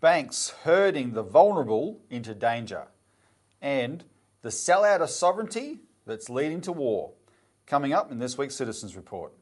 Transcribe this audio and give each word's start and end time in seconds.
banks 0.00 0.54
herding 0.64 1.12
the 1.12 1.22
vulnerable 1.22 2.00
into 2.10 2.34
danger, 2.34 2.88
and 3.60 4.04
the 4.42 4.48
sellout 4.48 5.00
of 5.00 5.10
sovereignty 5.10 5.80
that's 6.06 6.30
leading 6.30 6.60
to 6.62 6.72
war. 6.72 7.12
Coming 7.66 7.92
up 7.92 8.10
in 8.10 8.18
this 8.18 8.38
week's 8.38 8.54
Citizens 8.54 8.96
Report. 8.96 9.32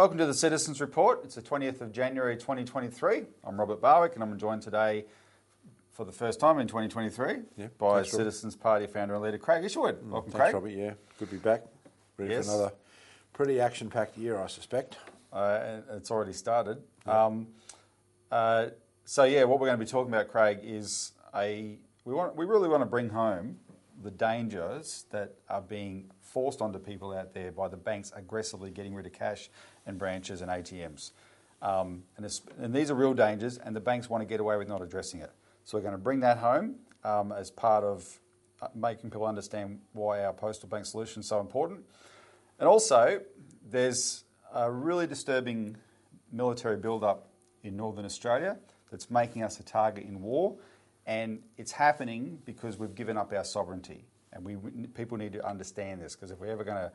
Welcome 0.00 0.16
to 0.16 0.24
the 0.24 0.32
Citizens 0.32 0.80
Report. 0.80 1.20
It's 1.24 1.34
the 1.34 1.42
20th 1.42 1.82
of 1.82 1.92
January 1.92 2.34
2023. 2.34 3.24
I'm 3.44 3.60
Robert 3.60 3.82
Barwick 3.82 4.14
and 4.14 4.22
I'm 4.22 4.38
joined 4.38 4.62
today 4.62 5.04
for 5.90 6.06
the 6.06 6.10
first 6.10 6.40
time 6.40 6.58
in 6.58 6.66
2023 6.66 7.40
Yeah, 7.58 7.66
by 7.76 7.96
thanks. 7.96 8.12
Citizens 8.12 8.56
Party 8.56 8.86
founder 8.86 9.12
and 9.12 9.22
leader 9.22 9.36
Craig 9.36 9.62
Isherwood. 9.62 9.98
Welcome, 10.10 10.32
Thanks, 10.32 10.42
Craig. 10.42 10.54
Robbie. 10.54 10.72
Yeah, 10.72 10.94
good 11.18 11.28
to 11.28 11.34
be 11.34 11.36
back. 11.36 11.64
Ready 12.16 12.32
Yes. 12.32 12.46
for 12.46 12.52
another 12.54 12.72
pretty 13.34 13.60
action-packed 13.60 14.16
year, 14.16 14.38
I 14.38 14.46
suspect. 14.46 14.96
Uh, 15.30 15.80
it's 15.90 16.10
already 16.10 16.32
started. 16.32 16.82
Um, 17.04 17.48
uh, 18.32 18.68
so 19.04 19.24
yeah, 19.24 19.44
what 19.44 19.60
we're 19.60 19.66
going 19.66 19.78
to 19.78 19.84
be 19.84 19.90
talking 19.90 20.10
about, 20.10 20.28
Craig, 20.28 20.60
is 20.62 21.12
a 21.34 21.76
we 22.06 22.14
want 22.14 22.36
we 22.36 22.46
really 22.46 22.70
want 22.70 22.80
to 22.80 22.86
bring 22.86 23.10
home 23.10 23.58
the 24.02 24.10
dangers 24.10 25.04
that 25.10 25.34
are 25.48 25.60
being 25.60 26.10
forced 26.20 26.62
onto 26.62 26.78
people 26.78 27.12
out 27.12 27.34
there 27.34 27.52
by 27.52 27.68
the 27.68 27.76
banks 27.76 28.12
aggressively 28.16 28.70
getting 28.70 28.94
rid 28.94 29.06
of 29.06 29.12
cash 29.12 29.50
and 29.90 29.98
branches 29.98 30.40
and 30.40 30.50
ATMs. 30.50 31.10
Um, 31.60 32.04
and, 32.16 32.40
and 32.58 32.74
these 32.74 32.90
are 32.90 32.94
real 32.94 33.12
dangers, 33.12 33.58
and 33.58 33.76
the 33.76 33.80
banks 33.80 34.08
want 34.08 34.22
to 34.22 34.26
get 34.26 34.40
away 34.40 34.56
with 34.56 34.68
not 34.68 34.80
addressing 34.80 35.20
it. 35.20 35.30
So 35.64 35.76
we're 35.76 35.82
going 35.82 35.92
to 35.92 35.98
bring 35.98 36.20
that 36.20 36.38
home 36.38 36.76
um, 37.04 37.32
as 37.32 37.50
part 37.50 37.84
of 37.84 38.18
uh, 38.62 38.68
making 38.74 39.10
people 39.10 39.26
understand 39.26 39.80
why 39.92 40.24
our 40.24 40.32
postal 40.32 40.68
bank 40.68 40.86
solution 40.86 41.20
is 41.20 41.28
so 41.28 41.40
important. 41.40 41.80
And 42.58 42.66
also, 42.66 43.20
there's 43.68 44.24
a 44.54 44.70
really 44.70 45.06
disturbing 45.06 45.76
military 46.32 46.76
build-up 46.76 47.28
in 47.62 47.76
northern 47.76 48.06
Australia 48.06 48.56
that's 48.90 49.10
making 49.10 49.42
us 49.42 49.60
a 49.60 49.62
target 49.62 50.04
in 50.04 50.22
war, 50.22 50.56
and 51.06 51.40
it's 51.58 51.72
happening 51.72 52.38
because 52.44 52.78
we've 52.78 52.94
given 52.94 53.18
up 53.18 53.32
our 53.32 53.44
sovereignty. 53.44 54.06
And 54.32 54.44
we 54.44 54.56
people 54.94 55.18
need 55.18 55.32
to 55.32 55.44
understand 55.44 56.00
this 56.00 56.14
because 56.14 56.30
if 56.30 56.38
we're 56.38 56.52
ever 56.52 56.62
going 56.62 56.76
to, 56.76 56.92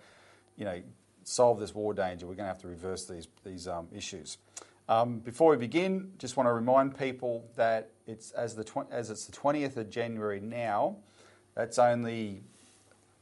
you 0.55 0.63
know, 0.63 0.81
solve 1.25 1.59
this 1.59 1.75
war 1.75 1.93
danger, 1.93 2.25
we're 2.25 2.35
going 2.35 2.45
to 2.45 2.53
have 2.53 2.61
to 2.61 2.67
reverse 2.69 3.05
these 3.05 3.27
these 3.43 3.67
um, 3.67 3.87
issues. 3.93 4.37
Um, 4.87 5.19
before 5.19 5.49
we 5.51 5.57
begin, 5.57 6.13
just 6.19 6.37
want 6.37 6.47
to 6.47 6.53
remind 6.53 6.97
people 6.97 7.49
that 7.55 7.89
it's 8.07 8.31
as 8.31 8.55
the 8.55 8.63
tw- 8.63 8.89
as 8.91 9.09
it's 9.09 9.25
the 9.25 9.33
twentieth 9.33 9.75
of 9.75 9.89
January 9.89 10.39
now. 10.39 10.97
That's 11.55 11.79
only 11.79 12.43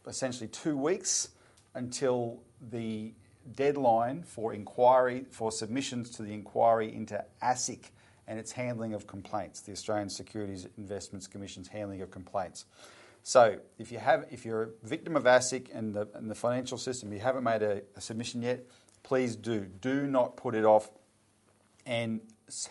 essentially 0.06 0.50
two 0.50 0.78
weeks 0.78 1.30
until 1.74 2.42
the 2.72 3.14
deadline 3.56 4.24
for 4.24 4.54
inquiry 4.54 5.26
for 5.30 5.52
submissions 5.52 6.10
to 6.12 6.24
the 6.24 6.34
inquiry 6.34 6.94
into 6.94 7.24
ASIC 7.42 7.92
and 8.28 8.40
its 8.40 8.52
handling 8.52 8.94
of 8.94 9.06
complaints, 9.06 9.62
the 9.62 9.72
Australian 9.72 10.10
Securities 10.10 10.68
Investments 10.78 11.28
Commission's 11.28 11.68
handling 11.68 12.02
of 12.02 12.10
complaints. 12.10 12.66
So, 13.26 13.60
if 13.80 13.90
you 13.90 14.00
have, 14.00 14.26
if 14.32 14.46
you're 14.46 14.64
a 14.64 14.70
victim 14.84 15.16
of 15.16 15.24
ASIC 15.24 15.70
and 15.74 15.94
the, 15.94 16.10
and 16.14 16.30
the 16.30 16.36
financial 16.36 16.78
system, 16.78 17.14
you 17.14 17.20
haven't 17.20 17.46
made 17.46 17.64
a, 17.64 17.82
a 17.96 18.02
submission 18.02 18.42
yet, 18.42 18.66
please 19.02 19.38
do. 19.38 19.62
Do 19.62 20.06
not 20.06 20.36
put 20.36 20.56
it 20.56 20.66
off 20.66 20.92
and 21.86 22.20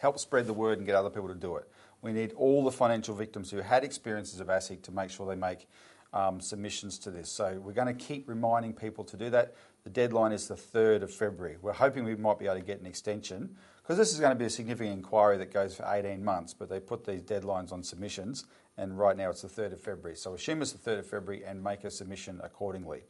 help 0.01 0.19
spread 0.19 0.47
the 0.47 0.53
word 0.53 0.77
and 0.77 0.87
get 0.87 0.95
other 0.95 1.09
people 1.09 1.29
to 1.29 1.35
do 1.35 1.57
it. 1.57 1.69
We 2.03 2.13
need 2.13 2.33
all 2.35 2.65
the 2.65 2.71
financial 2.71 3.15
victims 3.15 3.51
who 3.51 3.59
had 3.59 3.83
experiences 3.83 4.41
of 4.41 4.49
ASIC 4.49 4.83
to 4.83 4.93
make 4.93 5.11
sure 5.11 5.27
they 5.27 5.41
make 5.41 5.69
um, 6.13 6.39
submissions 6.39 6.99
to 6.99 7.11
this. 7.11 7.31
So 7.31 7.59
we're 7.65 7.73
going 7.73 7.87
to 7.87 7.95
keep 7.95 8.29
reminding 8.29 8.75
people 8.75 9.05
to 9.05 9.17
do 9.17 9.31
that. 9.31 9.55
The 9.85 9.91
deadline 9.91 10.33
is 10.33 10.49
the 10.49 10.55
3rd 10.55 11.03
of 11.03 11.13
February. 11.13 11.57
We're 11.63 11.73
hoping 11.73 12.05
we 12.05 12.15
might 12.15 12.39
be 12.39 12.45
able 12.45 12.57
to 12.57 12.63
get 12.63 12.81
an 12.81 12.87
extension 12.87 13.57
because 13.83 13.97
this 13.97 14.13
is 14.13 14.21
going 14.21 14.33
to 14.33 14.39
be 14.39 14.45
a 14.45 14.51
significant 14.51 14.97
inquiry 14.97 15.39
that 15.39 15.53
goes 15.53 15.75
for 15.75 15.87
18 15.91 16.23
months, 16.23 16.55
but 16.55 16.69
they 16.69 16.79
put 16.79 17.05
these 17.05 17.23
deadlines 17.23 17.73
on 17.73 17.83
submissions 17.83 18.45
and 18.79 18.99
right 18.99 19.17
now 19.17 19.31
it's 19.31 19.43
the 19.43 19.49
3rd 19.49 19.75
of 19.75 19.81
February. 19.81 20.17
So 20.17 20.35
assume 20.35 20.63
it's 20.63 20.73
the 20.73 20.91
3rd 20.91 20.99
of 21.01 21.07
February 21.07 21.45
and 21.45 21.63
make 21.63 21.85
a 21.85 21.91
submission 21.91 22.41
accordingly. 22.43 23.03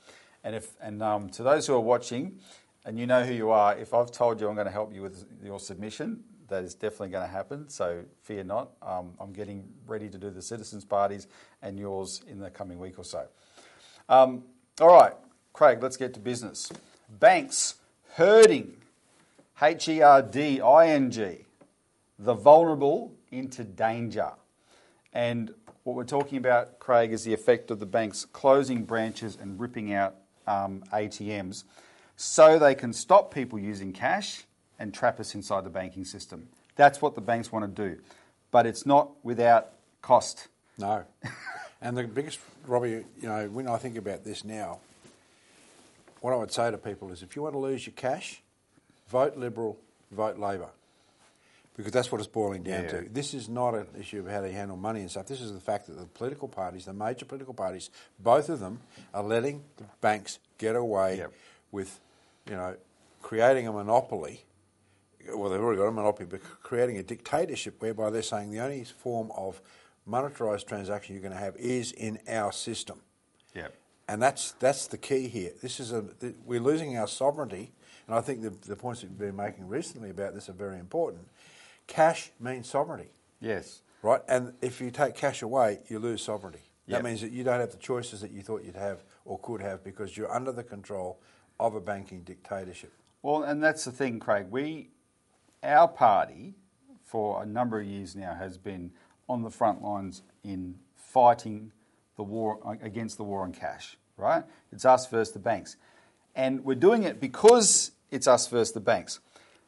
And, 0.45 0.57
if, 0.57 0.75
and 0.81 1.03
um, 1.03 1.29
to 1.31 1.43
those 1.43 1.67
who 1.67 1.75
are 1.75 1.81
watching, 1.81 2.39
and 2.85 2.99
you 2.99 3.07
know 3.07 3.23
who 3.23 3.33
you 3.33 3.51
are, 3.51 3.77
if 3.77 3.95
I've 3.95 4.11
told 4.11 4.41
you 4.41 4.49
I'm 4.49 4.55
going 4.55 4.67
to 4.67 4.73
help 4.73 4.93
you 4.93 5.03
with 5.03 5.25
your 5.43 5.61
submission, 5.61 6.25
that 6.49 6.65
is 6.65 6.75
definitely 6.75 7.09
going 7.09 7.27
to 7.27 7.33
happen. 7.33 7.69
So 7.69 8.05
fear 8.23 8.45
not. 8.45 8.71
Um, 8.83 9.15
I'm 9.21 9.33
getting 9.33 9.65
ready 9.87 10.09
to 10.09 10.19
do 10.19 10.31
the 10.31 10.43
citizens' 10.43 10.85
parties 10.85 11.27
and 11.63 11.79
yours 11.79 12.23
in 12.29 12.41
the 12.41 12.51
coming 12.51 12.79
week 12.79 12.99
or 12.99 13.05
so. 13.05 13.27
Um, 14.09 14.43
all 14.81 14.93
right, 14.93 15.15
Craig, 15.53 15.83
let's 15.83 15.97
get 15.97 16.13
to 16.15 16.21
business. 16.21 16.73
Banks 17.09 17.77
herding, 18.15 18.77
H 19.61 19.89
E 19.89 20.03
R 20.03 20.23
D 20.23 20.61
I 20.61 20.89
N 20.89 21.11
G, 21.11 21.47
the 22.19 22.35
vulnerable 22.35 23.13
into 23.31 23.65
danger. 23.65 24.33
And 25.13 25.53
what 25.85 25.97
we're 25.97 26.05
talking 26.05 26.39
about, 26.39 26.79
Craig, 26.79 27.13
is 27.13 27.25
the 27.25 27.35
effect 27.35 27.71
of 27.71 27.81
the 27.81 27.87
banks 27.87 28.25
closing 28.25 28.85
branches 28.85 29.37
and 29.41 29.59
ripping 29.61 29.93
out 29.93 30.15
um, 30.47 30.83
ATMs 30.93 31.65
so 32.17 32.59
they 32.59 32.75
can 32.75 32.93
stop 32.93 33.33
people 33.33 33.59
using 33.59 33.93
cash 33.93 34.45
and 34.79 34.95
trap 34.95 35.21
us 35.21 35.35
inside 35.35 35.65
the 35.65 35.71
banking 35.71 36.05
system. 36.05 36.49
That's 36.77 37.03
what 37.03 37.15
the 37.15 37.21
banks 37.21 37.53
want 37.53 37.75
to 37.75 37.89
do. 37.89 38.01
But 38.51 38.67
it's 38.67 38.87
not 38.87 39.11
without 39.23 39.73
cost. 40.03 40.49
No. 40.79 41.05
and 41.81 41.97
the 41.97 42.05
biggest, 42.05 42.39
Robbie, 42.67 43.05
you 43.21 43.29
know, 43.29 43.49
when 43.49 43.69
I 43.69 43.77
think 43.77 43.97
about 43.97 44.25
this 44.25 44.45
now, 44.45 44.81
what 46.21 46.33
I 46.33 46.37
would 46.37 46.53
say 46.53 46.71
to 46.71 46.79
people 46.79 47.11
is 47.11 47.23
if 47.23 47.35
you 47.35 47.43
want 47.43 47.55
to 47.55 47.59
lose 47.59 47.87
your 47.87 47.95
cash, 47.95 48.43
vote 49.09 49.37
Liberal, 49.37 49.79
vote 50.11 50.39
Labor. 50.39 50.69
Because 51.77 51.93
that's 51.93 52.13
what 52.13 52.21
it's 52.21 52.29
boiling 52.29 52.63
down 52.63 52.85
Yeah. 52.85 53.01
to. 53.01 53.09
This 53.09 53.33
is 53.33 53.49
not 53.49 53.75
an 53.75 53.87
issue 53.99 54.21
of 54.21 54.27
how 54.29 54.43
to 54.43 54.53
handle 54.53 54.77
money 54.77 55.01
and 55.01 55.11
stuff. 55.11 55.27
This 55.27 55.41
is 55.41 55.53
the 55.55 55.61
fact 55.61 55.87
that 55.87 55.95
the 55.99 56.05
political 56.07 56.47
parties, 56.49 56.85
the 56.85 56.93
major 56.93 57.25
political 57.25 57.55
parties, 57.55 57.89
both 58.19 58.49
of 58.51 58.61
them 58.61 58.81
are 59.15 59.23
letting 59.23 59.65
the 59.79 59.85
banks 60.03 60.39
get 60.59 60.77
away 60.77 61.17
Yep. 61.19 61.33
with, 61.71 62.01
you 62.47 62.57
know, 62.57 62.77
creating 63.23 63.67
a 63.69 63.73
monopoly. 63.73 64.45
Well, 65.35 65.49
they've 65.51 65.61
already 65.61 65.79
got 65.79 65.87
a 65.87 65.93
monopoly, 65.93 66.27
but 66.31 66.43
creating 66.63 66.99
a 66.99 67.03
dictatorship 67.03 67.81
whereby 67.81 68.11
they're 68.11 68.23
saying 68.23 68.51
the 68.51 68.61
only 68.61 68.85
form 68.85 69.31
of 69.35 69.63
monetarised 70.07 70.67
transaction 70.67 71.15
you're 71.15 71.23
going 71.23 71.33
to 71.33 71.39
have 71.39 71.57
is 71.57 71.93
in 71.93 72.19
our 72.29 72.53
system. 72.53 73.01
Yeah. 73.55 73.69
And 74.09 74.21
that's 74.21 74.53
that's 74.59 74.89
the 74.89 74.99
key 74.99 75.29
here. 75.29 75.53
This 75.63 75.79
is 75.81 75.93
a 75.93 76.03
th- 76.03 76.35
we're 76.45 76.61
losing 76.61 76.99
our 76.99 77.07
sovereignty, 77.07 77.73
and 78.09 78.17
I 78.17 78.21
think 78.21 78.43
the, 78.43 78.51
the 78.69 78.75
points 78.77 79.01
that 79.01 79.07
you've 79.07 79.19
been 79.19 79.37
making 79.37 79.69
recently 79.69 80.11
about 80.11 80.35
this 80.35 80.49
are 80.49 80.53
very 80.55 80.79
important. 80.79 81.29
Cash 81.87 82.31
means 82.41 82.69
sovereignty, 82.69 83.11
Yes. 83.41 83.83
right? 84.03 84.21
And 84.29 84.55
if 84.63 84.81
you 84.81 84.91
take 84.91 85.15
cash 85.15 85.43
away, 85.43 85.81
you 85.89 85.99
lose 85.99 86.23
sovereignty. 86.23 86.71
Yep. 86.87 86.99
That 87.03 87.09
means 87.09 87.21
that 87.21 87.31
you 87.33 87.45
don't 87.45 87.61
have 87.61 87.71
the 87.71 87.77
choices 87.79 88.21
that 88.23 88.31
you 88.33 88.43
thought 88.43 88.65
you'd 88.65 88.77
have 88.77 89.05
or 89.25 89.39
could 89.39 89.61
have 89.61 89.85
because 89.85 90.17
you're 90.17 90.33
under 90.33 90.53
the 90.53 90.65
control 90.65 91.21
of 91.61 91.75
a 91.75 91.81
banking 91.81 92.23
dictatorship. 92.23 92.93
Well, 93.23 93.45
and 93.45 93.63
that's 93.63 93.85
the 93.85 93.93
thing, 93.93 94.19
Craig. 94.19 94.47
We, 94.51 94.91
our 95.63 95.87
party, 95.87 96.55
for 97.05 97.43
a 97.43 97.47
number 97.47 97.79
of 97.81 97.87
years 97.87 98.17
now, 98.17 98.35
has 98.35 98.59
been 98.59 98.91
on 99.29 99.43
the 99.43 99.51
front 99.51 99.83
lines 99.83 100.23
in 100.43 100.77
fighting 100.97 101.73
the 102.17 102.23
war 102.25 102.59
against 102.83 103.17
the 103.17 103.25
war 103.25 103.43
on 103.43 103.53
cash. 103.53 103.97
Right? 104.17 104.45
It's 104.73 104.85
us 104.85 105.07
versus 105.09 105.33
the 105.33 105.41
banks, 105.41 105.77
and 106.37 106.65
we're 106.65 106.75
doing 106.75 107.03
it 107.03 107.19
because 107.19 107.93
it's 108.11 108.29
us 108.29 108.47
versus 108.47 108.73
the 108.73 108.81
banks. 108.81 109.21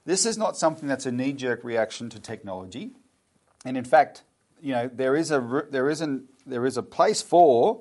This 0.06 0.26
is 0.26 0.36
not 0.36 0.56
something 0.56 0.88
that's 0.88 1.06
a 1.06 1.12
knee-jerk 1.12 1.64
reaction 1.64 2.10
to 2.10 2.20
technology, 2.20 2.90
and 3.64 3.76
in 3.76 3.84
fact, 3.84 4.22
you 4.60 4.72
know 4.72 4.88
there 4.92 5.16
is 5.16 5.30
a 5.30 5.64
there 5.70 5.88
isn't 5.88 6.24
there 6.46 6.66
is 6.66 6.76
a 6.76 6.82
place 6.82 7.22
for 7.22 7.80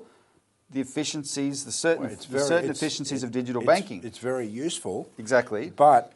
the 0.70 0.80
efficiencies, 0.80 1.64
the 1.66 1.70
certain, 1.72 2.04
Well, 2.04 2.12
it's 2.12 2.26
the 2.26 2.40
certain 2.40 2.70
efficiencies 2.70 3.22
of 3.22 3.30
digital 3.30 3.62
It's- 3.62 3.78
banking. 3.80 4.02
It's 4.02 4.18
very 4.18 4.46
useful, 4.46 5.08
Exactly. 5.18 5.70
but 5.70 6.12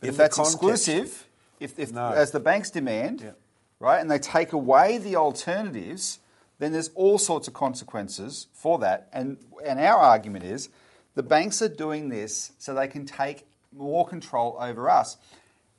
if 0.00 0.16
that's 0.16 0.34
context- 0.36 0.54
exclusive, 0.56 1.26
if, 1.60 1.78
if 1.78 1.92
No. 1.92 2.08
as 2.10 2.30
the 2.32 2.40
banks 2.40 2.70
demand, 2.70 3.20
Yeah. 3.20 3.30
right, 3.78 4.00
and 4.00 4.10
they 4.10 4.18
take 4.18 4.52
away 4.54 4.96
the 4.98 5.14
alternatives, 5.16 6.18
then 6.58 6.72
there's 6.72 6.90
all 6.94 7.18
sorts 7.18 7.46
of 7.46 7.54
consequences 7.54 8.46
for 8.54 8.78
that. 8.78 9.08
And 9.12 9.36
and 9.64 9.78
our 9.78 9.98
argument 10.00 10.44
is 10.46 10.70
the 11.14 11.22
banks 11.22 11.60
are 11.62 11.68
doing 11.68 12.08
this 12.08 12.52
so 12.58 12.72
they 12.74 12.88
can 12.88 13.04
take 13.04 13.46
more 13.70 14.04
control 14.06 14.56
over 14.58 14.88
us. 14.90 15.16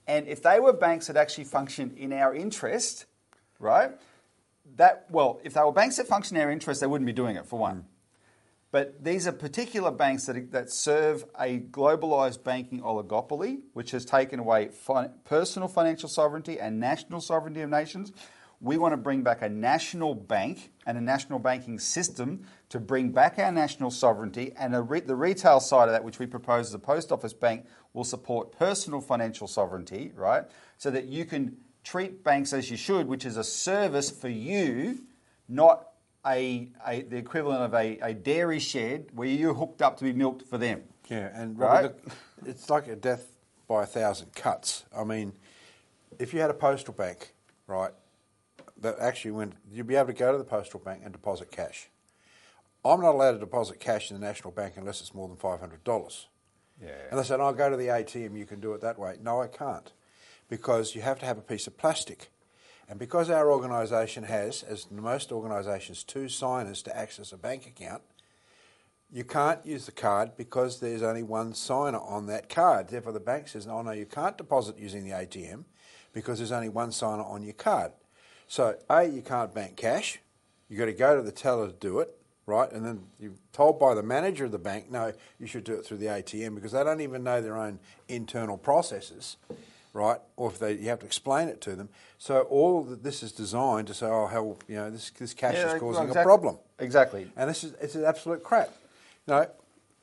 And 0.07 0.27
if 0.27 0.41
they 0.41 0.59
were 0.59 0.73
banks 0.73 1.07
that 1.07 1.17
actually 1.17 1.45
functioned 1.45 1.97
in 1.97 2.11
our 2.11 2.35
interest, 2.35 3.05
right? 3.59 3.91
That 4.75 5.05
well, 5.09 5.39
if 5.43 5.53
they 5.53 5.61
were 5.61 5.71
banks 5.71 5.97
that 5.97 6.07
function 6.07 6.37
in 6.37 6.43
our 6.43 6.51
interest, 6.51 6.81
they 6.81 6.87
wouldn't 6.87 7.05
be 7.05 7.13
doing 7.13 7.35
it 7.35 7.45
for 7.45 7.59
one. 7.59 7.77
Mm. 7.77 7.83
But 8.73 9.03
these 9.03 9.27
are 9.27 9.31
particular 9.31 9.91
banks 9.91 10.25
that, 10.25 10.51
that 10.51 10.71
serve 10.71 11.25
a 11.39 11.59
globalized 11.59 12.43
banking 12.43 12.81
oligopoly, 12.81 13.59
which 13.73 13.91
has 13.91 14.03
taken 14.03 14.39
away 14.39 14.69
fi- 14.69 15.09
personal 15.25 15.67
financial 15.67 16.09
sovereignty 16.09 16.59
and 16.59 16.79
national 16.79 17.21
sovereignty 17.21 17.61
of 17.61 17.69
nations. 17.69 18.11
We 18.59 18.79
want 18.79 18.93
to 18.93 18.97
bring 18.97 19.21
back 19.21 19.43
a 19.43 19.49
national 19.49 20.15
bank 20.15 20.71
and 20.85 20.97
a 20.97 21.01
national 21.01 21.39
banking 21.39 21.79
system 21.79 22.45
to 22.69 22.79
bring 22.79 23.11
back 23.11 23.39
our 23.39 23.51
national 23.51 23.91
sovereignty. 23.91 24.53
And 24.57 24.89
re- 24.89 24.99
the 24.99 25.15
retail 25.15 25.59
side 25.59 25.87
of 25.87 25.93
that, 25.93 26.03
which 26.03 26.19
we 26.19 26.25
propose 26.25 26.67
as 26.67 26.73
a 26.73 26.79
post 26.79 27.11
office 27.11 27.33
bank, 27.33 27.65
will 27.93 28.03
support 28.03 28.51
personal 28.51 29.01
financial 29.01 29.47
sovereignty, 29.47 30.11
right? 30.15 30.43
So 30.77 30.91
that 30.91 31.05
you 31.05 31.25
can 31.25 31.57
treat 31.83 32.23
banks 32.23 32.53
as 32.53 32.71
you 32.71 32.77
should, 32.77 33.07
which 33.07 33.25
is 33.25 33.37
a 33.37 33.43
service 33.43 34.09
for 34.09 34.29
you, 34.29 34.99
not 35.47 35.89
a, 36.25 36.69
a 36.87 37.01
the 37.01 37.17
equivalent 37.17 37.61
of 37.63 37.73
a, 37.73 37.97
a 37.99 38.13
dairy 38.13 38.59
shed 38.59 39.07
where 39.13 39.27
you're 39.27 39.53
hooked 39.53 39.81
up 39.81 39.97
to 39.97 40.03
be 40.03 40.13
milked 40.13 40.47
for 40.47 40.57
them. 40.57 40.83
Yeah, 41.09 41.29
and 41.33 41.59
Right? 41.59 41.83
Robert, 41.83 42.05
the- 42.05 42.49
it's 42.49 42.69
like 42.69 42.87
a 42.87 42.95
death 42.95 43.27
by 43.67 43.83
a 43.83 43.85
thousand 43.85 44.33
cuts. 44.33 44.83
I 44.95 45.03
mean, 45.03 45.33
if 46.19 46.33
you 46.33 46.39
had 46.39 46.49
a 46.49 46.53
postal 46.53 46.93
bank, 46.93 47.33
right, 47.67 47.91
that 48.83 48.99
actually 48.99 49.31
went, 49.31 49.53
you'd 49.71 49.87
be 49.87 49.95
able 49.95 50.07
to 50.07 50.13
go 50.13 50.31
to 50.31 50.37
the 50.37 50.43
postal 50.43 50.79
bank 50.79 51.01
and 51.03 51.11
deposit 51.11 51.51
cash. 51.51 51.89
I'm 52.85 53.01
not 53.01 53.15
allowed 53.15 53.31
to 53.31 53.39
deposit 53.39 53.79
cash 53.79 54.11
in 54.11 54.19
the 54.19 54.25
National 54.25 54.51
Bank 54.51 54.75
unless 54.77 55.01
it's 55.01 55.13
more 55.13 55.27
than 55.27 55.37
$500. 55.37 56.25
Yeah. 56.81 56.89
And 57.09 57.19
they 57.19 57.23
said, 57.23 57.39
I'll 57.39 57.53
go 57.53 57.69
to 57.69 57.77
the 57.77 57.87
ATM, 57.87 58.37
you 58.37 58.45
can 58.45 58.59
do 58.59 58.73
it 58.73 58.81
that 58.81 58.99
way. 58.99 59.15
No, 59.21 59.41
I 59.41 59.47
can't. 59.47 59.91
Because 60.49 60.93
you 60.93 61.01
have 61.01 61.19
to 61.19 61.25
have 61.25 61.37
a 61.37 61.41
piece 61.41 61.65
of 61.65 61.77
plastic. 61.77 62.29
And 62.89 62.99
because 62.99 63.29
our 63.29 63.49
organisation 63.49 64.25
has, 64.25 64.63
as 64.63 64.91
most 64.91 65.31
organisations, 65.31 66.03
two 66.03 66.27
signers 66.27 66.81
to 66.83 66.95
access 66.95 67.31
a 67.31 67.37
bank 67.37 67.65
account, 67.65 68.01
you 69.09 69.23
can't 69.23 69.65
use 69.65 69.85
the 69.85 69.91
card 69.93 70.31
because 70.35 70.79
there's 70.79 71.03
only 71.03 71.23
one 71.23 71.53
signer 71.53 71.99
on 71.99 72.25
that 72.25 72.49
card. 72.49 72.89
Therefore, 72.89 73.13
the 73.13 73.19
bank 73.19 73.47
says, 73.47 73.67
oh, 73.67 73.81
no, 73.81 73.91
you 73.91 74.05
can't 74.05 74.37
deposit 74.37 74.77
using 74.77 75.05
the 75.05 75.11
ATM 75.11 75.63
because 76.11 76.39
there's 76.39 76.51
only 76.51 76.69
one 76.69 76.91
signer 76.91 77.23
on 77.23 77.43
your 77.43 77.53
card. 77.53 77.93
So, 78.53 78.75
A, 78.87 79.03
you 79.03 79.23
can't 79.23 79.51
bank 79.51 79.77
cash. 79.77 80.19
You've 80.69 80.77
got 80.77 80.85
to 80.85 80.93
go 80.93 81.15
to 81.15 81.23
the 81.23 81.31
teller 81.31 81.65
to 81.65 81.73
do 81.73 82.01
it, 82.01 82.15
right? 82.45 82.71
And 82.71 82.85
then 82.85 83.01
you're 83.19 83.31
told 83.51 83.79
by 83.79 83.95
the 83.95 84.03
manager 84.03 84.45
of 84.45 84.51
the 84.51 84.59
bank, 84.59 84.91
no, 84.91 85.11
you 85.39 85.47
should 85.47 85.63
do 85.63 85.73
it 85.73 85.83
through 85.83 85.97
the 85.97 86.05
ATM 86.05 86.53
because 86.53 86.71
they 86.71 86.83
don't 86.83 87.01
even 87.01 87.23
know 87.23 87.41
their 87.41 87.57
own 87.57 87.79
internal 88.07 88.59
processes, 88.59 89.37
right? 89.91 90.19
Or 90.35 90.51
if 90.51 90.59
they, 90.59 90.73
you 90.73 90.89
have 90.89 90.99
to 90.99 91.05
explain 91.07 91.47
it 91.47 91.61
to 91.61 91.75
them. 91.75 91.89
So, 92.19 92.41
all 92.41 92.83
this 92.83 93.23
is 93.23 93.31
designed 93.31 93.87
to 93.87 93.95
say, 93.95 94.05
oh, 94.05 94.27
hell, 94.27 94.59
you 94.67 94.75
know, 94.75 94.91
this, 94.91 95.09
this 95.09 95.33
cash 95.33 95.55
Yeah, 95.55 95.73
is 95.73 95.79
causing 95.79 96.03
exactly- 96.03 96.21
a 96.21 96.23
problem. 96.23 96.57
Exactly. 96.77 97.31
And 97.35 97.49
this 97.49 97.63
is 97.63 97.73
it's 97.81 97.95
an 97.95 98.05
absolute 98.05 98.43
crap. 98.43 98.69
No, 99.25 99.47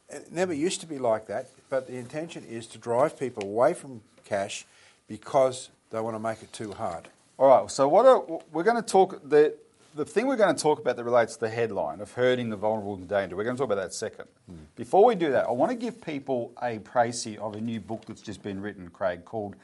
it 0.08 0.32
never 0.32 0.52
used 0.52 0.80
to 0.80 0.88
be 0.88 0.98
like 0.98 1.28
that, 1.28 1.50
but 1.68 1.86
the 1.86 1.94
intention 1.94 2.44
is 2.50 2.66
to 2.66 2.78
drive 2.78 3.16
people 3.16 3.44
away 3.44 3.74
from 3.74 4.00
cash 4.24 4.66
because 5.06 5.70
they 5.90 6.00
want 6.00 6.16
to 6.16 6.20
make 6.20 6.42
it 6.42 6.52
too 6.52 6.72
hard. 6.72 7.10
All 7.40 7.48
right. 7.48 7.70
So 7.70 7.88
what 7.88 8.04
are, 8.04 8.22
we're 8.52 8.64
going 8.64 8.76
to 8.76 8.82
talk 8.82 9.26
the 9.26 9.56
the 9.94 10.04
thing 10.04 10.26
we're 10.26 10.36
going 10.36 10.54
to 10.54 10.62
talk 10.62 10.78
about 10.78 10.96
that 10.96 11.04
relates 11.04 11.34
to 11.34 11.40
the 11.40 11.48
headline 11.48 12.00
of 12.00 12.12
hurting 12.12 12.50
the 12.50 12.56
vulnerable 12.56 12.94
and 12.94 13.08
danger. 13.08 13.34
We're 13.34 13.44
going 13.44 13.56
to 13.56 13.60
talk 13.60 13.72
about 13.72 13.82
that 13.82 13.94
second. 13.94 14.28
Before 14.76 15.06
we 15.06 15.14
do 15.14 15.32
that, 15.32 15.46
I 15.46 15.50
want 15.50 15.72
to 15.72 15.76
give 15.76 16.02
people 16.02 16.52
a 16.62 16.78
précis 16.80 17.38
of 17.38 17.56
a 17.56 17.60
new 17.60 17.80
book 17.80 18.04
that's 18.04 18.20
just 18.20 18.42
been 18.42 18.60
written, 18.60 18.90
Craig, 18.90 19.24
called 19.24 19.56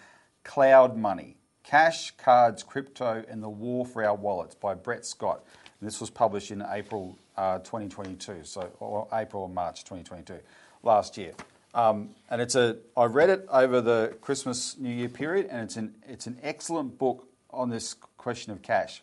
Cloud 0.42 0.96
Money: 0.96 1.36
Cash, 1.64 2.12
Cards, 2.12 2.62
Crypto, 2.62 3.22
and 3.28 3.42
the 3.42 3.50
War 3.50 3.84
for 3.84 4.02
Our 4.02 4.16
Wallets 4.16 4.54
by 4.54 4.72
Brett 4.72 5.04
Scott. 5.04 5.44
And 5.78 5.86
this 5.86 6.00
was 6.00 6.08
published 6.08 6.50
in 6.50 6.64
April 6.66 7.18
uh, 7.36 7.58
2022, 7.58 8.38
so 8.44 8.70
or 8.80 9.06
April 9.12 9.42
or 9.42 9.48
March 9.50 9.84
2022, 9.84 10.38
last 10.82 11.18
year. 11.18 11.34
Um, 11.74 12.14
and 12.30 12.40
it's 12.40 12.54
a 12.54 12.78
I 12.96 13.04
read 13.04 13.28
it 13.28 13.46
over 13.50 13.82
the 13.82 14.16
Christmas 14.22 14.78
New 14.78 14.88
Year 14.88 15.10
period, 15.10 15.48
and 15.50 15.60
it's 15.60 15.76
an 15.76 15.94
it's 16.08 16.26
an 16.26 16.38
excellent 16.42 16.96
book 16.96 17.28
on 17.50 17.70
this 17.70 17.94
question 18.16 18.52
of 18.52 18.62
cash. 18.62 19.02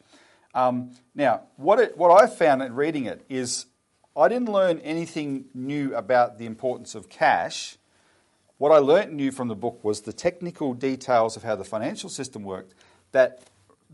Um, 0.53 0.91
now, 1.15 1.41
what 1.57 1.79
it, 1.79 1.97
what 1.97 2.21
I 2.21 2.27
found 2.27 2.61
in 2.61 2.75
reading 2.75 3.05
it 3.05 3.25
is 3.29 3.65
I 4.15 4.27
didn't 4.27 4.49
learn 4.49 4.79
anything 4.79 5.45
new 5.53 5.95
about 5.95 6.37
the 6.37 6.45
importance 6.45 6.93
of 6.93 7.09
cash. 7.09 7.77
What 8.59 8.71
I 8.71 8.77
learned 8.77 9.13
new 9.13 9.31
from 9.31 9.47
the 9.47 9.55
book 9.55 9.83
was 9.83 10.01
the 10.01 10.13
technical 10.13 10.73
details 10.73 11.35
of 11.35 11.43
how 11.43 11.55
the 11.55 11.63
financial 11.63 12.09
system 12.09 12.43
worked 12.43 12.75
that 13.11 13.41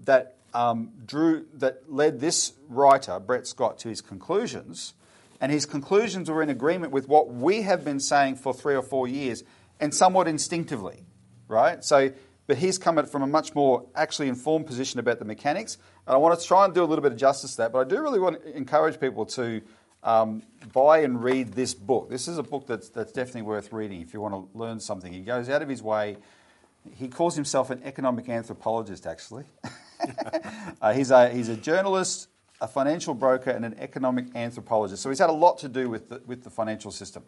that 0.06 0.36
um, 0.54 0.92
drew 1.06 1.46
that 1.54 1.92
led 1.92 2.20
this 2.20 2.54
writer 2.68 3.20
Brett 3.20 3.48
Scott 3.48 3.78
to 3.80 3.90
his 3.90 4.02
conclusions, 4.02 4.94
and 5.40 5.52
his 5.52 5.66
conclusions 5.66 6.30
were 6.30 6.42
in 6.42 6.50
agreement 6.50 6.92
with 6.92 7.08
what 7.08 7.34
we 7.34 7.62
have 7.62 7.86
been 7.86 8.00
saying 8.00 8.36
for 8.36 8.54
three 8.54 8.76
or 8.76 8.82
four 8.82 9.08
years, 9.08 9.44
and 9.80 9.94
somewhat 9.94 10.28
instinctively, 10.28 11.06
right? 11.48 11.84
So, 11.84 12.12
but 12.50 12.58
he's 12.58 12.80
come 12.80 13.06
from 13.06 13.22
a 13.22 13.28
much 13.28 13.54
more 13.54 13.86
actually 13.94 14.28
informed 14.28 14.66
position 14.66 15.00
about 15.00 15.20
the 15.20 15.24
mechanics, 15.24 15.78
and 16.08 16.16
I 16.16 16.18
want 16.18 16.38
to 16.38 16.44
try 16.44 16.66
and 16.66 16.74
do 16.74 16.84
a 16.84 16.88
little 16.88 17.04
bit 17.04 17.12
of 17.12 17.18
justice 17.18 17.52
to 17.52 17.58
that. 17.58 17.72
But 17.72 17.86
I 17.86 17.88
do 17.88 18.02
really 18.02 18.20
want 18.20 18.42
to 18.42 18.58
encourage 18.58 19.00
people 19.00 19.24
to 19.28 19.62
um, 20.02 20.42
buy 20.74 21.02
and 21.02 21.24
read 21.24 21.54
this 21.54 21.76
book. 21.76 22.10
This 22.10 22.28
is 22.28 22.40
a 22.40 22.44
book 22.44 22.66
that's, 22.66 22.90
that's 22.90 23.12
definitely 23.12 23.44
worth 23.44 23.72
reading 23.72 24.02
if 24.02 24.16
you 24.16 24.20
want 24.20 24.34
to 24.34 24.58
learn 24.58 24.80
something. 24.80 25.14
He 25.14 25.20
goes 25.20 25.48
out 25.48 25.62
of 25.62 25.70
his 25.70 25.84
way. 25.84 26.18
He 26.96 27.08
calls 27.08 27.36
himself 27.36 27.70
an 27.70 27.82
economic 27.84 28.28
anthropologist, 28.30 29.06
actually. 29.06 29.44
uh, 30.82 30.92
he's, 30.92 31.12
a, 31.12 31.30
he's 31.30 31.50
a 31.50 31.56
journalist, 31.56 32.30
a 32.62 32.68
financial 32.68 33.14
broker, 33.14 33.52
and 33.52 33.64
an 33.64 33.76
economic 33.78 34.26
anthropologist. 34.36 35.04
So 35.04 35.10
he's 35.10 35.20
had 35.20 35.30
a 35.30 35.34
lot 35.34 35.60
to 35.60 35.70
do 35.70 35.88
with 35.88 36.10
the, 36.10 36.20
with 36.26 36.44
the 36.44 36.50
financial 36.50 36.90
system. 36.90 37.22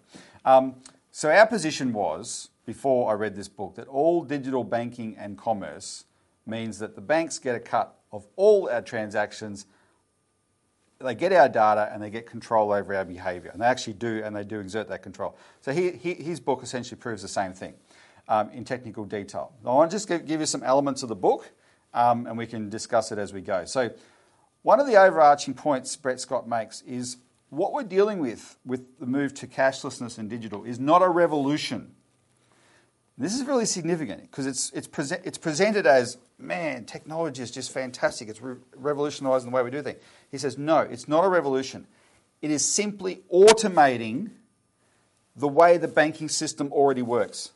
Um, 0.46 0.78
so 1.12 1.30
our 1.30 1.46
position 1.46 1.94
was, 1.94 2.50
before 2.66 3.10
I 3.12 3.14
read 3.14 3.36
this 3.36 3.48
book, 3.48 3.76
that 3.76 3.88
all 3.88 4.24
digital 4.24 4.64
banking 4.64 5.16
and 5.18 5.38
commerce 5.38 6.06
means 6.46 6.80
that 6.80 6.96
the 6.96 7.02
banks 7.02 7.40
get 7.40 7.56
a 7.56 7.60
cut 7.60 7.98
of 8.12 8.28
all 8.36 8.70
our 8.70 8.82
transactions 8.82 9.66
they 11.04 11.16
get 11.16 11.34
our 11.34 11.50
data 11.50 11.90
and 11.92 12.02
they 12.02 12.10
get 12.10 12.26
control 12.26 12.72
over 12.72 12.96
our 12.96 13.06
behaviour. 13.06 13.50
And 13.52 13.62
they 13.62 13.66
actually 13.66 13.94
do, 13.94 14.22
and 14.24 14.36
they 14.36 14.44
do 14.44 14.60
exert 14.60 14.88
that 14.90 15.04
control. 15.04 15.36
So 15.62 15.72
he, 15.72 15.92
he, 15.92 16.14
his 16.14 16.40
book 16.40 16.64
essentially 16.64 17.00
proves 17.00 17.22
the 17.22 17.28
same 17.28 17.54
thing 17.54 17.74
um, 18.28 18.50
in 18.52 18.64
technical 18.64 19.06
detail. 19.06 19.52
I 19.66 19.70
want 19.70 19.92
to 19.92 19.96
just 19.96 20.08
give, 20.08 20.26
give 20.26 20.40
you 20.40 20.46
some 20.46 20.64
elements 20.64 21.04
of 21.04 21.10
the 21.10 21.16
book, 21.16 21.52
um, 21.94 22.28
and 22.28 22.38
we 22.38 22.48
can 22.48 22.70
discuss 22.70 23.12
it 23.12 23.18
as 23.18 23.34
we 23.34 23.42
go. 23.42 23.66
So 23.66 23.92
one 24.62 24.80
of 24.80 24.88
the 24.88 24.96
overarching 24.96 25.54
points 25.54 25.96
Brett 25.96 26.20
Scott 26.20 26.48
makes 26.48 26.82
is 26.84 27.18
what 27.50 27.74
we're 27.74 27.84
dealing 27.84 28.20
with 28.20 28.58
with 28.66 29.00
the 29.00 29.06
move 29.06 29.34
to 29.36 29.48
cashlessness 29.48 30.18
and 30.18 30.30
digital 30.30 30.64
is 30.64 30.80
not 30.80 31.02
a 31.02 31.10
revolution. 31.10 31.96
This 33.22 33.36
is 33.36 33.46
really 33.46 33.66
significant 33.66 34.22
because 34.24 34.48
it's, 34.48 34.72
it's, 34.72 34.90
it's 35.12 35.38
presented 35.38 35.86
as, 35.86 36.18
man, 36.40 36.86
technology 36.86 37.44
is 37.44 37.52
just 37.52 37.72
fantastic. 37.72 38.30
It's 38.30 38.42
re- 38.42 38.56
revolutionising 38.76 39.52
the 39.52 39.56
way 39.56 39.62
we 39.62 39.70
do 39.70 39.84
things. 39.84 40.00
He 40.32 40.40
says, 40.40 40.58
no, 40.58 40.80
it's 40.80 41.08
not 41.08 41.24
a 41.24 41.30
revolution. 41.30 41.86
It 42.42 42.50
is 42.50 42.66
simply 42.66 43.22
automating 43.32 44.32
the 45.36 45.48
way 45.48 45.78
the 45.78 45.88
banking 45.88 46.30
system 46.30 46.72
already 46.74 47.04
works. 47.04 47.52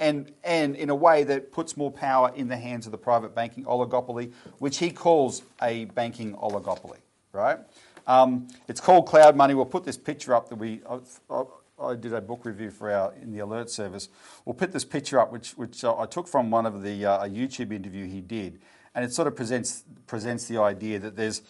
And, 0.00 0.32
and 0.42 0.74
in 0.74 0.90
a 0.90 0.94
way 0.94 1.22
that 1.24 1.52
puts 1.52 1.76
more 1.76 1.92
power 1.92 2.32
in 2.34 2.48
the 2.48 2.56
hands 2.56 2.86
of 2.86 2.92
the 2.92 2.98
private 2.98 3.34
banking 3.34 3.64
oligopoly, 3.64 4.32
which 4.58 4.78
he 4.78 4.90
calls 4.90 5.42
a 5.62 5.84
banking 5.86 6.34
oligopoly, 6.34 6.98
right? 7.32 7.58
Um, 8.06 8.48
it's 8.68 8.80
called 8.80 9.06
Cloud 9.06 9.36
Money. 9.36 9.54
We'll 9.54 9.64
put 9.64 9.84
this 9.84 9.96
picture 9.96 10.34
up 10.34 10.48
that 10.48 10.56
we. 10.56 10.80
I, 10.88 10.98
I, 11.30 11.44
I 11.84 11.96
did 11.96 12.12
a 12.12 12.20
book 12.20 12.44
review 12.44 12.70
for 12.70 12.90
our 12.90 13.14
in 13.20 13.32
the 13.32 13.40
alert 13.40 13.70
service. 13.70 14.08
We'll 14.44 14.54
put 14.54 14.72
this 14.72 14.84
picture 14.84 15.18
up, 15.18 15.32
which 15.32 15.52
which 15.52 15.84
I 15.84 16.06
took 16.06 16.28
from 16.28 16.50
one 16.50 16.66
of 16.66 16.82
the 16.82 17.06
uh, 17.06 17.26
a 17.26 17.28
YouTube 17.28 17.72
interview 17.72 18.06
he 18.06 18.20
did, 18.20 18.60
and 18.94 19.04
it 19.04 19.12
sort 19.12 19.28
of 19.28 19.36
presents 19.36 19.84
presents 20.06 20.46
the 20.48 20.58
idea 20.58 20.98
that 20.98 21.16
there's 21.16 21.42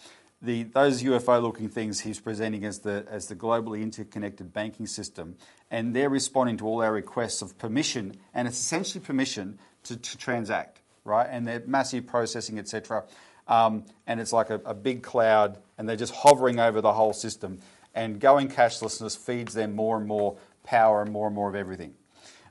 the 0.42 0.64
those 0.64 1.02
UFO 1.02 1.42
looking 1.42 1.68
things 1.68 2.00
he's 2.00 2.20
presenting 2.20 2.64
as 2.64 2.80
the 2.80 3.06
as 3.10 3.26
the 3.26 3.36
globally 3.36 3.82
interconnected 3.82 4.52
banking 4.52 4.86
system, 4.86 5.36
and 5.70 5.94
they're 5.94 6.10
responding 6.10 6.56
to 6.58 6.66
all 6.66 6.82
our 6.82 6.92
requests 6.92 7.42
of 7.42 7.58
permission, 7.58 8.16
and 8.34 8.46
it's 8.46 8.58
essentially 8.58 9.02
permission 9.02 9.58
to, 9.84 9.96
to 9.96 10.18
transact, 10.18 10.80
right? 11.04 11.26
And 11.30 11.46
they're 11.46 11.62
massive 11.66 12.06
processing, 12.06 12.58
etc. 12.58 13.04
Um, 13.46 13.84
and 14.06 14.20
it's 14.20 14.32
like 14.32 14.50
a, 14.50 14.60
a 14.64 14.74
big 14.74 15.02
cloud, 15.02 15.58
and 15.78 15.88
they're 15.88 15.96
just 15.96 16.14
hovering 16.14 16.58
over 16.58 16.80
the 16.80 16.92
whole 16.92 17.12
system. 17.12 17.58
And 17.94 18.20
going 18.20 18.48
cashlessness 18.48 19.16
feeds 19.16 19.54
them 19.54 19.74
more 19.76 19.96
and 19.96 20.06
more 20.06 20.36
power 20.64 21.02
and 21.02 21.12
more 21.12 21.26
and 21.26 21.34
more 21.34 21.48
of 21.48 21.54
everything. 21.54 21.94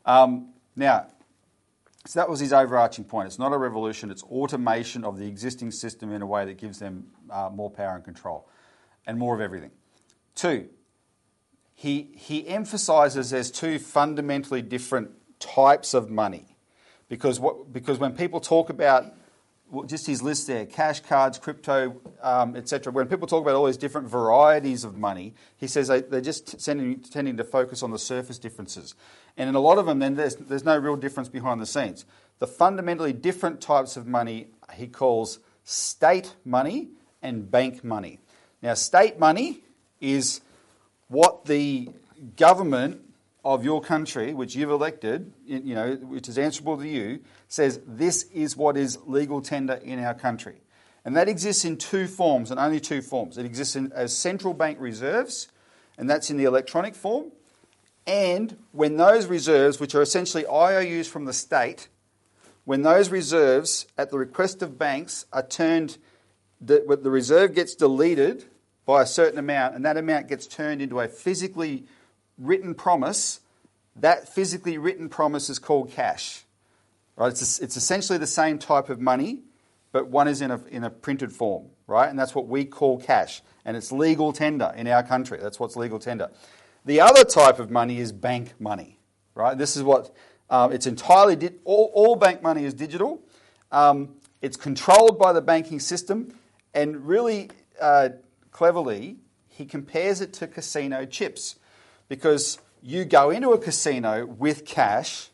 Um, 0.06 0.54
now, 0.76 1.08
so 2.06 2.20
that 2.20 2.30
was 2.30 2.40
his 2.40 2.54
overarching 2.54 3.06
point. 3.06 3.28
It's 3.28 3.40
not 3.40 3.54
a 3.54 3.58
revolution, 3.58 4.12
it's 4.12 4.24
automation 4.24 5.04
of 5.04 5.18
the 5.18 5.28
existing 5.28 5.72
system 5.72 6.12
in 6.12 6.22
a 6.22 6.26
way 6.26 6.46
that 6.46 6.58
gives 6.58 6.80
them 6.80 7.08
uh, 7.30 7.50
more 7.54 7.70
power 7.70 7.96
and 7.96 8.04
control 8.04 8.48
and 9.06 9.18
more 9.18 9.36
of 9.36 9.42
everything. 9.42 9.72
Two, 10.36 10.70
he, 11.74 12.10
he 12.16 12.48
emphasizes 12.48 13.30
there's 13.30 13.52
two 13.52 13.80
fundamentally 13.80 14.62
different 14.62 15.12
types 15.40 15.94
of 15.94 16.10
money. 16.10 16.58
Because, 17.10 17.40
what, 17.40 17.72
because 17.72 18.00
when 18.00 18.16
people 18.16 18.40
talk 18.40 18.70
about 18.70 19.14
just 19.86 20.08
his 20.08 20.22
list 20.22 20.48
there: 20.48 20.66
cash, 20.66 21.00
cards, 21.02 21.38
crypto, 21.38 22.00
um, 22.22 22.56
etc. 22.56 22.92
When 22.92 23.08
people 23.08 23.28
talk 23.28 23.42
about 23.42 23.56
all 23.56 23.66
these 23.66 23.78
different 23.78 24.08
varieties 24.08 24.84
of 24.84 24.98
money, 24.98 25.34
he 25.58 25.68
says 25.68 25.88
they, 25.88 26.02
they're 26.02 26.22
just 26.22 26.64
tending, 26.64 27.00
tending 27.00 27.38
to 27.38 27.44
focus 27.44 27.84
on 27.84 27.92
the 27.92 28.00
surface 28.00 28.40
differences, 28.40 28.96
and 29.38 29.50
in 29.50 29.56
a 29.56 29.60
lot 29.60 29.78
of 29.78 29.86
them, 29.86 30.00
then 30.00 30.16
there's 30.16 30.36
there's 30.36 30.66
no 30.66 30.78
real 30.78 30.96
difference 30.96 31.30
behind 31.30 31.62
the 31.62 31.66
scenes. 31.66 32.06
The 32.40 32.48
fundamentally 32.48 33.14
different 33.14 33.62
types 33.62 33.96
of 33.98 34.08
money 34.08 34.48
he 34.74 34.88
calls 34.88 35.40
state 35.64 36.36
money 36.46 36.90
and 37.22 37.50
bank 37.50 37.84
money. 37.84 38.20
Now, 38.62 38.74
state 38.74 39.20
money 39.20 39.62
is 40.00 40.42
what 41.08 41.46
the 41.46 41.90
government 42.36 43.02
of 43.44 43.66
your 43.66 43.82
country, 43.82 44.34
which 44.34 44.56
you've 44.56 44.70
elected, 44.70 45.34
you 45.46 45.76
know, 45.76 45.96
which 45.96 46.30
is 46.30 46.38
answerable 46.38 46.78
to 46.78 46.88
you, 46.88 47.20
says 47.50 47.82
this 47.86 48.24
is 48.34 48.56
what 48.56 48.78
is 48.78 48.98
legal 49.06 49.42
tender 49.42 49.74
in 49.74 50.00
our 50.00 50.14
country. 50.14 50.62
And 51.06 51.18
that 51.18 51.28
exists 51.28 51.66
in 51.66 51.78
two 51.78 52.08
forms, 52.08 52.52
and 52.52 52.60
only 52.60 52.80
two 52.80 53.02
forms. 53.02 53.38
It 53.38 53.46
exists 53.46 53.76
in, 53.76 53.92
as 53.92 54.16
central 54.16 54.54
bank 54.54 54.78
reserves, 54.80 55.50
and 55.98 56.10
that's 56.10 56.30
in 56.30 56.38
the 56.38 56.46
electronic 56.46 56.96
form. 56.96 57.32
And 58.08 58.58
when 58.72 58.96
those 58.96 59.26
reserves, 59.26 59.80
which 59.80 59.96
are 59.96 60.02
essentially 60.02 60.46
IOUs 60.46 61.08
from 61.08 61.26
the 61.26 61.34
state, 61.34 61.90
when 62.64 62.84
those 62.84 63.10
reserves, 63.10 63.88
at 63.98 64.10
the 64.10 64.18
request 64.18 64.62
of 64.62 64.78
banks, 64.78 65.26
are 65.34 65.46
turned, 65.46 65.98
the, 66.62 66.98
the 67.02 67.12
reserve 67.12 67.54
gets 67.54 67.76
deleted 67.76 68.46
by 68.86 69.02
a 69.02 69.06
certain 69.06 69.40
amount, 69.40 69.76
and 69.76 69.84
that 69.84 69.98
amount 69.98 70.30
gets 70.30 70.48
turned 70.48 70.82
into 70.82 71.02
a 71.02 71.10
physically 71.10 71.86
written 72.38 72.74
promise, 72.76 73.40
that 73.96 74.28
physically 74.28 74.78
written 74.78 75.10
promise 75.10 75.50
is 75.50 75.60
called 75.60 75.92
cash. 75.92 76.44
Right? 77.16 77.30
It's, 77.30 77.60
it's 77.60 77.78
essentially 77.78 78.18
the 78.18 78.28
same 78.28 78.58
type 78.58 78.90
of 78.90 79.00
money, 79.00 79.42
but 79.92 80.08
one 80.08 80.28
is 80.28 80.42
in 80.42 80.52
a, 80.52 80.62
in 80.70 80.84
a 80.84 80.90
printed 80.90 81.32
form, 81.32 81.68
right? 81.86 82.10
And 82.10 82.18
that's 82.18 82.34
what 82.34 82.48
we 82.48 82.66
call 82.66 83.00
cash. 83.00 83.42
And 83.66 83.78
it's 83.78 83.92
legal 83.92 84.34
tender 84.34 84.74
in 84.76 84.88
our 84.88 85.04
country. 85.04 85.38
That's 85.42 85.60
what's 85.60 85.76
legal 85.76 86.00
tender. 86.00 86.32
The 86.86 87.00
other 87.00 87.24
type 87.24 87.60
of 87.60 87.70
money 87.70 88.00
is 88.00 88.12
bank 88.12 88.54
money, 88.60 88.98
right? 89.36 89.58
This 89.58 89.78
is 89.78 89.84
what 89.84 90.14
um, 90.50 90.72
it's 90.74 90.88
entirely, 90.88 91.36
di- 91.36 91.52
all, 91.64 91.92
all 91.94 92.16
bank 92.16 92.42
money 92.42 92.66
is 92.66 92.74
digital. 92.74 93.22
Um, 93.72 94.16
it's 94.42 94.58
controlled 94.58 95.18
by 95.18 95.32
the 95.32 95.42
banking 95.42 95.80
system, 95.80 96.34
and 96.74 97.08
really 97.08 97.50
uh, 97.80 98.10
cleverly, 98.52 99.18
he 99.48 99.66
compares 99.66 100.20
it 100.20 100.34
to 100.34 100.48
casino 100.48 101.06
chips 101.06 101.56
because 102.14 102.60
you 102.84 103.06
go 103.06 103.32
into 103.32 103.54
a 103.54 103.58
casino 103.58 104.24
with 104.24 104.66
cash, 104.66 105.30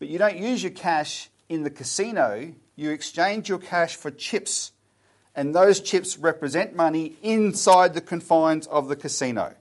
but 0.00 0.08
you 0.08 0.18
don't 0.18 0.36
use 0.36 0.60
your 0.60 0.72
cash 0.72 1.30
in 1.48 1.62
the 1.62 1.70
casino, 1.70 2.52
you 2.74 2.90
exchange 2.90 3.48
your 3.48 3.60
cash 3.60 3.94
for 3.94 4.10
chips. 4.10 4.72
And 5.36 5.54
those 5.54 5.80
chips 5.80 6.18
represent 6.18 6.74
money 6.74 7.14
inside 7.22 7.94
the 7.94 8.00
confines 8.00 8.66
of 8.66 8.88
the 8.88 8.96
casino, 8.96 9.54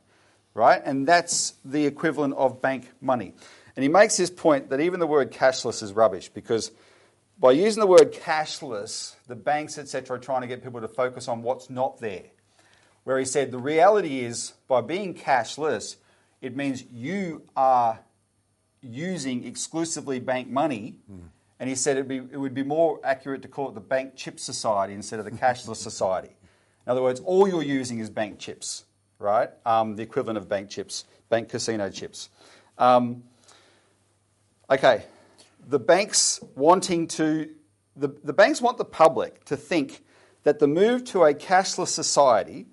right? 0.55 0.81
And 0.83 1.07
that's 1.07 1.53
the 1.63 1.85
equivalent 1.85 2.33
of 2.33 2.63
bank 2.63 2.89
money. 2.99 3.35
And 3.75 3.83
he 3.83 3.89
makes 3.89 4.17
this 4.17 4.31
point 4.31 4.71
that 4.71 4.79
even 4.79 4.99
the 4.99 5.05
word 5.05 5.31
cashless 5.31 5.83
is 5.83 5.93
rubbish 5.93 6.29
because 6.29 6.71
by 7.37 7.51
using 7.51 7.79
the 7.79 7.85
word 7.85 8.11
cashless, 8.11 9.13
the 9.27 9.35
banks, 9.35 9.77
etc., 9.77 10.17
are 10.17 10.19
trying 10.19 10.41
to 10.41 10.47
get 10.47 10.63
people 10.63 10.81
to 10.81 10.87
focus 10.87 11.27
on 11.27 11.43
what's 11.43 11.69
not 11.69 11.99
there. 11.99 12.23
Where 13.03 13.19
he 13.19 13.25
said 13.25 13.51
the 13.51 13.59
reality 13.59 14.21
is 14.21 14.53
by 14.67 14.81
being 14.81 15.13
cashless, 15.13 15.97
it 16.41 16.55
means 16.55 16.83
you 16.91 17.43
are 17.55 17.99
using 18.81 19.45
exclusively 19.45 20.19
bank 20.19 20.49
money. 20.49 20.99
Mm. 21.11 21.29
And 21.59 21.69
he 21.69 21.75
said 21.75 21.97
it'd 21.97 22.07
be, 22.07 22.17
it 22.17 22.37
would 22.37 22.53
be 22.53 22.63
more 22.63 22.99
accurate 23.03 23.41
to 23.41 23.47
call 23.47 23.69
it 23.69 23.73
the 23.73 23.81
bank 23.81 24.15
chip 24.15 24.39
society 24.39 24.93
instead 24.93 25.19
of 25.19 25.25
the 25.25 25.31
cashless 25.31 25.77
society. 25.77 26.35
In 26.85 26.91
other 26.91 27.01
words, 27.01 27.19
all 27.21 27.47
you're 27.47 27.63
using 27.63 27.99
is 27.99 28.09
bank 28.09 28.37
chips, 28.37 28.85
right? 29.19 29.49
Um, 29.65 29.95
the 29.95 30.03
equivalent 30.03 30.37
of 30.37 30.47
bank 30.47 30.69
chips, 30.69 31.05
bank 31.29 31.49
casino 31.49 31.89
chips. 31.89 32.29
Um, 32.77 33.23
okay, 34.69 35.05
the 35.67 35.79
banks 35.79 36.39
wanting 36.55 37.07
to, 37.07 37.49
the, 37.95 38.09
the 38.23 38.33
banks 38.33 38.61
want 38.61 38.77
the 38.77 38.85
public 38.85 39.43
to 39.45 39.57
think 39.57 40.03
that 40.43 40.59
the 40.59 40.67
move 40.67 41.03
to 41.05 41.23
a 41.23 41.33
cashless 41.33 41.87
society 41.87 42.67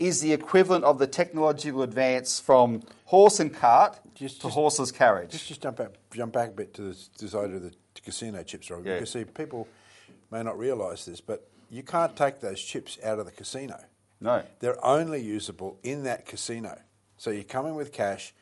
is 0.00 0.22
the 0.22 0.32
equivalent 0.32 0.82
of 0.82 0.98
the 0.98 1.06
technological 1.06 1.82
advance 1.82 2.40
from 2.40 2.82
horse 3.04 3.38
and 3.38 3.54
cart 3.54 4.00
just, 4.14 4.36
to 4.36 4.42
just, 4.44 4.54
horseless 4.54 4.90
carriage. 4.90 5.30
Just, 5.30 5.46
just 5.46 5.60
jump 5.60 5.76
back, 5.76 5.90
jump 6.12 6.32
back 6.32 6.48
a 6.48 6.52
bit 6.52 6.74
to 6.74 6.82
the, 6.82 6.98
the 7.18 7.28
side 7.28 7.50
of 7.50 7.62
the 7.62 7.72
casino 8.02 8.42
chips, 8.42 8.70
Rob. 8.70 8.86
Yeah. 8.86 8.94
Because 8.94 9.10
see, 9.10 9.24
people 9.24 9.68
may 10.30 10.42
not 10.42 10.58
realise 10.58 11.04
this, 11.04 11.20
but 11.20 11.46
you 11.70 11.82
can't 11.82 12.16
take 12.16 12.40
those 12.40 12.60
chips 12.60 12.98
out 13.04 13.18
of 13.18 13.26
the 13.26 13.32
casino. 13.32 13.78
No, 14.22 14.42
they're 14.58 14.84
only 14.84 15.22
usable 15.22 15.78
in 15.82 16.04
that 16.04 16.26
casino. 16.26 16.80
So 17.18 17.30
you 17.30 17.44
come 17.44 17.66
in 17.66 17.74
with 17.74 17.92
cash, 17.92 18.34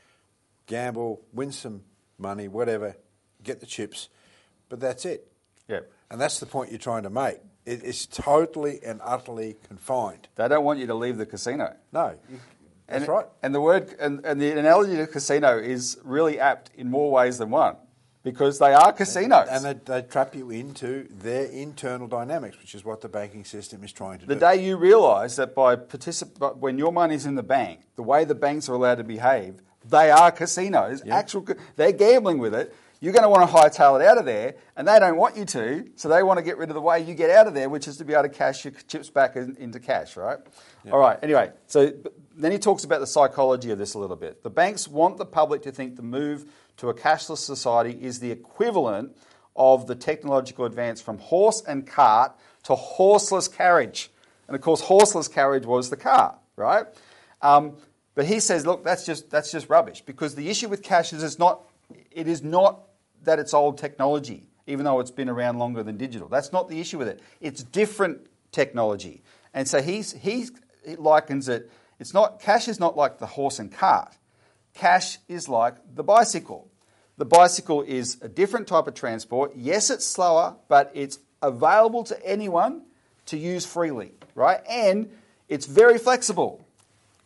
gamble, 0.67 1.21
win 1.33 1.51
some 1.51 1.83
money, 2.19 2.47
whatever, 2.47 2.97
get 3.43 3.59
the 3.59 3.67
chips, 3.67 4.09
but 4.69 4.79
that's 4.79 5.05
it. 5.05 5.31
Yeah, 5.67 5.81
and 6.11 6.21
that's 6.21 6.39
the 6.39 6.47
point 6.47 6.71
you're 6.71 6.79
trying 6.79 7.03
to 7.03 7.11
make. 7.11 7.39
It 7.69 7.85
is 7.85 8.07
totally 8.07 8.81
and 8.83 9.01
utterly 9.05 9.57
confined. 9.67 10.29
They 10.37 10.49
don't 10.49 10.65
want 10.65 10.79
you 10.79 10.87
to 10.87 10.95
leave 10.95 11.19
the 11.19 11.27
casino. 11.27 11.77
No, 11.93 12.15
that's 12.87 13.03
and, 13.03 13.09
right. 13.09 13.27
And 13.43 13.55
the 13.55 13.61
word 13.61 13.95
and, 14.01 14.25
and 14.25 14.41
the 14.41 14.59
analogy 14.59 14.97
to 14.97 15.07
casino 15.07 15.59
is 15.59 15.99
really 16.03 16.41
apt 16.41 16.71
in 16.77 16.91
more 16.91 17.11
ways 17.11 17.37
than 17.37 17.51
one 17.51 17.77
because 18.23 18.59
they 18.59 18.73
are 18.73 18.93
casinos. 18.93 19.49
And 19.51 19.65
they, 19.65 20.01
they, 20.01 20.03
trap 20.03 20.35
you 20.35 20.51
into 20.51 21.09
their 21.11 21.45
internal 21.45 22.09
dynamics, 22.09 22.59
which 22.59 22.75
is 22.75 22.87
what 22.87 23.03
the 23.03 23.09
banking 23.09 23.45
system 23.45 23.85
is 23.85 23.93
trying 23.93 24.19
to 24.21 24.27
the 24.27 24.35
do. 24.35 24.41
The 24.41 24.47
day 24.47 24.65
you 24.65 24.79
realise 24.79 25.37
that 25.37 25.55
by 25.55 25.77
particip- 25.77 26.57
when 26.57 26.79
your 26.79 26.93
money's 26.93 27.27
in 27.27 27.35
the 27.35 27.43
bank, 27.43 27.81
the 27.97 28.03
way 28.03 28.25
the 28.25 28.35
banks 28.35 28.69
are 28.71 28.75
allowed 28.75 28.97
to 28.97 29.05
behave, 29.05 29.61
they 29.85 30.11
are 30.11 30.31
casinos. 30.31 31.03
Actual, 31.09 31.47
they're 31.77 31.93
gambling 31.93 32.39
with 32.39 32.55
it. 32.55 32.75
You're 33.01 33.13
going 33.13 33.23
to 33.23 33.29
want 33.29 33.49
to 33.49 33.57
hightail 33.57 34.01
it 34.01 34.07
out 34.07 34.19
of 34.19 34.25
there, 34.25 34.57
and 34.77 34.89
they 34.89 34.99
don't 34.99 35.17
want 35.17 35.37
you 35.37 35.45
to, 35.45 35.89
so 35.95 36.09
they 36.09 36.23
want 36.23 36.39
to 36.39 36.45
get 36.45 36.59
rid 36.59 36.69
of 36.69 36.75
the 36.75 36.81
way 36.81 37.01
you 37.01 37.15
get 37.15 37.31
out 37.31 37.47
of 37.47 37.55
there, 37.55 37.69
which 37.69 37.87
is 37.87 37.97
to 37.99 38.05
be 38.05 38.13
able 38.13 38.25
to 38.25 38.29
cash 38.29 38.65
your 38.65 38.73
chips 38.89 39.09
back 39.09 39.37
in, 39.37 39.57
into 39.59 39.79
cash, 39.79 40.17
right? 40.17 40.39
All 40.91 40.99
right, 40.99 41.19
anyway, 41.23 41.53
so 41.67 41.93
then 42.37 42.51
he 42.51 42.59
talks 42.59 42.85
about 42.85 43.01
the 43.01 43.07
psychology 43.07 43.71
of 43.71 43.79
this 43.79 43.95
a 43.95 43.99
little 43.99 44.17
bit. 44.17 44.43
The 44.43 44.51
banks 44.51 44.89
want 44.89 45.17
the 45.17 45.27
public 45.27 45.63
to 45.63 45.73
think 45.73 45.97
the 45.97 46.03
move 46.03 46.51
to 46.79 46.89
a 46.89 46.95
cashless 46.95 47.39
society 47.39 47.99
is 48.01 48.21
the 48.21 48.31
equivalent 48.31 49.17
of 49.55 49.87
the 49.87 49.95
technological 49.95 50.65
advance 50.65 51.01
from 51.01 51.19
horse 51.19 51.63
and 51.67 51.87
cart 51.87 52.33
to 52.65 52.75
horseless 52.75 53.49
carriage. 53.49 54.11
And 54.47 54.55
of 54.55 54.63
course, 54.63 54.81
horseless 54.81 55.29
carriage 55.29 55.67
was 55.67 55.91
the 55.91 55.97
car, 55.97 56.37
right? 56.57 56.87
Um, 57.43 57.77
but 58.15 58.27
he 58.27 58.41
says, 58.41 58.67
look, 58.67 58.83
that's 58.83 59.05
just, 59.05 59.31
that's 59.31 59.53
just 59.53 59.69
rubbish 59.69 60.01
because 60.01 60.35
the 60.35 60.49
issue 60.49 60.69
with 60.69 60.83
cash 60.83 61.13
is 61.13 61.23
it's 61.23 61.39
not, 61.39 61.63
it 62.11 62.27
is 62.27 62.43
not 62.43 62.88
that 63.25 63.39
it's 63.39 63.55
old 63.55 63.79
technology, 63.79 64.45
even 64.67 64.85
though 64.85 65.01
it's 65.01 65.11
been 65.11 65.29
around 65.29 65.59
longer 65.59 65.83
than 65.83 65.97
digital. 65.97 66.29
That's 66.29 66.53
not 66.53 66.69
the 66.69 66.81
issue 66.81 66.99
with 66.99 67.09
it. 67.09 67.21
It's 67.41 67.63
different 67.63 68.27
technology. 68.53 69.23
And 69.55 69.67
so 69.67 69.83
he's, 69.83 70.13
he 70.13 70.47
likens 70.97 71.49
it, 71.49 71.71
it's 71.99 72.15
not, 72.15 72.41
cash 72.41 72.69
is 72.69 72.79
not 72.79 72.97
like 72.97 73.19
the 73.19 73.27
horse 73.27 73.59
and 73.59 73.73
cart. 73.73 74.17
Cash 74.75 75.19
is 75.29 75.49
like 75.49 75.75
the 75.95 76.05
bicycle. 76.05 76.71
The 77.17 77.25
bicycle 77.25 77.83
is 77.83 78.19
a 78.23 78.29
different 78.29 78.69
type 78.69 78.87
of 78.87 78.95
transport. 78.95 79.53
Yes, 79.57 79.91
it's 79.91 80.07
slower, 80.07 80.57
but 80.69 80.93
it's 80.95 81.19
available 81.43 82.05
to 82.05 82.27
anyone 82.27 82.83
to 83.27 83.37
use 83.37 83.67
freely, 83.67 84.13
right? 84.35 84.61
And 84.69 85.11
it's 85.49 85.67
very 85.67 85.99
flexible. 85.99 86.65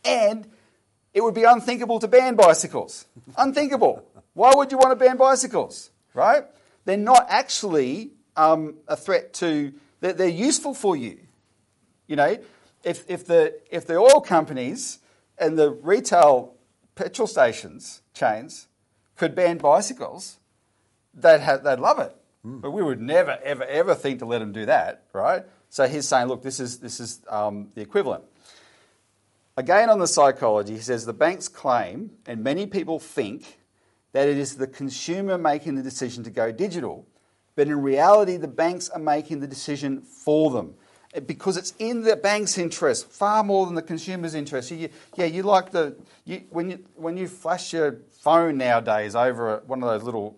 And 0.03 0.47
it 1.13 1.23
would 1.23 1.35
be 1.35 1.43
unthinkable 1.43 1.99
to 1.99 2.07
ban 2.07 2.35
bicycles. 2.35 3.05
unthinkable. 3.37 4.03
Why 4.33 4.53
would 4.55 4.71
you 4.71 4.77
want 4.77 4.91
to 4.91 4.95
ban 4.95 5.17
bicycles, 5.17 5.91
right? 6.13 6.45
They're 6.85 6.97
not 6.97 7.27
actually 7.29 8.11
um, 8.35 8.75
a 8.87 8.95
threat 8.95 9.33
to, 9.35 9.73
they're, 9.99 10.13
they're, 10.13 10.27
useful 10.27 10.73
for 10.73 10.95
you. 10.95 11.19
You 12.07 12.15
know, 12.15 12.37
if, 12.83 13.09
if, 13.09 13.25
the, 13.25 13.59
if 13.69 13.85
the 13.85 13.95
oil 13.95 14.21
companies 14.21 14.99
and 15.37 15.57
the 15.57 15.71
retail 15.71 16.55
petrol 16.95 17.27
stations 17.27 18.01
chains 18.13 18.67
could 19.15 19.35
ban 19.35 19.57
bicycles, 19.57 20.39
they'd, 21.13 21.39
have, 21.39 21.63
they'd 21.63 21.79
love 21.79 21.99
it. 21.99 22.15
Mm. 22.45 22.61
But 22.61 22.71
we 22.71 22.83
would 22.83 22.99
never, 22.99 23.39
ever, 23.43 23.63
ever 23.63 23.95
think 23.95 24.19
to 24.19 24.25
let 24.25 24.39
them 24.39 24.51
do 24.51 24.65
that, 24.65 25.03
right? 25.13 25.43
So 25.69 25.87
he's 25.87 26.07
saying, 26.07 26.27
look, 26.27 26.43
this 26.43 26.59
is, 26.59 26.79
this 26.79 26.99
is 26.99 27.21
um, 27.29 27.69
the 27.75 27.81
equivalent. 27.81 28.23
Again, 29.55 29.89
on 29.89 29.99
the 29.99 30.07
psychology, 30.07 30.73
he 30.73 30.79
says 30.79 31.05
the 31.05 31.13
banks 31.13 31.47
claim, 31.47 32.11
and 32.25 32.43
many 32.43 32.65
people 32.65 32.99
think, 32.99 33.59
that 34.13 34.27
it 34.27 34.37
is 34.37 34.55
the 34.55 34.67
consumer 34.67 35.37
making 35.37 35.75
the 35.75 35.83
decision 35.83 36.23
to 36.23 36.29
go 36.29 36.51
digital. 36.51 37.07
But 37.55 37.67
in 37.67 37.81
reality, 37.81 38.37
the 38.37 38.47
banks 38.47 38.89
are 38.89 38.99
making 38.99 39.41
the 39.41 39.47
decision 39.47 40.01
for 40.01 40.49
them 40.49 40.75
because 41.27 41.57
it's 41.57 41.73
in 41.77 42.01
the 42.01 42.15
bank's 42.15 42.57
interest 42.57 43.11
far 43.11 43.43
more 43.43 43.67
than 43.67 43.75
the 43.75 43.83
consumer's 43.83 44.33
interest. 44.33 44.71
You, 44.71 44.89
yeah, 45.15 45.25
you 45.25 45.43
like 45.43 45.71
the 45.71 45.95
you, 46.25 46.43
when 46.49 46.71
you 46.71 46.85
when 46.95 47.17
you 47.17 47.27
flash 47.27 47.73
your 47.73 47.99
phone 48.21 48.57
nowadays 48.57 49.15
over 49.15 49.61
one 49.67 49.83
of 49.83 49.89
those 49.89 50.03
little 50.03 50.37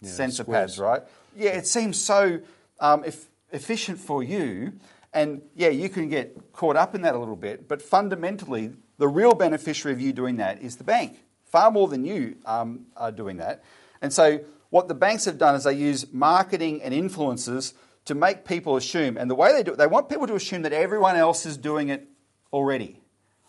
yeah, 0.00 0.10
sensor 0.10 0.42
squares. 0.42 0.72
pads, 0.72 0.78
right? 0.80 1.02
Yeah, 1.36 1.50
it 1.50 1.66
seems 1.66 2.00
so. 2.00 2.40
Um, 2.80 3.04
if 3.04 3.28
efficient 3.52 3.98
for 3.98 4.22
you. 4.22 4.72
And 5.12 5.42
yeah, 5.54 5.68
you 5.68 5.88
can 5.88 6.08
get 6.08 6.52
caught 6.52 6.76
up 6.76 6.94
in 6.94 7.02
that 7.02 7.14
a 7.14 7.18
little 7.18 7.36
bit, 7.36 7.68
but 7.68 7.80
fundamentally, 7.80 8.72
the 8.98 9.08
real 9.08 9.34
beneficiary 9.34 9.94
of 9.94 10.00
you 10.00 10.12
doing 10.12 10.36
that 10.36 10.60
is 10.60 10.76
the 10.76 10.84
bank, 10.84 11.18
far 11.46 11.70
more 11.70 11.88
than 11.88 12.04
you 12.04 12.36
um, 12.44 12.86
are 12.96 13.12
doing 13.12 13.38
that. 13.38 13.62
And 14.02 14.12
so, 14.12 14.40
what 14.70 14.88
the 14.88 14.94
banks 14.94 15.24
have 15.24 15.38
done 15.38 15.54
is 15.54 15.64
they 15.64 15.74
use 15.74 16.12
marketing 16.12 16.82
and 16.82 16.92
influences 16.92 17.74
to 18.04 18.14
make 18.14 18.44
people 18.44 18.76
assume, 18.76 19.16
and 19.16 19.30
the 19.30 19.34
way 19.34 19.52
they 19.52 19.62
do 19.62 19.72
it, 19.72 19.78
they 19.78 19.86
want 19.86 20.08
people 20.08 20.26
to 20.26 20.34
assume 20.34 20.62
that 20.62 20.72
everyone 20.72 21.16
else 21.16 21.46
is 21.46 21.56
doing 21.56 21.88
it 21.88 22.06
already. 22.52 23.00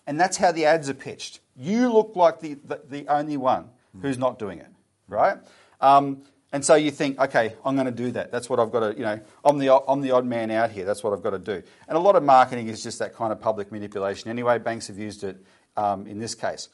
And 0.05 0.19
that's 0.19 0.37
how 0.37 0.51
the 0.51 0.65
ads 0.65 0.89
are 0.89 0.93
pitched. 0.93 1.41
You 1.55 1.91
look 1.91 2.15
like 2.15 2.39
the, 2.39 2.55
the, 2.63 2.81
the 2.89 3.07
only 3.07 3.37
one 3.37 3.69
who's 4.01 4.17
not 4.17 4.39
doing 4.39 4.59
it, 4.59 4.69
right? 5.07 5.37
Um, 5.81 6.23
and 6.53 6.63
so 6.63 6.75
you 6.75 6.91
think, 6.91 7.19
okay, 7.19 7.55
I'm 7.65 7.75
going 7.75 7.87
to 7.87 7.91
do 7.91 8.11
that. 8.11 8.31
That's 8.31 8.49
what 8.49 8.59
I've 8.59 8.71
got 8.71 8.79
to, 8.79 8.97
you 8.97 9.03
know, 9.03 9.19
I'm 9.43 9.57
the, 9.57 9.81
I'm 9.87 10.01
the 10.01 10.11
odd 10.11 10.25
man 10.25 10.49
out 10.49 10.71
here. 10.71 10.85
That's 10.85 11.03
what 11.03 11.13
I've 11.13 11.21
got 11.21 11.31
to 11.31 11.39
do. 11.39 11.61
And 11.87 11.97
a 11.97 11.99
lot 11.99 12.15
of 12.15 12.23
marketing 12.23 12.67
is 12.69 12.81
just 12.81 12.99
that 12.99 13.13
kind 13.13 13.33
of 13.33 13.41
public 13.41 13.71
manipulation 13.71 14.29
anyway. 14.29 14.57
Banks 14.57 14.87
have 14.87 14.97
used 14.97 15.23
it 15.23 15.37
um, 15.75 16.07
in 16.07 16.19
this 16.19 16.35
case. 16.35 16.69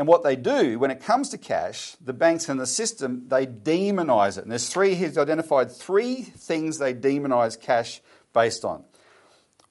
And 0.00 0.08
what 0.08 0.22
they 0.22 0.34
do 0.34 0.78
when 0.78 0.90
it 0.90 1.02
comes 1.02 1.28
to 1.28 1.36
cash, 1.36 1.94
the 2.00 2.14
banks 2.14 2.48
and 2.48 2.58
the 2.58 2.66
system, 2.66 3.26
they 3.28 3.44
demonize 3.44 4.38
it. 4.38 4.44
And 4.44 4.50
there's 4.50 4.66
three, 4.66 4.94
he's 4.94 5.18
identified 5.18 5.70
three 5.70 6.22
things 6.22 6.78
they 6.78 6.94
demonize 6.94 7.60
cash 7.60 8.00
based 8.32 8.64
on. 8.64 8.82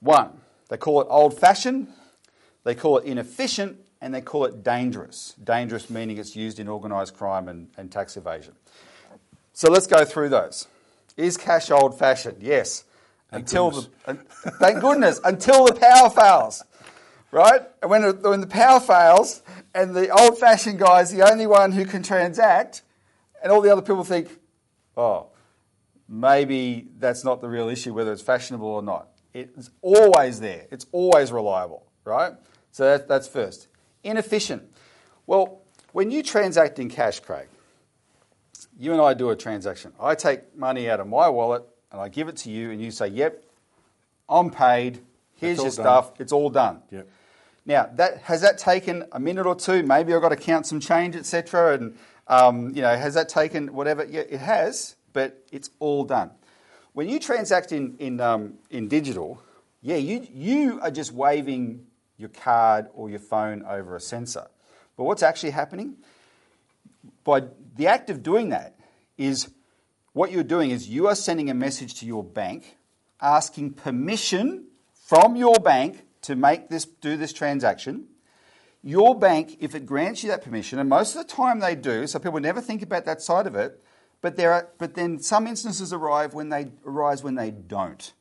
One, 0.01 0.29
they 0.69 0.77
call 0.77 1.01
it 1.01 1.07
old 1.09 1.39
fashioned, 1.39 1.87
they 2.63 2.75
call 2.75 2.99
it 2.99 3.05
inefficient, 3.05 3.79
and 4.01 4.13
they 4.13 4.21
call 4.21 4.45
it 4.45 4.61
dangerous. 4.63 5.33
Dangerous 5.43 5.89
meaning 5.89 6.19
it's 6.19 6.35
used 6.35 6.59
in 6.59 6.69
organised 6.69 7.15
crime 7.15 7.47
and, 7.47 7.69
and 7.75 7.91
tax 7.91 8.15
evasion. 8.15 8.53
So 9.53 9.71
let's 9.71 9.87
go 9.87 10.05
through 10.05 10.29
those. 10.29 10.67
Is 11.17 11.37
cash 11.37 11.71
old 11.71 11.97
fashioned? 11.97 12.43
Yes. 12.43 12.83
Thank 13.31 13.45
until 13.45 13.71
goodness. 13.71 13.89
the 14.05 14.51
thank 14.59 14.79
goodness 14.79 15.19
until 15.23 15.65
the 15.65 15.73
power 15.73 16.11
fails, 16.11 16.63
right? 17.31 17.61
And 17.81 17.91
when 17.91 18.03
when 18.21 18.41
the 18.41 18.47
power 18.47 18.79
fails 18.79 19.41
and 19.73 19.95
the 19.95 20.09
old 20.09 20.37
fashioned 20.37 20.79
guy 20.79 21.01
is 21.01 21.11
the 21.11 21.29
only 21.29 21.47
one 21.47 21.71
who 21.71 21.85
can 21.85 22.03
transact, 22.03 22.83
and 23.41 23.51
all 23.51 23.61
the 23.61 23.71
other 23.71 23.81
people 23.81 24.03
think, 24.03 24.29
oh, 24.97 25.27
maybe 26.07 26.87
that's 26.97 27.23
not 27.23 27.41
the 27.41 27.49
real 27.49 27.69
issue 27.69 27.93
whether 27.93 28.11
it's 28.11 28.21
fashionable 28.21 28.67
or 28.67 28.81
not. 28.81 29.09
It's 29.33 29.69
always 29.81 30.39
there. 30.39 30.65
It's 30.71 30.87
always 30.91 31.31
reliable, 31.31 31.85
right? 32.03 32.33
So 32.71 32.83
that, 32.85 33.07
that's 33.07 33.27
first. 33.27 33.67
Inefficient. 34.03 34.63
Well, 35.27 35.61
when 35.91 36.09
you 36.09 36.23
transact 36.23 36.79
in 36.79 36.89
cash, 36.89 37.19
Craig, 37.19 37.47
you 38.79 38.91
and 38.91 39.01
I 39.01 39.13
do 39.13 39.29
a 39.29 39.35
transaction. 39.35 39.93
I 39.99 40.15
take 40.15 40.57
money 40.57 40.89
out 40.89 40.99
of 40.99 41.07
my 41.07 41.29
wallet 41.29 41.63
and 41.91 42.01
I 42.01 42.09
give 42.09 42.27
it 42.27 42.37
to 42.37 42.51
you, 42.51 42.71
and 42.71 42.81
you 42.81 42.91
say, 42.91 43.07
"Yep, 43.07 43.43
I'm 44.27 44.49
paid. 44.51 45.01
Here's 45.35 45.57
your 45.57 45.65
done." 45.65 45.71
stuff. 45.71 46.11
It's 46.19 46.31
all 46.31 46.49
done." 46.49 46.81
Yep. 46.91 47.07
Now, 47.69 47.87
that 47.97 48.23
has 48.23 48.41
that 48.41 48.57
taken 48.57 49.05
a 49.11 49.19
minute 49.19 49.45
or 49.45 49.53
two? 49.53 49.83
Maybe 49.83 50.11
I've 50.15 50.23
got 50.23 50.29
to 50.29 50.35
count 50.35 50.65
some 50.65 50.79
change, 50.79 51.15
etc. 51.15 51.75
And 51.75 51.95
um, 52.27 52.75
you 52.75 52.81
know, 52.81 52.97
has 52.97 53.13
that 53.13 53.29
taken 53.29 53.75
whatever? 53.75 54.03
Yeah, 54.03 54.21
it 54.21 54.39
has, 54.39 54.95
but 55.13 55.45
it's 55.51 55.69
all 55.77 56.03
done. 56.03 56.31
When 56.93 57.07
you 57.07 57.19
transact 57.19 57.71
in 57.71 57.95
in 57.99 58.19
um, 58.21 58.55
in 58.71 58.87
digital, 58.87 59.43
yeah, 59.83 59.97
you 59.97 60.27
you 60.33 60.79
are 60.81 60.89
just 60.89 61.11
waving 61.11 61.85
your 62.17 62.29
card 62.29 62.87
or 62.95 63.07
your 63.07 63.19
phone 63.19 63.63
over 63.65 63.95
a 63.95 64.01
sensor. 64.01 64.47
But 64.97 65.03
what's 65.03 65.21
actually 65.21 65.51
happening? 65.51 65.97
By 67.23 67.43
the 67.75 67.85
act 67.85 68.09
of 68.09 68.23
doing 68.23 68.49
that 68.49 68.79
is 69.15 69.47
what 70.13 70.31
you're 70.31 70.43
doing 70.43 70.71
is 70.71 70.89
you 70.89 71.05
are 71.05 71.13
sending 71.13 71.51
a 71.51 71.53
message 71.53 71.93
to 71.99 72.07
your 72.07 72.23
bank 72.23 72.77
asking 73.21 73.73
permission 73.73 74.65
from 74.91 75.35
your 75.35 75.59
bank 75.59 76.07
to 76.23 76.35
make 76.35 76.69
this 76.69 76.85
do 76.85 77.17
this 77.17 77.33
transaction. 77.33 78.05
Your 78.83 79.17
bank, 79.17 79.57
if 79.59 79.75
it 79.75 79.85
grants 79.85 80.23
you 80.23 80.29
that 80.29 80.43
permission, 80.43 80.79
and 80.79 80.89
most 80.89 81.15
of 81.15 81.27
the 81.27 81.33
time 81.33 81.59
they 81.59 81.75
do, 81.75 82.07
so 82.07 82.17
people 82.19 82.39
never 82.39 82.61
think 82.61 82.81
about 82.81 83.05
that 83.05 83.21
side 83.21 83.45
of 83.45 83.55
it, 83.55 83.83
but 84.21 84.37
there 84.37 84.53
are 84.53 84.69
but 84.77 84.95
then 84.95 85.19
some 85.19 85.47
instances 85.47 85.91
arrive 85.93 86.33
when 86.33 86.49
they 86.49 86.71
arise 86.85 87.23
when 87.23 87.35
they 87.35 87.51
don't. 87.51 88.13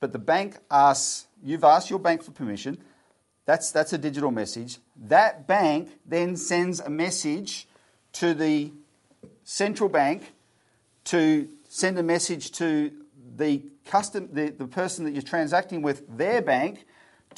But 0.00 0.12
the 0.12 0.18
bank 0.18 0.58
asks 0.70 1.26
you've 1.42 1.64
asked 1.64 1.90
your 1.90 1.98
bank 1.98 2.22
for 2.22 2.30
permission. 2.30 2.78
That's 3.44 3.70
that's 3.70 3.92
a 3.92 3.98
digital 3.98 4.30
message. 4.30 4.78
That 4.96 5.46
bank 5.46 5.90
then 6.06 6.36
sends 6.36 6.80
a 6.80 6.90
message 6.90 7.68
to 8.14 8.34
the 8.34 8.72
central 9.44 9.88
bank 9.88 10.32
to 11.04 11.48
send 11.68 11.98
a 11.98 12.02
message 12.02 12.52
to 12.52 12.92
the 13.36 13.62
custom 13.86 14.28
the, 14.32 14.50
the 14.50 14.66
person 14.66 15.04
that 15.04 15.12
you're 15.12 15.22
transacting 15.22 15.80
with 15.80 16.16
their 16.16 16.42
bank 16.42 16.84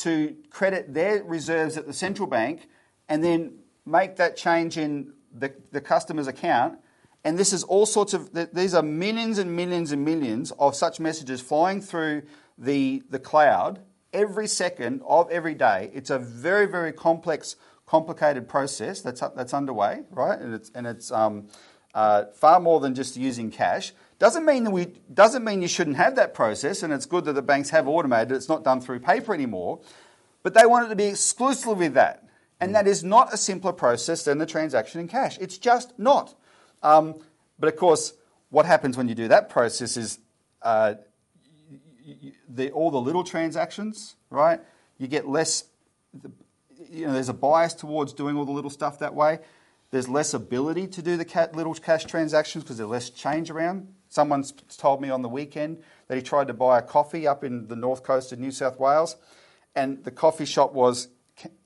to 0.01 0.37
credit 0.51 0.95
their 0.95 1.23
reserves 1.23 1.77
at 1.77 1.87
the 1.87 1.93
central 1.93 2.27
bank 2.27 2.69
and 3.09 3.23
then 3.23 3.59
make 3.85 4.17
that 4.17 4.37
change 4.37 4.77
in 4.77 5.13
the, 5.33 5.53
the 5.73 5.81
customer's 5.81 6.27
account. 6.27 6.79
And 7.25 7.39
this 7.39 7.53
is 7.53 7.65
all 7.65 7.85
sorts 7.85 8.15
of 8.15 8.31
these 8.55 8.75
are 8.75 8.83
millions 8.83 9.39
and 9.39 9.55
millions 9.55 9.93
and 9.93 10.05
millions 10.05 10.53
of 10.53 10.75
such 10.75 10.99
messages 11.01 11.41
flying 11.43 11.83
through 11.83 12.23
the 12.57 13.03
the 13.11 13.19
cloud 13.19 13.81
every 14.13 14.47
second 14.47 15.03
of 15.07 15.31
every 15.31 15.55
day. 15.55 15.91
It's 15.93 16.09
a 16.09 16.19
very 16.19 16.67
very 16.67 16.93
complex 16.93 17.57
complicated 17.87 18.49
process 18.49 19.03
that's 19.03 19.21
that's 19.37 19.53
underway 19.53 20.01
right? 20.11 20.39
And 20.39 20.55
it's 20.55 20.71
and 20.75 20.87
it's 20.87 21.13
um, 21.13 21.49
uh, 21.93 22.27
far 22.35 22.59
more 22.59 22.81
than 22.81 22.95
just 22.95 23.17
using 23.17 23.51
cash. 23.51 23.93
Doesn't 24.21 24.45
mean 24.45 24.65
that 24.65 24.71
we 24.71 24.85
doesn't 25.13 25.43
mean 25.43 25.63
you 25.63 25.67
shouldn't 25.67 25.97
have 25.97 26.15
that 26.17 26.35
process, 26.35 26.83
and 26.83 26.93
it's 26.93 27.07
good 27.07 27.25
that 27.25 27.33
the 27.33 27.43
banks 27.43 27.71
have 27.71 27.89
automated. 27.89 28.33
it. 28.33 28.37
It's 28.37 28.51
not 28.51 28.63
done 28.63 28.83
through 28.83 29.01
paper 29.01 29.33
anymore, 29.33 29.81
but 30.43 30.53
they 30.53 30.67
want 30.67 30.87
it 30.87 30.89
to 30.91 30.97
be 30.97 31.07
exclusively 31.07 31.89
that, 31.89 32.29
and 32.61 32.75
that 32.75 32.87
is 32.87 33.03
not 33.03 33.33
a 33.33 33.39
simpler 33.39 33.73
process 33.73 34.23
than 34.23 34.37
the 34.37 34.45
transaction 34.45 35.01
in 35.01 35.09
cash. 35.09 35.39
It's 35.41 35.57
just 35.57 35.99
not. 35.99 36.35
Um, 36.83 37.15
but 37.59 37.71
of 37.71 37.77
course, 37.77 38.13
what 38.51 38.67
happens 38.67 38.99
when 38.99 39.09
you 39.09 39.15
do 39.15 39.29
that 39.29 39.49
process 39.49 39.97
is 39.97 40.19
uh, 40.61 40.97
the, 42.47 42.71
all 42.73 42.91
the 42.91 43.01
little 43.01 43.25
transactions, 43.25 44.17
right? 44.29 44.61
You 44.99 45.09
get 45.09 45.29
less. 45.29 45.65
You 46.91 47.07
know, 47.07 47.15
there's 47.15 47.31
a 47.31 47.35
bias 47.35 47.73
towards 47.73 48.13
doing 48.13 48.37
all 48.37 48.45
the 48.45 48.53
little 48.53 48.69
stuff 48.69 48.99
that 48.99 49.15
way. 49.15 49.39
There's 49.93 50.11
less 50.11 50.35
ability 50.35 50.89
to 50.89 51.01
do 51.01 51.17
the 51.17 51.51
little 51.55 51.73
cash 51.73 52.05
transactions 52.05 52.65
because 52.65 52.77
there's 52.77 52.91
less 52.91 53.09
change 53.09 53.49
around. 53.49 53.89
Someone's 54.11 54.53
told 54.77 55.01
me 55.01 55.09
on 55.09 55.23
the 55.23 55.29
weekend 55.29 55.79
that 56.09 56.17
he 56.17 56.23
tried 56.23 56.49
to 56.49 56.55
buy 56.55 56.79
a 56.79 56.83
coffee 56.83 57.27
up 57.27 57.43
in 57.45 57.69
the 57.69 57.77
north 57.77 58.03
coast 58.03 58.33
of 58.33 58.39
New 58.39 58.51
South 58.51 58.79
Wales, 58.79 59.17
and 59.75 60.05
the 60.05 60.11
coffee 60.11 60.45
shop 60.45 60.75
was 60.75 61.09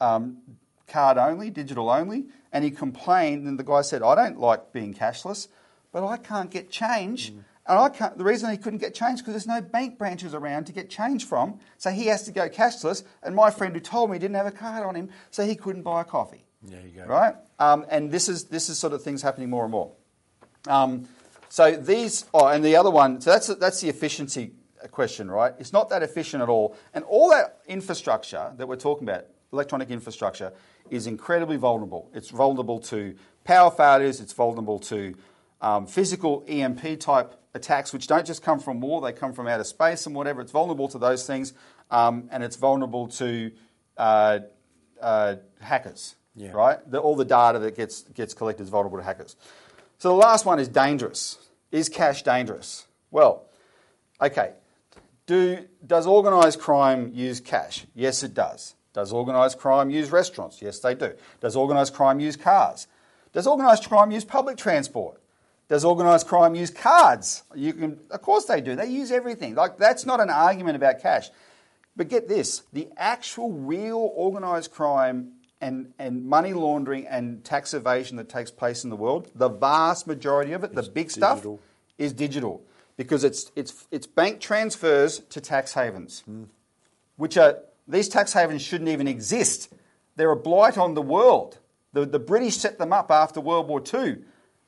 um, 0.01 0.39
card 0.87 1.17
only, 1.19 1.51
digital 1.51 1.91
only, 1.91 2.27
and 2.53 2.63
he 2.63 2.71
complained. 2.71 3.47
And 3.49 3.59
the 3.59 3.65
guy 3.65 3.81
said, 3.81 4.03
"I 4.03 4.15
don't 4.15 4.39
like 4.39 4.73
being 4.73 4.95
cashless, 4.95 5.49
but 5.91 6.07
I 6.07 6.19
can't 6.19 6.51
get 6.51 6.71
change." 6.71 7.33
And 7.67 7.79
I 7.79 7.89
can't, 7.89 8.19
the 8.19 8.25
reason 8.25 8.51
he 8.51 8.59
couldn't 8.59 8.81
get 8.81 8.95
change 8.95 9.21
because 9.21 9.33
there's 9.33 9.47
no 9.47 9.63
bank 9.63 9.97
branches 9.97 10.35
around 10.35 10.67
to 10.67 10.73
get 10.73 10.91
change 10.91 11.25
from, 11.25 11.61
so 11.79 11.89
he 11.91 12.09
has 12.09 12.25
to 12.25 12.31
go 12.31 12.47
cashless. 12.51 13.05
And 13.23 13.35
my 13.35 13.51
friend 13.51 13.75
who 13.75 13.81
told 13.81 14.11
me 14.11 14.19
didn't 14.19 14.37
have 14.37 14.47
a 14.47 14.53
card 14.53 14.85
on 14.85 14.95
him, 14.95 15.09
so 15.31 15.47
he 15.47 15.55
couldn't 15.55 15.81
buy 15.81 16.03
a 16.03 16.05
coffee. 16.05 16.45
There 16.63 16.83
you 16.83 16.91
go. 16.91 17.07
Right? 17.07 17.37
Um, 17.59 17.87
and 17.89 18.11
this 18.11 18.29
is 18.29 18.45
this 18.45 18.69
is 18.69 18.79
sort 18.79 18.93
of 18.93 19.03
things 19.03 19.23
happening 19.23 19.49
more 19.49 19.63
and 19.65 19.73
more. 19.73 19.93
Um, 20.69 21.09
so 21.55 21.71
these, 21.71 22.25
oh, 22.35 22.49
and 22.49 22.65
the 22.65 22.75
other 22.75 22.91
one, 22.91 23.21
so 23.21 23.31
that's 23.31 23.47
that's 23.47 23.81
the 23.81 23.89
efficiency 23.89 24.55
question, 24.91 25.31
right? 25.31 25.55
It's 25.61 25.73
not 25.73 25.89
that 25.91 26.03
efficient 26.03 26.43
at 26.43 26.49
all, 26.49 26.77
and 26.93 27.05
all 27.05 27.31
that 27.31 27.61
infrastructure 27.69 28.53
that 28.57 28.67
we're 28.67 28.75
talking 28.75 29.09
about, 29.09 29.27
electronic 29.53 29.89
infrastructure, 29.89 30.53
is 30.91 31.07
incredibly 31.07 31.57
vulnerable. 31.57 32.11
It's 32.13 32.31
vulnerable 32.31 32.81
to 32.81 33.15
power 33.45 33.71
failures. 33.71 34.21
It's 34.21 34.33
vulnerable 34.33 34.81
to 34.81 35.15
um, 35.61 35.87
physical 35.87 36.45
EMP 36.49 36.99
type 36.99 37.41
attacks, 37.55 37.93
which 37.93 38.09
don't 38.09 38.27
just 38.27 38.43
come 38.43 38.59
from 38.59 38.81
war; 38.81 39.01
they 39.01 39.13
come 39.13 39.33
from 39.33 39.47
outer 39.47 39.63
space 39.63 40.07
and 40.07 40.15
whatever. 40.17 40.41
It's 40.41 40.51
vulnerable 40.51 40.89
to 40.89 40.99
those 40.99 41.25
things, 41.25 41.53
um, 41.89 42.29
and 42.33 42.43
it's 42.43 42.57
vulnerable 42.57 43.07
to 43.23 43.53
uh, 43.97 44.41
uh, 45.01 45.37
hackers. 45.61 46.17
Yeah. 46.35 46.51
Right? 46.51 46.79
The, 46.91 46.99
all 46.99 47.15
the 47.15 47.25
data 47.25 47.61
that 47.61 47.77
gets 47.77 48.03
gets 48.03 48.35
collected 48.35 48.65
is 48.65 48.71
vulnerable 48.71 48.99
to 48.99 49.05
hackers. 49.05 49.37
So 49.99 50.09
the 50.09 50.17
last 50.17 50.45
one 50.45 50.59
is 50.59 50.67
dangerous. 50.67 51.39
Is 51.75 51.89
cash 51.89 52.23
dangerous? 52.23 52.87
Well, 53.11 53.47
okay. 54.23 54.53
Do, 55.27 55.67
does 55.85 56.07
organised 56.07 56.61
crime 56.61 57.11
use 57.13 57.41
cash? 57.41 57.85
Yes, 57.97 58.23
it 58.23 58.33
does. 58.33 58.77
Does 58.93 59.13
organised 59.13 59.59
crime 59.59 59.91
use 59.91 60.13
restaurants? 60.13 60.63
Yes, 60.63 60.79
they 60.79 60.95
do. 60.95 61.15
Does 61.41 61.57
organised 61.57 61.93
crime 61.93 62.21
use 62.21 62.37
cars? 62.37 62.87
Does 63.33 63.49
organised 63.49 63.89
crime 63.89 64.13
use 64.13 64.25
public 64.25 64.57
transport? 64.57 65.21
Does 65.69 65.85
organised 65.85 66.29
crime 66.29 66.55
use 66.55 66.71
cards? 66.71 67.43
You 67.57 67.73
can, 67.73 67.99
of 68.13 68.23
course 68.23 68.45
they 68.45 68.61
do. 68.61 68.77
They 68.77 68.87
use 68.87 69.11
everything. 69.11 69.57
Like 69.57 69.77
that's 69.77 70.07
not 70.07 70.21
an 70.21 70.31
argument 70.31 70.77
about 70.77 71.03
cash. 71.03 71.29
But 71.97 72.09
get 72.09 72.29
this: 72.29 72.63
the 72.73 72.89
actual, 72.97 73.51
real 73.51 74.13
organised 74.17 74.71
crime 74.71 75.33
and, 75.65 75.95
and 75.99 76.27
money 76.27 76.53
laundering 76.53 77.07
and 77.07 77.43
tax 77.43 77.73
evasion 77.73 78.19
that 78.19 78.29
takes 78.29 78.51
place 78.51 78.85
in 78.85 78.91
the 78.91 78.97
world, 78.97 79.31
the 79.35 79.49
vast 79.49 80.07
majority 80.07 80.53
of 80.53 80.63
it, 80.63 80.75
the 80.75 80.83
big 80.83 81.11
stuff, 81.11 81.47
is 81.97 82.13
digital. 82.13 82.63
because 82.99 83.25
it's, 83.25 83.51
it's, 83.57 83.87
it's 83.91 84.07
bank 84.07 84.41
transfers 84.41 85.21
to 85.31 85.41
tax 85.41 85.73
havens, 85.73 86.21
hmm. 86.27 86.45
which 87.17 87.39
are, 87.39 87.61
these 87.89 88.09
tax 88.11 88.35
havens 88.35 88.61
shouldn't 88.61 88.91
even 88.91 89.09
exist. 89.09 89.73
They're 90.17 90.31
a 90.31 90.37
blight 90.37 90.77
on 90.77 90.93
the 90.93 91.03
world. 91.03 91.59
The, 91.95 92.05
the 92.05 92.19
British 92.19 92.57
set 92.57 92.79
them 92.79 92.93
up 92.93 93.11
after 93.11 93.41
World 93.41 93.67
War 93.67 93.83
II, 93.83 94.19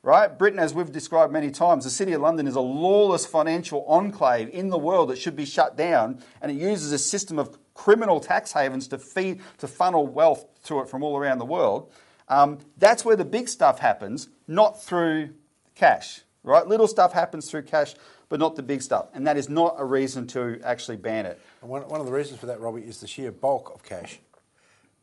right? 0.01 0.35
Britain, 0.35 0.57
as 0.59 0.73
we've 0.73 0.91
described 0.91 1.31
many 1.31 1.51
times, 1.51 1.83
the 1.83 1.91
City 1.91 2.13
of 2.13 2.21
London 2.21 2.47
is 2.47 2.55
a 2.55 2.61
lawless 2.61 3.25
financial 3.25 3.85
enclave 3.85 4.49
in 4.49 4.69
the 4.69 4.79
world 4.79 5.09
that 5.09 5.19
should 5.19 5.35
be 5.35 5.45
shut 5.45 5.77
down, 5.77 6.23
and 6.41 6.51
it 6.51 6.55
uses 6.55 6.91
a 6.91 6.97
system 6.97 7.37
of 7.37 7.55
criminal 7.77 8.19
tax 8.19 8.51
havens 8.51 8.87
to 8.89 8.97
feed, 8.97 9.39
to 9.59 9.67
funnel 9.67 10.07
wealth 10.07 10.45
to 10.63 10.81
it 10.81 10.89
from 10.89 11.03
all 11.03 11.15
around 11.15 11.37
the 11.37 11.45
world. 11.45 11.91
Um, 12.27 12.57
that's 12.77 13.05
where 13.05 13.15
the 13.15 13.23
big 13.23 13.47
stuff 13.47 13.79
happens, 13.79 14.27
not 14.47 14.83
through 14.83 15.29
cash, 15.75 16.21
right? 16.43 16.67
Little 16.67 16.87
stuff 16.87 17.13
happens 17.13 17.49
through 17.49 17.61
cash, 17.61 17.93
but 18.29 18.39
not 18.39 18.55
the 18.55 18.63
big 18.63 18.81
stuff, 18.81 19.07
and 19.13 19.25
that 19.27 19.37
is 19.37 19.47
not 19.47 19.75
a 19.77 19.85
reason 19.85 20.27
to 20.27 20.59
actually 20.63 20.97
ban 20.97 21.25
it. 21.25 21.39
And 21.61 21.69
one, 21.69 21.87
one 21.87 22.01
of 22.01 22.07
the 22.07 22.11
reasons 22.11 22.39
for 22.39 22.47
that, 22.47 22.59
Robbie, 22.59 22.81
is 22.81 22.99
the 22.99 23.07
sheer 23.07 23.31
bulk 23.31 23.71
of 23.73 23.83
cash, 23.83 24.19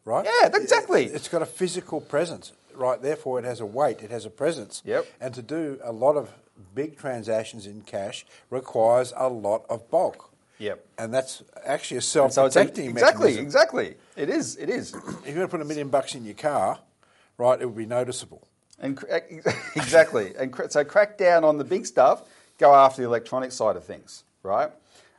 right? 0.05 0.27
Yeah, 0.27 0.51
exactly. 0.53 1.07
It, 1.07 1.13
has 1.13 1.29
got 1.29 1.41
a 1.41 1.47
physical 1.47 2.01
presence, 2.01 2.53
right? 2.75 3.01
Therefore, 3.01 3.39
it 3.39 3.45
has 3.45 3.61
a 3.61 3.67
weight, 3.67 4.03
it 4.03 4.11
has 4.11 4.27
a 4.27 4.31
presence. 4.31 4.83
Yep. 4.85 5.07
And 5.21 5.33
to 5.33 5.43
do 5.43 5.79
a 5.83 5.93
lot 5.93 6.17
of 6.17 6.35
big 6.75 6.99
transactions 6.99 7.67
in 7.67 7.83
cash 7.83 8.27
requires 8.51 9.15
a 9.17 9.29
lot 9.29 9.65
of 9.71 9.89
bulk. 9.91 10.34
Yep. 10.59 10.87
And 10.99 11.13
that's 11.13 11.43
actually 11.65 11.99
a 11.99 12.03
So 12.03 12.29
self-protecting 12.29 12.91
exactly, 12.91 13.25
mechanism. 13.25 13.45
exactly. 13.45 13.95
It 14.17 14.31
is, 14.31 14.57
it 14.57 14.69
is. 14.69 14.95
If 14.95 15.27
you're 15.27 15.35
going 15.35 15.47
to 15.47 15.49
put 15.49 15.61
a 15.61 15.65
million 15.65 15.89
bucks 15.89 16.15
in 16.15 16.25
your 16.25 16.35
car, 16.35 16.79
right, 17.39 17.61
it 17.61 17.67
would 17.67 17.77
be 17.77 17.87
noticeable. 17.87 18.47
And 18.79 19.03
exactly. 19.77 20.35
And 20.39 20.55
so 20.69 20.85
crack 20.85 21.19
down 21.19 21.45
on 21.45 21.59
the 21.59 21.65
big 21.65 21.87
stuff, 21.87 22.23
go 22.59 22.75
after 22.75 23.03
the 23.03 23.09
electronic 23.09 23.53
side 23.53 23.77
of 23.77 23.85
things, 23.85 24.25
right? 24.43 24.71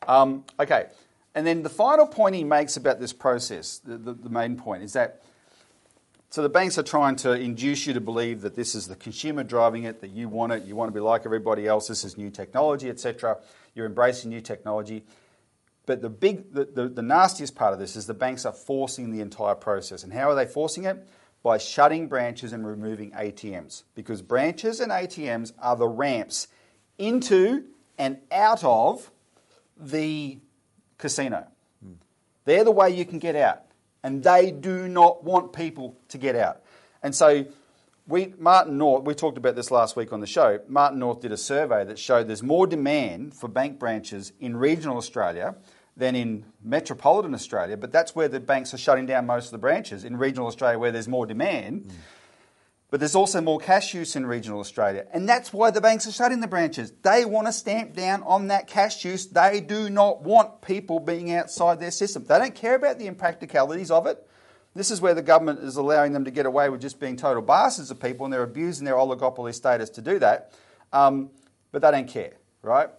Um, 0.07 0.45
okay. 0.59 0.87
And 1.33 1.45
then 1.45 1.63
the 1.63 1.69
final 1.69 2.07
point 2.07 2.35
he 2.35 2.43
makes 2.45 2.77
about 2.77 2.99
this 2.99 3.11
process, 3.11 3.79
the, 3.79 3.97
the, 3.97 4.13
the 4.13 4.29
main 4.29 4.55
point, 4.55 4.83
is 4.83 4.93
that 4.93 5.21
so 6.29 6.41
the 6.41 6.49
banks 6.49 6.77
are 6.77 6.83
trying 6.83 7.15
to 7.17 7.31
induce 7.31 7.87
you 7.87 7.93
to 7.93 8.01
believe 8.01 8.41
that 8.41 8.55
this 8.55 8.75
is 8.75 8.87
the 8.87 8.95
consumer 8.97 9.43
driving 9.43 9.83
it, 9.83 10.01
that 10.01 10.09
you 10.09 10.27
want 10.27 10.51
it, 10.51 10.63
you 10.65 10.75
want 10.75 10.89
to 10.89 10.93
be 10.93 10.99
like 10.99 11.25
everybody 11.25 11.65
else, 11.65 11.87
this 11.87 12.03
is 12.03 12.17
new 12.17 12.29
technology, 12.29 12.89
etc. 12.89 13.37
You're 13.73 13.85
embracing 13.85 14.31
new 14.31 14.41
technology. 14.41 15.05
But 15.85 16.01
the 16.01 16.09
big, 16.09 16.53
the, 16.53 16.65
the, 16.65 16.87
the 16.87 17.01
nastiest 17.01 17.55
part 17.55 17.73
of 17.73 17.79
this 17.79 17.95
is 17.95 18.07
the 18.07 18.13
banks 18.13 18.45
are 18.45 18.53
forcing 18.53 19.11
the 19.11 19.21
entire 19.21 19.55
process. 19.55 20.03
And 20.03 20.11
how 20.13 20.29
are 20.29 20.35
they 20.35 20.45
forcing 20.45 20.85
it? 20.85 21.07
By 21.43 21.57
shutting 21.57 22.07
branches 22.07 22.53
and 22.53 22.65
removing 22.65 23.11
ATMs. 23.11 23.83
Because 23.93 24.21
branches 24.21 24.79
and 24.79 24.91
ATMs 24.91 25.53
are 25.59 25.75
the 25.75 25.87
ramps 25.87 26.47
into 26.97 27.65
and 27.97 28.17
out 28.31 28.63
of 28.63 29.11
the 29.77 30.39
casino. 30.97 31.47
They're 32.45 32.63
the 32.63 32.71
way 32.71 32.89
you 32.89 33.05
can 33.05 33.19
get 33.19 33.35
out. 33.35 33.61
And 34.03 34.23
they 34.23 34.51
do 34.51 34.87
not 34.87 35.23
want 35.23 35.53
people 35.53 35.97
to 36.09 36.17
get 36.17 36.35
out. 36.35 36.61
And 37.01 37.13
so 37.13 37.45
we, 38.07 38.33
Martin 38.37 38.77
North, 38.77 39.03
we 39.03 39.15
talked 39.15 39.37
about 39.37 39.55
this 39.55 39.71
last 39.71 39.95
week 39.95 40.13
on 40.13 40.19
the 40.19 40.27
show. 40.27 40.59
Martin 40.67 40.99
North 40.99 41.21
did 41.21 41.31
a 41.31 41.37
survey 41.37 41.83
that 41.85 41.97
showed 41.97 42.27
there's 42.27 42.43
more 42.43 42.67
demand 42.67 43.33
for 43.33 43.47
bank 43.47 43.79
branches 43.79 44.31
in 44.39 44.55
regional 44.55 44.97
Australia 44.97 45.55
than 45.97 46.15
in 46.15 46.45
metropolitan 46.63 47.33
Australia, 47.33 47.77
but 47.77 47.91
that's 47.91 48.15
where 48.15 48.27
the 48.27 48.39
banks 48.39 48.73
are 48.73 48.77
shutting 48.77 49.05
down 49.05 49.25
most 49.25 49.45
of 49.45 49.51
the 49.51 49.57
branches 49.57 50.03
in 50.03 50.17
regional 50.17 50.47
Australia 50.47 50.77
where 50.77 50.91
there's 50.91 51.07
more 51.07 51.25
demand. 51.25 51.91
But 52.91 52.99
there's 52.99 53.15
also 53.15 53.41
more 53.41 53.59
cash 53.59 53.93
use 53.93 54.15
in 54.15 54.25
regional 54.25 54.59
Australia. 54.59 55.05
And 55.11 55.27
that's 55.27 55.51
why 55.51 55.71
the 55.71 55.81
banks 55.81 56.07
are 56.07 56.11
shutting 56.11 56.39
the 56.39 56.47
branches. 56.47 56.93
They 57.01 57.25
want 57.25 57.47
to 57.47 57.53
stamp 57.53 57.93
down 57.93 58.23
on 58.23 58.47
that 58.47 58.67
cash 58.67 59.03
use. 59.03 59.25
They 59.25 59.59
do 59.59 59.89
not 59.89 60.21
want 60.21 60.61
people 60.61 60.99
being 60.99 61.33
outside 61.33 61.79
their 61.79 61.91
system. 61.91 62.23
They 62.25 62.37
don't 62.37 62.55
care 62.55 62.75
about 62.75 62.99
the 62.99 63.09
impracticalities 63.09 63.89
of 63.89 64.05
it. 64.07 64.25
This 64.75 64.91
is 64.91 65.01
where 65.01 65.13
the 65.13 65.21
government 65.21 65.59
is 65.61 65.77
allowing 65.77 66.13
them 66.13 66.25
to 66.25 66.31
get 66.31 66.45
away 66.45 66.69
with 66.69 66.81
just 66.81 66.99
being 66.99 67.15
total 67.15 67.41
bastards 67.41 67.91
of 67.91 67.99
people 67.99 68.25
and 68.25 68.33
they're 68.33 68.43
abusing 68.43 68.85
their 68.85 68.95
oligopoly 68.95 69.53
status 69.53 69.89
to 69.91 70.01
do 70.01 70.19
that. 70.19 70.53
Um, 70.93 71.31
but 71.71 71.81
they 71.81 71.91
don't 71.91 72.07
care, 72.07 72.33
right? 72.61 72.89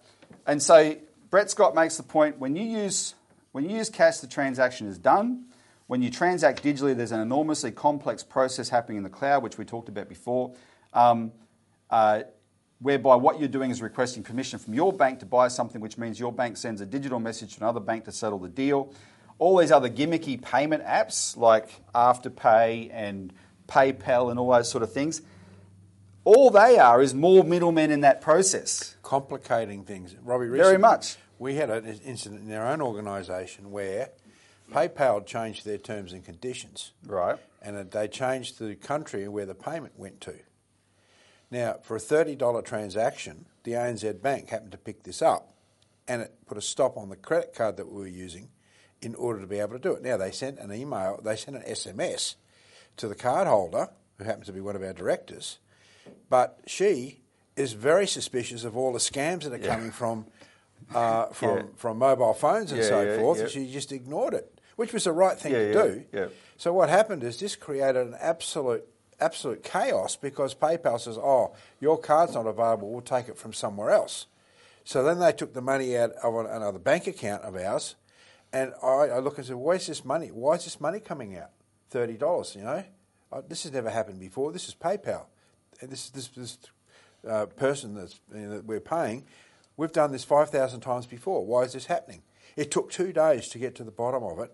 And 0.45 0.61
so 0.61 0.95
Brett 1.29 1.49
Scott 1.49 1.75
makes 1.75 1.97
the 1.97 2.03
point 2.03 2.39
when 2.39 2.55
you 2.55 2.63
use 2.63 3.15
when 3.51 3.67
you 3.67 3.77
use 3.77 3.89
cash, 3.89 4.17
the 4.17 4.27
transaction 4.27 4.87
is 4.87 4.97
done. 4.97 5.45
When 5.87 6.01
you 6.01 6.11
transact 6.11 6.63
digitally, 6.63 6.95
there's 6.95 7.13
an 7.13 7.21
enormously 7.21 7.71
complex 7.71 8.21
process 8.21 8.69
happening 8.69 8.97
in 8.97 9.03
the 9.03 9.09
cloud, 9.09 9.41
which 9.41 9.57
we 9.57 9.65
talked 9.65 9.89
about 9.89 10.09
before, 10.09 10.53
um, 10.93 11.31
uh, 11.89 12.23
whereby 12.79 13.15
what 13.15 13.39
you're 13.39 13.47
doing 13.47 13.71
is 13.71 13.81
requesting 13.81 14.21
permission 14.21 14.59
from 14.59 14.73
your 14.73 14.93
bank 14.93 15.19
to 15.21 15.25
buy 15.25 15.47
something, 15.47 15.81
which 15.81 15.97
means 15.97 16.19
your 16.19 16.31
bank 16.31 16.57
sends 16.57 16.81
a 16.81 16.85
digital 16.85 17.19
message 17.19 17.55
to 17.55 17.61
another 17.61 17.79
bank 17.79 18.05
to 18.05 18.11
settle 18.11 18.37
the 18.37 18.49
deal. 18.49 18.93
All 19.39 19.57
these 19.57 19.71
other 19.71 19.89
gimmicky 19.89 20.39
payment 20.39 20.83
apps 20.85 21.35
like 21.35 21.69
Afterpay 21.95 22.91
and 22.91 23.33
PayPal 23.67 24.29
and 24.29 24.37
all 24.37 24.51
those 24.51 24.69
sort 24.69 24.83
of 24.83 24.91
things, 24.91 25.21
all 26.27 26.49
they 26.49 26.77
are 26.77 27.01
is 27.01 27.13
more 27.13 27.45
middlemen 27.45 27.89
in 27.89 28.01
that 28.01 28.19
process. 28.19 28.97
Complicating 29.01 29.85
things. 29.85 30.13
Robbie, 30.21 30.49
Very 30.49 30.77
much. 30.77 31.15
We 31.39 31.55
had 31.55 31.69
an 31.69 31.85
incident 32.03 32.41
in 32.41 32.53
our 32.53 32.67
own 32.67 32.81
organisation 32.81 33.71
where 33.71 34.09
PayPal 34.69 35.25
changed 35.25 35.65
their 35.65 35.77
terms 35.77 36.11
and 36.11 36.25
conditions. 36.25 36.91
Right. 37.05 37.37
and 37.61 37.89
they 37.91 38.09
changed 38.09 38.59
the 38.59 38.75
country 38.75 39.27
where 39.29 39.45
the 39.45 39.55
payment 39.55 39.93
went 39.97 40.19
to. 40.21 40.35
Now, 41.49 41.77
for 41.81 41.95
a 41.95 41.99
$30 41.99 42.65
transaction, 42.65 43.45
the 43.63 43.71
ANZ 43.71 44.21
Bank 44.21 44.49
happened 44.49 44.73
to 44.73 44.77
pick 44.77 45.03
this 45.03 45.21
up 45.21 45.53
and 46.09 46.21
it 46.21 46.33
put 46.45 46.57
a 46.57 46.61
stop 46.61 46.97
on 46.97 47.07
the 47.07 47.15
credit 47.15 47.53
card 47.55 47.77
that 47.77 47.89
we 47.89 48.01
were 48.01 48.07
using 48.07 48.49
in 49.01 49.15
order 49.15 49.39
to 49.39 49.47
be 49.47 49.59
able 49.59 49.73
to 49.73 49.79
do 49.79 49.93
it. 49.93 50.03
Now, 50.03 50.17
they 50.17 50.31
sent 50.31 50.59
an 50.59 50.73
email, 50.73 51.21
they 51.23 51.37
sent 51.37 51.55
an 51.55 51.63
SMS 51.63 52.35
to 52.97 53.07
the 53.07 53.15
cardholder, 53.15 53.91
who 54.17 54.25
happens 54.25 54.47
to 54.47 54.53
be 54.53 54.61
one 54.61 54.75
of 54.75 54.81
our 54.81 54.93
directors, 54.93 55.59
but 56.29 56.59
she 56.67 57.21
is 57.55 57.73
very 57.73 58.07
suspicious 58.07 58.63
of 58.63 58.77
all 58.77 58.93
the 58.93 58.99
scams 58.99 59.43
that 59.43 59.53
are 59.53 59.57
coming 59.59 59.91
from. 59.91 60.25
Uh, 60.93 61.25
from 61.33 61.57
Yeah. 61.57 61.63
from 61.75 61.97
mobile 61.97 62.33
phones 62.33 62.71
and 62.71 62.79
Yeah, 62.81 62.87
so 62.87 63.01
yeah, 63.01 63.17
forth, 63.17 63.37
yeah. 63.39 63.43
and 63.45 63.51
she 63.51 63.69
just 63.73 63.91
ignored 63.91 64.33
it, 64.33 64.57
which 64.77 64.93
was 64.93 65.03
the 65.03 65.11
right 65.11 65.37
thing 65.37 65.51
Yeah, 65.51 65.57
to 65.59 65.67
yeah, 65.67 65.83
do. 65.83 66.05
yeah. 66.13 66.27
So 66.55 66.71
what 66.71 66.87
happened 66.87 67.23
is 67.25 67.39
this 67.39 67.55
created 67.57 68.07
an 68.07 68.15
absolute 68.21 68.87
absolute 69.19 69.63
chaos 69.63 70.15
because 70.15 70.53
PayPal 70.55 70.97
says, 70.99 71.17
"Oh, 71.17 71.53
your 71.81 71.97
card's 71.97 72.35
not 72.35 72.45
available. 72.45 72.89
We'll 72.89 73.01
take 73.01 73.27
it 73.27 73.37
from 73.37 73.51
somewhere 73.51 73.89
else." 73.89 74.27
So 74.85 75.03
then 75.03 75.19
they 75.19 75.33
took 75.33 75.53
the 75.53 75.61
money 75.61 75.97
out 75.97 76.11
of 76.23 76.35
another 76.35 76.79
bank 76.79 77.07
account 77.07 77.43
of 77.43 77.55
ours, 77.57 77.95
and 78.53 78.71
I, 78.81 78.87
I 78.87 79.19
look 79.19 79.37
and 79.39 79.45
say, 79.47 79.55
"Where's 79.55 79.87
this 79.87 80.05
money? 80.05 80.27
Why 80.27 80.53
is 80.55 80.63
this 80.63 80.79
money 80.79 81.01
coming 81.01 81.35
out? 81.37 81.49
Thirty 81.89 82.13
dollars? 82.17 82.55
You 82.55 82.61
know, 82.63 82.83
this 83.49 83.63
has 83.63 83.73
never 83.73 83.89
happened 83.89 84.19
before. 84.21 84.53
This 84.53 84.69
is 84.69 84.75
PayPal, 84.75 85.25
this 85.81 86.09
this 86.09 86.27
this 86.29 86.57
uh, 87.27 87.45
person 87.47 87.95
that's 87.95 88.19
you 88.33 88.41
know, 88.41 88.49
that 88.51 88.65
we're 88.65 88.79
paying." 88.79 89.25
We've 89.77 89.91
done 89.91 90.11
this 90.11 90.23
5,000 90.23 90.79
times 90.79 91.05
before. 91.05 91.45
Why 91.45 91.61
is 91.61 91.73
this 91.73 91.85
happening? 91.85 92.23
It 92.55 92.71
took 92.71 92.89
two 92.89 93.13
days 93.13 93.47
to 93.49 93.59
get 93.59 93.75
to 93.75 93.83
the 93.83 93.91
bottom 93.91 94.23
of 94.23 94.39
it, 94.39 94.51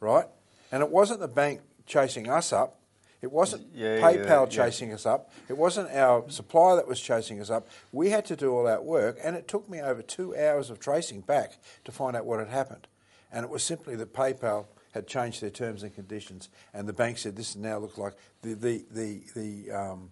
right? 0.00 0.26
And 0.70 0.82
it 0.82 0.90
wasn't 0.90 1.20
the 1.20 1.28
bank 1.28 1.62
chasing 1.86 2.28
us 2.28 2.52
up. 2.52 2.76
It 3.22 3.32
wasn't 3.32 3.68
Yeah, 3.74 3.96
yeah, 3.96 4.02
PayPal 4.02 4.44
yeah. 4.44 4.64
chasing 4.64 4.92
us 4.92 5.06
up. 5.06 5.32
It 5.48 5.56
wasn't 5.56 5.90
our 5.92 6.28
supplier 6.28 6.76
that 6.76 6.86
was 6.86 7.00
chasing 7.00 7.40
us 7.40 7.48
up. 7.48 7.68
We 7.90 8.10
had 8.10 8.26
to 8.26 8.36
do 8.36 8.54
all 8.54 8.64
that 8.64 8.84
work, 8.84 9.18
and 9.22 9.34
it 9.34 9.48
took 9.48 9.68
me 9.68 9.80
over 9.80 10.02
two 10.02 10.36
hours 10.36 10.68
of 10.68 10.78
tracing 10.78 11.22
back 11.22 11.54
to 11.84 11.92
find 11.92 12.14
out 12.14 12.26
what 12.26 12.38
had 12.38 12.48
happened. 12.48 12.86
And 13.32 13.44
it 13.44 13.50
was 13.50 13.62
simply 13.62 13.96
that 13.96 14.12
PayPal 14.12 14.66
had 14.92 15.06
changed 15.06 15.40
their 15.40 15.50
terms 15.50 15.82
and 15.82 15.94
conditions, 15.94 16.50
and 16.74 16.86
the 16.86 16.92
bank 16.92 17.16
said 17.16 17.36
this 17.36 17.56
now 17.56 17.78
looks 17.78 17.96
like 17.96 18.14
the 18.42 18.54
the 18.54 18.84
the, 18.90 19.22
the 19.34 19.72
um, 19.72 20.10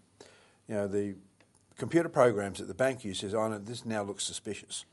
you 0.68 0.74
know 0.74 0.86
the 0.86 1.14
computer 1.76 2.08
programs 2.08 2.58
that 2.58 2.66
the 2.68 2.74
bank 2.74 3.04
uses. 3.04 3.34
Oh, 3.34 3.48
no, 3.48 3.58
this 3.58 3.84
now 3.84 4.02
looks 4.02 4.24
suspicious. 4.24 4.84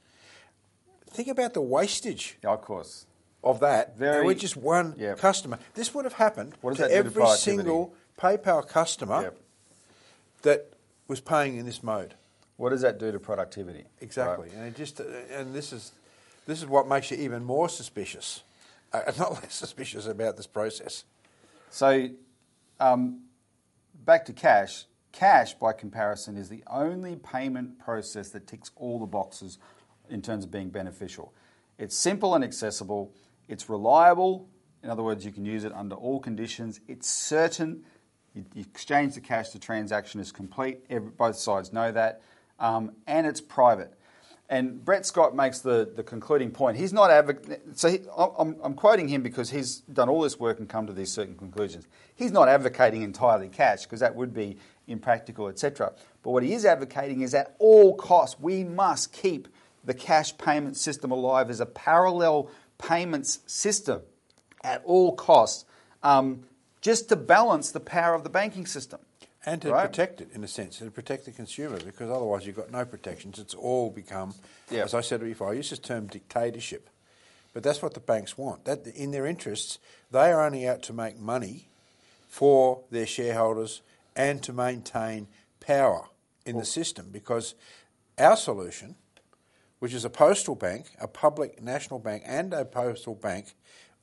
Think 1.10 1.28
about 1.28 1.54
the 1.54 1.62
wastage 1.62 2.38
Yeah, 2.44 2.52
of 2.52 2.62
course. 2.62 3.06
of 3.44 3.60
that. 3.62 3.98
Very- 3.98 4.18
and 4.18 4.26
we're 4.28 4.34
just 4.36 4.56
one 4.58 4.96
Yep. 4.98 5.18
customer. 5.18 5.60
This 5.74 5.94
would 5.94 6.06
have 6.06 6.14
happened 6.14 6.56
What 6.62 6.76
to 6.78 6.90
every 6.92 7.26
single 7.38 7.94
PayPal 8.20 8.68
customer 8.68 9.22
Yep. 9.24 9.38
that 10.44 10.74
was 11.08 11.22
paying 11.22 11.58
in 11.58 11.66
this 11.66 11.82
mode. 11.84 12.16
What 12.58 12.70
does 12.70 12.82
that 12.82 12.98
do 13.00 13.12
to 13.12 13.20
productivity? 13.20 13.86
Exactly, 14.00 14.50
Right? 14.50 14.58
and 14.58 14.66
it 14.68 14.76
just 14.76 15.02
uh, 15.02 15.04
and 15.30 15.54
this 15.54 15.74
is 15.74 15.92
this 16.46 16.60
is 16.62 16.68
what 16.68 16.88
makes 16.88 17.10
you 17.12 17.18
even 17.18 17.44
more 17.44 17.68
suspicious, 17.68 18.44
uh, 18.94 19.12
not 19.18 19.34
less 19.34 19.54
suspicious 19.56 20.06
about 20.06 20.38
this 20.38 20.48
process. 20.48 21.04
So, 21.72 22.10
um, 22.80 23.24
back 24.06 24.26
to 24.26 24.34
cash. 24.34 24.86
Cash, 25.16 25.54
by 25.54 25.72
comparison, 25.72 26.36
is 26.36 26.50
the 26.50 26.62
only 26.68 27.16
payment 27.16 27.80
process 27.80 28.30
that 28.32 28.48
ticks 28.48 28.72
all 28.76 29.00
the 29.00 29.06
boxes 29.06 29.58
in 30.10 30.22
terms 30.22 30.44
of 30.44 30.52
being 30.52 30.70
beneficial. 30.70 31.34
It's 31.80 31.96
simple 31.96 32.36
and 32.36 32.44
accessible. 32.44 33.14
It's 33.48 33.70
reliable. 33.70 34.50
In 34.84 34.90
other 34.90 35.04
words, 35.04 35.26
you 35.26 35.32
can 35.32 35.46
use 35.46 35.64
it 35.64 35.72
under 35.74 35.96
all 35.96 36.20
conditions. 36.20 36.82
It's 36.90 37.08
certain. 37.08 37.86
You, 38.34 38.44
exchange 38.58 39.16
the 39.16 39.22
cash, 39.22 39.52
the 39.52 39.60
transaction 39.60 40.20
is 40.20 40.34
complete. 40.34 40.80
Every, 40.90 41.12
both 41.12 41.38
sides 41.38 41.72
know 41.72 41.94
that. 41.94 42.22
Um, 42.60 42.92
and 43.08 43.26
it's 43.26 43.40
private. 43.40 43.94
And 44.50 44.84
Brett 44.84 45.06
Scott 45.06 45.34
makes 45.36 45.60
the, 45.60 45.90
the 45.96 46.04
concluding 46.04 46.52
point. 46.52 46.78
He's 46.78 46.94
not 46.94 47.10
advoc- 47.10 47.60
so 47.74 47.90
he, 47.90 48.02
I'm, 48.16 48.58
I'm 48.62 48.74
quoting 48.76 49.08
him 49.08 49.24
because 49.24 49.50
he's 49.50 49.78
done 49.80 50.08
all 50.08 50.22
this 50.22 50.40
work 50.40 50.60
and 50.60 50.70
come 50.70 50.86
to 50.86 50.94
these 50.94 51.12
certain 51.12 51.36
conclusions. 51.36 51.88
He's 52.16 52.32
not 52.32 52.48
advocating 52.48 53.02
entirely 53.02 53.48
cash 53.48 53.84
because 53.84 54.02
that 54.02 54.14
would 54.14 54.34
be 54.34 54.58
impractical, 54.88 55.48
etc. 55.48 55.94
But 56.24 56.32
what 56.32 56.44
he 56.44 56.54
is 56.54 56.66
advocating 56.66 57.22
is 57.22 57.34
at 57.34 57.56
all 57.60 57.96
costs 57.96 58.40
we 58.40 58.64
must 58.64 59.14
keep 59.14 59.48
the 59.84 59.94
cash 59.94 60.38
payment 60.38 60.78
system 60.78 61.12
alive 61.12 61.50
as 61.50 61.60
a 61.60 61.66
parallel 61.66 62.50
payments 62.78 63.40
system 63.46 64.02
at 64.64 64.82
all 64.86 65.16
costs, 65.16 65.66
um, 66.04 66.44
just 66.82 67.10
to 67.10 67.16
balance 67.16 67.72
the 67.72 67.80
power 67.80 68.16
of 68.16 68.24
the 68.24 68.30
banking 68.30 68.66
system. 68.66 69.00
And 69.48 69.62
to 69.62 69.72
Right. 69.72 69.88
protect 69.88 70.22
it, 70.22 70.30
in 70.34 70.44
a 70.44 70.48
sense, 70.48 70.80
to 70.80 70.90
protect 70.90 71.26
the 71.26 71.32
consumer, 71.32 71.78
because 71.80 72.10
otherwise 72.10 72.48
you've 72.48 72.56
got 72.56 72.72
no 72.72 72.84
protections. 72.84 73.38
It's 73.38 73.54
all 73.54 73.92
become, 73.92 74.34
Yeah. 74.72 74.84
as 74.86 74.96
I 74.96 75.02
said 75.02 75.22
before, 75.22 75.50
I 75.52 75.54
use 75.54 75.70
this 75.70 75.78
term 75.78 76.08
dictatorship. 76.08 76.90
But 77.54 77.62
that's 77.62 77.82
what 77.82 77.94
the 77.94 78.00
banks 78.00 78.38
want. 78.40 78.66
That 78.66 78.88
in 78.88 79.12
their 79.12 79.28
interests, 79.28 79.78
they 80.12 80.32
are 80.32 80.42
only 80.42 80.68
out 80.68 80.82
to 80.84 80.94
make 80.94 81.20
money 81.20 81.68
for 82.28 82.82
their 82.90 83.06
shareholders 83.06 83.82
and 84.16 84.42
to 84.44 84.54
maintain 84.54 85.28
power 85.60 86.08
in 86.46 86.58
the 86.58 86.66
system. 86.66 87.10
Because 87.12 87.56
our 88.18 88.38
solution, 88.38 88.96
which 89.80 89.94
is 89.94 90.06
a 90.06 90.10
postal 90.10 90.56
bank, 90.56 90.88
a 91.00 91.08
public 91.08 91.62
national 91.62 92.00
bank, 92.00 92.24
and 92.26 92.54
a 92.54 92.66
postal 92.66 93.16
bank, 93.16 93.56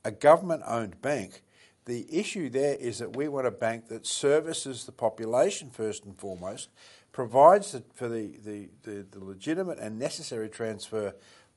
a 0.04 0.10
government-owned 0.10 1.00
bank. 1.00 1.42
The 1.84 2.06
issue 2.10 2.48
there 2.48 2.74
is 2.74 2.98
that 2.98 3.16
we 3.16 3.26
want 3.28 3.46
a 3.46 3.50
bank 3.50 3.88
that 3.88 4.06
services 4.06 4.84
the 4.84 4.92
population 4.92 5.70
first 5.70 6.04
and 6.04 6.16
foremost, 6.16 6.68
provides 7.10 7.72
the, 7.72 7.82
for 7.94 8.08
the, 8.08 8.36
the, 8.44 8.68
the, 8.84 9.06
the 9.10 9.24
legitimate 9.24 9.78
and 9.78 9.98
necessary 9.98 10.48
transfer 10.48 11.14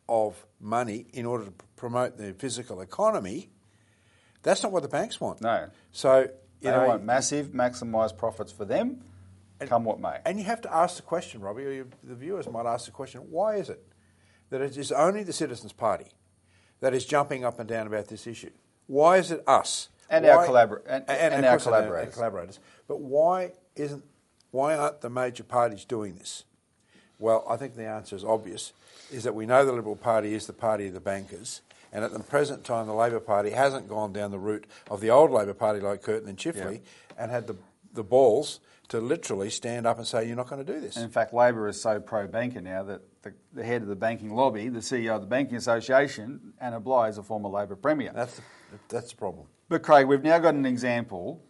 of 0.07 0.45
money 0.59 1.07
in 1.13 1.25
order 1.25 1.45
to 1.45 1.53
promote 1.75 2.17
the 2.17 2.33
physical 2.33 2.81
economy. 2.81 3.49
That's 4.43 4.63
not 4.63 4.71
what 4.71 4.83
the 4.83 4.89
banks 4.89 5.19
want. 5.19 5.41
No. 5.41 5.69
So 5.91 6.29
you 6.65 6.71
They 6.71 6.77
know, 6.77 6.87
want 6.87 7.03
massive, 7.03 7.47
maximised 7.49 8.17
profits 8.17 8.51
for 8.51 8.65
them, 8.65 9.01
come 9.61 9.83
what 9.85 9.99
may. 9.99 10.19
and 10.25 10.37
you 10.39 10.45
have 10.45 10.61
to 10.61 10.73
ask 10.73 10.97
the 10.97 11.01
question, 11.03 11.41
Robbie, 11.41 11.65
or 11.65 11.71
you, 11.71 11.89
the 12.03 12.15
viewers 12.15 12.47
might 12.49 12.65
ask 12.65 12.85
the 12.85 12.91
question: 12.91 13.21
Why 13.29 13.55
is 13.55 13.69
it 13.69 13.83
that 14.49 14.61
it 14.61 14.77
is 14.77 14.91
only 14.91 15.23
the 15.23 15.33
Citizens 15.33 15.71
Party 15.73 16.07
that 16.81 16.93
is 16.93 17.05
jumping 17.05 17.45
up 17.45 17.59
and 17.59 17.67
down 17.69 17.87
about 17.87 18.07
this 18.07 18.27
issue? 18.27 18.51
Why 18.87 19.17
is 19.17 19.31
it 19.31 19.43
us 19.47 19.89
And 20.09 20.25
our 20.25 20.37
Why- 20.37 20.47
collabor- 20.47 20.81
and- 20.85 21.09
and 21.09 21.33
of 21.45 21.51
our 21.51 21.57
collaborators. 21.59 22.13
collaborators? 22.13 22.59
But 22.87 22.99
why 22.99 23.53
isn't 23.75 24.03
why 24.51 24.75
aren't 24.75 25.01
the 25.01 25.09
major 25.09 25.43
parties 25.43 25.83
doing 25.85 26.15
this? 26.15 26.43
Well, 27.19 27.43
I 27.49 27.57
think 27.57 27.75
the 27.75 27.85
answer 27.85 28.15
is 28.15 28.23
obvious: 28.23 28.71
is 29.11 29.23
that 29.23 29.33
we 29.35 29.45
know 29.45 29.65
the 29.65 29.71
Liberal 29.73 29.95
Party 29.95 30.33
is 30.35 30.45
the 30.47 30.53
party 30.53 30.87
of 30.87 30.93
the 30.93 30.99
bankers. 30.99 31.61
And 31.95 32.03
at 32.03 32.11
the 32.11 32.19
present 32.19 32.65
time, 32.65 32.87
the 32.87 32.93
Labor 32.93 33.21
Party 33.21 33.51
hasn't 33.51 33.87
gone 33.87 34.11
down 34.11 34.31
the 34.31 34.37
route 34.37 34.65
of 34.91 34.99
the 34.99 35.11
old 35.11 35.31
Labor 35.31 35.53
Party 35.53 35.79
like 35.79 36.01
Curtin 36.01 36.27
and 36.27 36.37
Chifley 36.37 36.81
and 37.17 37.31
had 37.31 37.47
the, 37.47 37.55
the 37.93 38.03
balls 38.03 38.59
to 38.89 38.99
literally 38.99 39.49
stand 39.49 39.87
up 39.87 39.97
and 39.97 40.05
say, 40.05 40.27
you're 40.27 40.35
not 40.35 40.49
going 40.49 40.63
to 40.63 40.73
do 40.73 40.81
this. 40.81 40.97
And 40.97 41.05
in 41.05 41.09
fact, 41.09 41.33
Labor 41.33 41.69
is 41.69 41.81
so 41.81 42.01
pro 42.01 42.27
banker 42.27 42.59
now 42.59 42.83
that 42.83 43.01
the, 43.21 43.33
the 43.53 43.63
head 43.63 43.81
of 43.81 43.87
the 43.87 43.95
banking 43.95 44.35
lobby, 44.35 44.67
the 44.67 44.81
CEO 44.81 45.15
of 45.15 45.21
the 45.21 45.27
Banking 45.27 45.55
Association, 45.55 46.51
Anna 46.59 46.81
Bligh, 46.81 47.07
is 47.07 47.17
a 47.17 47.23
former 47.23 47.47
Labor 47.47 47.77
Premier. 47.77 48.11
That's 48.13 48.35
the, 48.35 48.41
that's 48.89 49.11
the 49.11 49.15
problem. 49.15 49.47
But 49.69 49.81
Craig, 49.81 50.05
we've 50.05 50.21
now 50.21 50.39
got 50.39 50.53
an 50.53 50.65
example, 50.65 51.41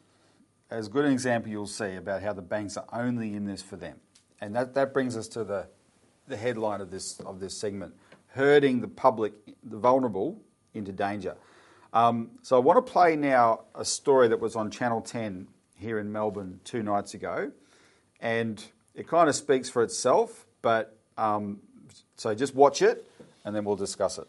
as 0.70 0.90
good 0.90 1.06
an 1.06 1.12
example 1.12 1.50
you'll 1.50 1.66
see, 1.66 1.96
about 1.96 2.22
how 2.22 2.34
the 2.34 2.44
banks 2.44 2.78
are 2.78 2.86
only 2.94 3.34
in 3.34 3.46
this 3.46 3.64
for 3.64 3.78
them. 3.78 3.96
And 4.40 4.56
that, 4.56 4.76
that 4.76 4.94
brings 4.94 5.18
us 5.18 5.28
to 5.30 5.44
the, 5.44 5.66
the 6.28 6.38
headline 6.38 6.82
of 6.82 6.92
this, 6.92 7.20
of 7.22 7.40
this 7.40 7.58
segment 7.58 7.96
herding 8.36 8.82
the 8.82 8.88
public, 8.88 9.34
the 9.64 9.78
vulnerable, 9.78 10.42
into 10.74 10.92
danger. 10.92 11.36
Um, 11.94 12.32
so 12.42 12.58
I 12.58 12.60
want 12.60 12.86
to 12.86 12.92
play 12.92 13.16
now 13.16 13.62
a 13.74 13.86
story 13.86 14.28
that 14.28 14.42
was 14.42 14.58
on 14.58 14.70
Channel 14.70 15.02
10 15.02 15.48
here 15.78 15.98
in 15.98 16.12
Melbourne 16.12 16.60
two 16.66 16.84
nights 16.84 17.14
ago. 17.14 17.52
And 18.20 18.64
it 18.94 19.08
kind 19.08 19.30
of 19.30 19.36
speaks 19.36 19.70
for 19.70 19.82
itself, 19.82 20.46
but 20.62 20.98
um, 21.18 21.62
so 22.18 22.36
just 22.36 22.54
watch 22.54 22.82
it 22.82 23.10
and 23.46 23.56
then 23.56 23.64
we'll 23.64 23.78
discuss 23.78 24.18
it. 24.18 24.28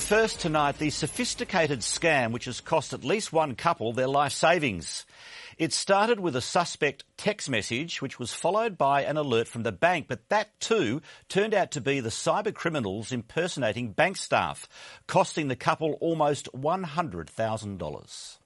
First 0.00 0.40
tonight, 0.40 0.78
the 0.78 0.90
sophisticated 0.90 1.80
scam 1.80 2.32
which 2.32 2.46
has 2.46 2.60
cost 2.60 2.92
at 2.92 3.04
least 3.04 3.32
one 3.32 3.54
couple 3.54 3.92
their 3.92 4.08
life 4.08 4.32
savings. 4.32 5.06
It 5.58 5.72
started 5.72 6.20
with 6.20 6.36
a 6.36 6.40
suspect 6.40 7.04
text 7.16 7.48
message 7.48 8.02
which 8.02 8.18
was 8.18 8.32
followed 8.32 8.76
by 8.76 9.02
an 9.02 9.16
alert 9.16 9.48
from 9.48 9.62
the 9.62 9.72
bank, 9.72 10.06
but 10.08 10.28
that 10.28 10.58
too 10.60 11.00
turned 11.28 11.54
out 11.54 11.70
to 11.72 11.80
be 11.80 12.00
the 12.00 12.08
cyber 12.08 12.54
criminals 12.54 13.12
impersonating 13.12 13.92
bank 13.92 14.16
staff, 14.16 14.68
costing 15.06 15.48
the 15.48 15.56
couple 15.56 15.94
almost 16.00 16.48
$100,000. 16.52 18.38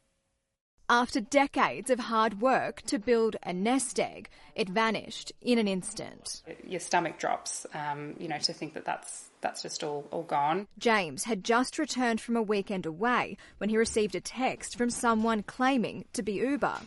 After 0.90 1.20
decades 1.20 1.90
of 1.90 1.98
hard 1.98 2.40
work 2.40 2.80
to 2.82 2.98
build 2.98 3.36
a 3.42 3.52
nest 3.52 4.00
egg, 4.00 4.30
it 4.54 4.70
vanished 4.70 5.32
in 5.42 5.58
an 5.58 5.68
instant. 5.68 6.42
your 6.66 6.80
stomach 6.80 7.18
drops, 7.18 7.66
um, 7.74 8.14
you 8.18 8.26
know, 8.26 8.38
to 8.38 8.54
think 8.54 8.72
that 8.72 8.86
that's 8.86 9.27
that's 9.40 9.62
just 9.62 9.84
all, 9.84 10.06
all 10.10 10.22
gone. 10.22 10.66
James 10.78 11.24
had 11.24 11.44
just 11.44 11.78
returned 11.78 12.20
from 12.20 12.36
a 12.36 12.42
weekend 12.42 12.86
away 12.86 13.36
when 13.58 13.70
he 13.70 13.76
received 13.76 14.14
a 14.14 14.20
text 14.20 14.76
from 14.76 14.90
someone 14.90 15.42
claiming 15.42 16.04
to 16.12 16.22
be 16.22 16.34
Uber. 16.34 16.80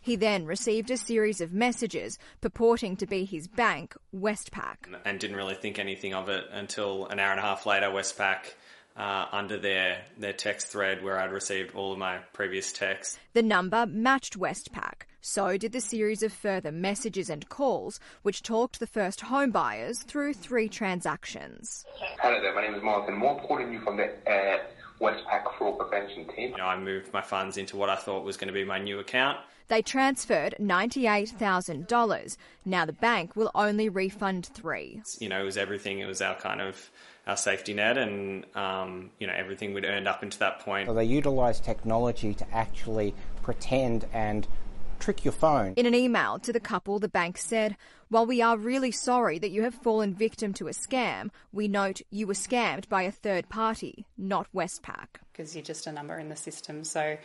He 0.00 0.16
then 0.16 0.44
received 0.44 0.90
a 0.90 0.98
series 0.98 1.40
of 1.40 1.54
messages 1.54 2.18
purporting 2.42 2.94
to 2.96 3.06
be 3.06 3.24
his 3.24 3.48
bank, 3.48 3.96
Westpac. 4.14 4.76
and 5.04 5.18
didn't 5.18 5.36
really 5.36 5.54
think 5.54 5.78
anything 5.78 6.12
of 6.12 6.28
it 6.28 6.44
until 6.52 7.06
an 7.06 7.18
hour 7.18 7.30
and 7.30 7.40
a 7.40 7.42
half 7.42 7.64
later, 7.64 7.86
Westpac, 7.86 8.52
uh, 8.96 9.26
under 9.32 9.58
their, 9.58 10.02
their 10.18 10.32
text 10.32 10.68
thread 10.68 11.02
where 11.02 11.18
I'd 11.18 11.32
received 11.32 11.74
all 11.74 11.92
of 11.92 11.98
my 11.98 12.18
previous 12.32 12.72
texts, 12.72 13.18
The 13.32 13.42
number 13.42 13.86
matched 13.86 14.38
Westpac. 14.38 15.02
So 15.20 15.56
did 15.56 15.72
the 15.72 15.80
series 15.80 16.22
of 16.22 16.32
further 16.32 16.70
messages 16.70 17.30
and 17.30 17.48
calls, 17.48 17.98
which 18.22 18.42
talked 18.42 18.78
the 18.78 18.86
first 18.86 19.22
home 19.22 19.50
buyers 19.50 20.02
through 20.02 20.34
three 20.34 20.68
transactions. 20.68 21.86
Hello 22.20 22.40
there, 22.42 22.54
my 22.54 22.60
name 22.62 22.74
is 22.74 22.82
Martin 22.82 23.16
Moore, 23.16 23.40
calling 23.40 23.72
you 23.72 23.80
from 23.80 23.96
the 23.96 24.10
uh, 24.30 24.58
Westpac 25.00 25.56
Fraud 25.56 25.78
Prevention 25.78 26.28
team. 26.28 26.50
you 26.50 26.58
know, 26.58 26.66
I 26.66 26.78
moved 26.78 27.12
my 27.12 27.22
funds 27.22 27.56
into 27.56 27.76
what 27.76 27.88
I 27.88 27.96
thought 27.96 28.24
was 28.24 28.36
going 28.36 28.48
to 28.48 28.54
be 28.54 28.64
my 28.64 28.78
new 28.78 28.98
account. 28.98 29.38
They 29.68 29.80
transferred 29.80 30.56
$98,000. 30.60 32.36
Now 32.66 32.84
the 32.84 32.92
bank 32.92 33.34
will 33.34 33.50
only 33.54 33.88
refund 33.88 34.46
three. 34.46 35.00
You 35.18 35.30
know, 35.30 35.40
it 35.40 35.44
was 35.44 35.56
everything. 35.56 36.00
It 36.00 36.06
was 36.06 36.20
our 36.20 36.34
kind 36.34 36.60
of 36.60 36.90
our 37.26 37.36
safety 37.36 37.74
net, 37.74 37.98
and 37.98 38.44
um, 38.54 39.10
you 39.18 39.26
know 39.26 39.32
everything 39.34 39.74
we'd 39.74 39.84
earned 39.84 40.08
up 40.08 40.22
into 40.22 40.38
that 40.40 40.60
point. 40.60 40.88
So 40.88 40.94
they 40.94 41.04
utilise 41.04 41.60
technology 41.60 42.34
to 42.34 42.46
actually 42.54 43.14
pretend 43.42 44.06
and 44.12 44.46
trick 44.98 45.24
your 45.24 45.32
phone. 45.32 45.74
In 45.76 45.86
an 45.86 45.94
email 45.94 46.38
to 46.38 46.52
the 46.52 46.60
couple, 46.60 46.98
the 46.98 47.08
bank 47.08 47.36
said, 47.36 47.76
While 48.08 48.26
we 48.26 48.40
are 48.40 48.56
really 48.56 48.90
sorry 48.90 49.38
that 49.38 49.50
you 49.50 49.62
have 49.62 49.74
fallen 49.74 50.14
victim 50.14 50.54
to 50.54 50.68
a 50.68 50.70
scam, 50.70 51.30
we 51.52 51.68
note 51.68 52.00
you 52.10 52.26
were 52.26 52.34
scammed 52.34 52.88
by 52.88 53.02
a 53.02 53.10
third 53.10 53.48
party, 53.48 54.06
not 54.16 54.46
Westpac. 54.54 55.06
because 55.32 55.54
you're 55.54 55.64
just 55.64 55.86
a 55.86 55.92
number 55.92 56.18
in 56.18 56.28
the 56.28 56.36
system. 56.36 56.84
So 56.84 57.16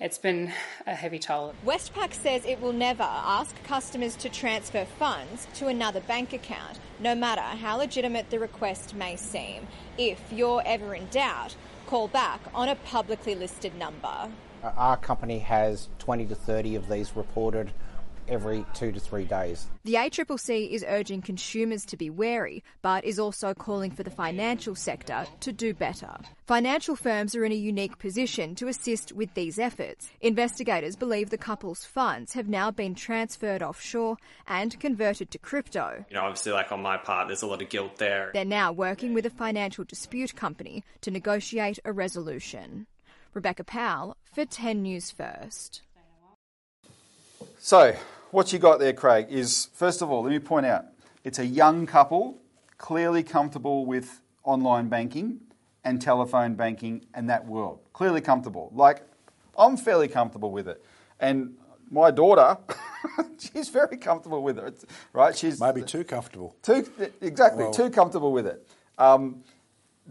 it's 0.00 0.18
been 0.18 0.52
a 0.86 0.94
heavy 0.94 1.18
toll. 1.18 1.54
Westpac 1.64 2.14
says 2.14 2.44
it 2.46 2.60
will 2.60 2.72
never 2.72 3.02
ask 3.02 3.54
customers 3.64 4.16
to 4.16 4.30
transfer 4.30 4.86
funds 4.98 5.46
to 5.54 5.68
another 5.68 6.00
bank 6.00 6.32
account, 6.32 6.78
no 6.98 7.14
matter 7.14 7.42
how 7.42 7.76
legitimate 7.76 8.30
the 8.30 8.38
request 8.38 8.94
may 8.94 9.14
seem. 9.14 9.66
If 9.98 10.18
you're 10.32 10.62
ever 10.64 10.94
in 10.94 11.06
doubt, 11.08 11.54
call 11.86 12.08
back 12.08 12.40
on 12.54 12.68
a 12.68 12.76
publicly 12.76 13.34
listed 13.34 13.76
number. 13.76 14.30
Our 14.62 14.96
company 14.96 15.38
has 15.40 15.88
20 15.98 16.26
to 16.26 16.34
30 16.34 16.76
of 16.76 16.88
these 16.88 17.14
reported 17.14 17.72
every 18.30 18.64
two 18.72 18.92
to 18.92 19.00
three 19.00 19.24
days. 19.24 19.66
The 19.84 19.94
ACCC 19.94 20.70
is 20.70 20.84
urging 20.88 21.20
consumers 21.20 21.84
to 21.86 21.96
be 21.96 22.08
wary, 22.08 22.62
but 22.80 23.04
is 23.04 23.18
also 23.18 23.52
calling 23.52 23.90
for 23.90 24.02
the 24.02 24.10
financial 24.10 24.74
sector 24.74 25.26
to 25.40 25.52
do 25.52 25.74
better. 25.74 26.16
Financial 26.46 26.96
firms 26.96 27.34
are 27.34 27.44
in 27.44 27.52
a 27.52 27.56
unique 27.56 27.98
position 27.98 28.54
to 28.54 28.68
assist 28.68 29.12
with 29.12 29.34
these 29.34 29.58
efforts. 29.58 30.10
Investigators 30.20 30.96
believe 30.96 31.30
the 31.30 31.38
couple's 31.38 31.84
funds 31.84 32.32
have 32.32 32.48
now 32.48 32.70
been 32.70 32.94
transferred 32.94 33.62
offshore 33.62 34.16
and 34.46 34.78
converted 34.80 35.30
to 35.30 35.38
crypto. 35.38 36.04
You 36.08 36.16
know, 36.16 36.24
obviously, 36.24 36.52
like 36.52 36.72
on 36.72 36.82
my 36.82 36.96
part, 36.96 37.28
there's 37.28 37.42
a 37.42 37.46
lot 37.46 37.62
of 37.62 37.68
guilt 37.68 37.96
there. 37.96 38.30
They're 38.32 38.44
now 38.44 38.72
working 38.72 39.14
with 39.14 39.26
a 39.26 39.30
financial 39.30 39.84
dispute 39.84 40.34
company 40.34 40.84
to 41.02 41.10
negotiate 41.10 41.78
a 41.84 41.92
resolution. 41.92 42.86
Rebecca 43.32 43.64
Powell 43.64 44.16
for 44.32 44.44
10 44.44 44.82
News 44.82 45.10
First. 45.10 45.82
So, 47.58 47.94
what 48.30 48.52
you 48.52 48.58
got 48.58 48.78
there, 48.78 48.92
Craig, 48.92 49.26
is 49.30 49.68
first 49.72 50.02
of 50.02 50.10
all, 50.10 50.22
let 50.22 50.30
me 50.30 50.38
point 50.38 50.66
out 50.66 50.86
it's 51.24 51.38
a 51.38 51.46
young 51.46 51.86
couple, 51.86 52.38
clearly 52.78 53.22
comfortable 53.22 53.84
with 53.86 54.20
online 54.44 54.88
banking 54.88 55.40
and 55.84 56.00
telephone 56.00 56.54
banking 56.54 57.04
and 57.14 57.28
that 57.30 57.46
world. 57.46 57.80
Clearly 57.92 58.20
comfortable. 58.20 58.70
Like, 58.74 59.02
I'm 59.58 59.76
fairly 59.76 60.08
comfortable 60.08 60.50
with 60.50 60.68
it. 60.68 60.84
And 61.18 61.54
my 61.90 62.10
daughter 62.10 62.56
she's 63.38 63.68
very 63.68 63.96
comfortable 63.96 64.42
with 64.42 64.58
it, 64.58 64.84
right? 65.12 65.36
She's 65.36 65.60
Maybe 65.60 65.82
too 65.82 66.04
comfortable. 66.04 66.54
too 66.62 66.86
exactly 67.20 67.64
Well- 67.64 67.72
too 67.72 67.90
comfortable 67.90 68.32
with 68.32 68.46
it. 68.46 68.66
Um, 68.98 69.42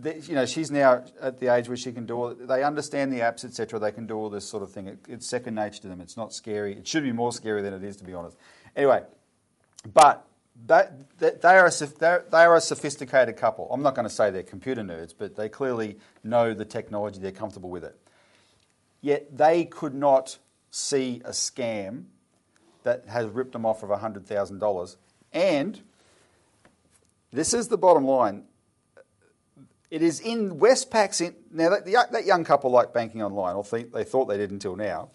the, 0.02 0.20
you 0.20 0.36
know, 0.36 0.46
she's 0.46 0.72
now 0.72 1.04
at 1.22 1.40
the 1.40 1.54
age 1.54 1.68
where 1.68 1.78
she 1.78 1.92
can 1.92 2.06
do 2.06 2.16
all. 2.16 2.34
They 2.34 2.64
understand 2.64 3.12
the 3.12 3.20
apps, 3.20 3.44
etc. 3.44 3.80
They 3.80 3.92
can 3.92 4.08
do 4.08 4.16
all 4.16 4.30
this 4.30 4.48
sort 4.48 4.64
of 4.64 4.72
thing. 4.72 4.88
It, 4.88 5.00
it's 5.08 5.28
second 5.28 5.56
nature 5.56 5.82
to 5.82 5.88
them. 5.88 6.02
It's 6.02 6.18
not 6.18 6.34
scary. 6.34 6.74
It 6.74 6.88
should 6.88 7.04
be 7.04 7.12
more 7.12 7.32
scary 7.32 7.62
than 7.62 7.74
it 7.74 7.84
is, 7.84 7.98
to 7.98 8.04
be 8.04 8.14
honest. 8.14 8.38
Anyway, 8.76 9.04
but 9.94 10.26
that, 10.68 11.18
that 11.20 11.42
they 11.42 11.56
are 11.56 11.68
a, 11.68 12.24
they 12.32 12.38
are 12.38 12.56
a 12.56 12.62
sophisticated 12.62 13.38
couple. 13.38 13.68
I'm 13.72 13.82
not 13.82 13.96
going 13.96 14.08
to 14.08 14.14
say 14.14 14.30
they're 14.30 14.44
computer 14.44 14.82
nerds, 14.82 15.14
but 15.18 15.36
they 15.36 15.50
clearly 15.50 15.98
know 16.24 16.54
the 16.54 16.66
technology. 16.66 17.20
They're 17.20 17.32
comfortable 17.32 17.70
with 17.70 17.84
it. 17.84 17.98
Yet 19.02 19.38
they 19.38 19.66
could 19.66 19.94
not 19.94 20.38
see 20.72 21.22
a 21.26 21.32
scam 21.32 22.06
that 22.84 23.06
has 23.08 23.28
ripped 23.28 23.54
them 23.54 23.66
off 23.66 23.84
of 23.84 23.90
$100,000. 23.90 24.96
And 25.34 25.82
this 27.32 27.54
is 27.54 27.68
the 27.68 27.78
bottom 27.78 28.06
line. 28.06 28.44
It 29.92 30.02
is 30.02 30.20
in 30.20 30.60
Westpac's. 30.60 31.22
In, 31.22 31.36
now, 31.52 31.70
that, 31.70 31.86
the, 31.86 31.98
that 32.12 32.26
young 32.26 32.44
couple 32.44 32.70
like 32.70 32.94
banking 32.94 33.24
online, 33.24 33.56
or 33.56 33.64
think, 33.64 33.92
they 33.92 34.04
thought 34.04 34.26
they 34.26 34.38
did 34.38 34.52
until 34.52 34.76
now. 34.76 35.10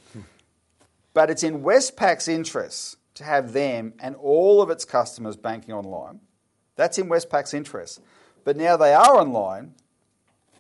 But 1.13 1.31
it's 1.31 1.45
in 1.45 1.63
Westpac's 1.63 2.27
interest 2.27 2.97
to 3.15 3.25
have 3.25 3.53
them 3.53 3.95
and 4.01 4.17
all 4.17 4.61
of 4.61 4.71
its 4.71 4.85
customers 4.85 5.37
banking 5.37 5.73
online. 5.73 6.21
That's 6.75 6.99
in 6.99 7.09
Westpac's 7.09 7.55
interest. 7.55 8.01
But 8.43 8.57
now 8.57 8.77
they 8.77 8.93
are 8.93 9.15
online 9.15 9.75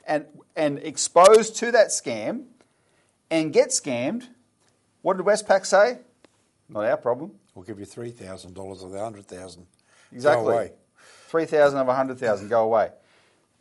and, 0.06 0.26
and 0.54 0.78
exposed 0.78 1.56
to 1.56 1.72
that 1.72 1.88
scam 1.88 2.44
and 3.30 3.52
get 3.52 3.70
scammed. 3.70 4.28
What 5.02 5.16
did 5.16 5.26
Westpac 5.26 5.66
say? 5.66 5.98
Not 6.68 6.84
our 6.84 6.96
problem. 6.96 7.32
We'll 7.54 7.64
give 7.64 7.78
you 7.78 7.84
three 7.84 8.10
thousand 8.10 8.54
dollars 8.54 8.82
of 8.82 8.92
the 8.92 8.98
hundred 8.98 9.26
thousand. 9.26 9.66
Exactly. 10.12 10.44
Go 10.44 10.50
away. 10.52 10.72
3,000 11.34 11.80
of 11.80 11.86
100,000 11.88 12.48
go 12.48 12.62
away. 12.62 12.90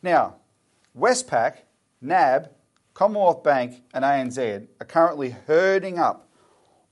Now, 0.00 0.36
Westpac, 0.96 1.56
NAB, 2.00 2.50
Commonwealth 2.94 3.42
Bank, 3.42 3.82
and 3.92 4.04
ANZ 4.04 4.68
are 4.80 4.86
currently 4.86 5.30
herding 5.30 5.98
up 5.98 6.28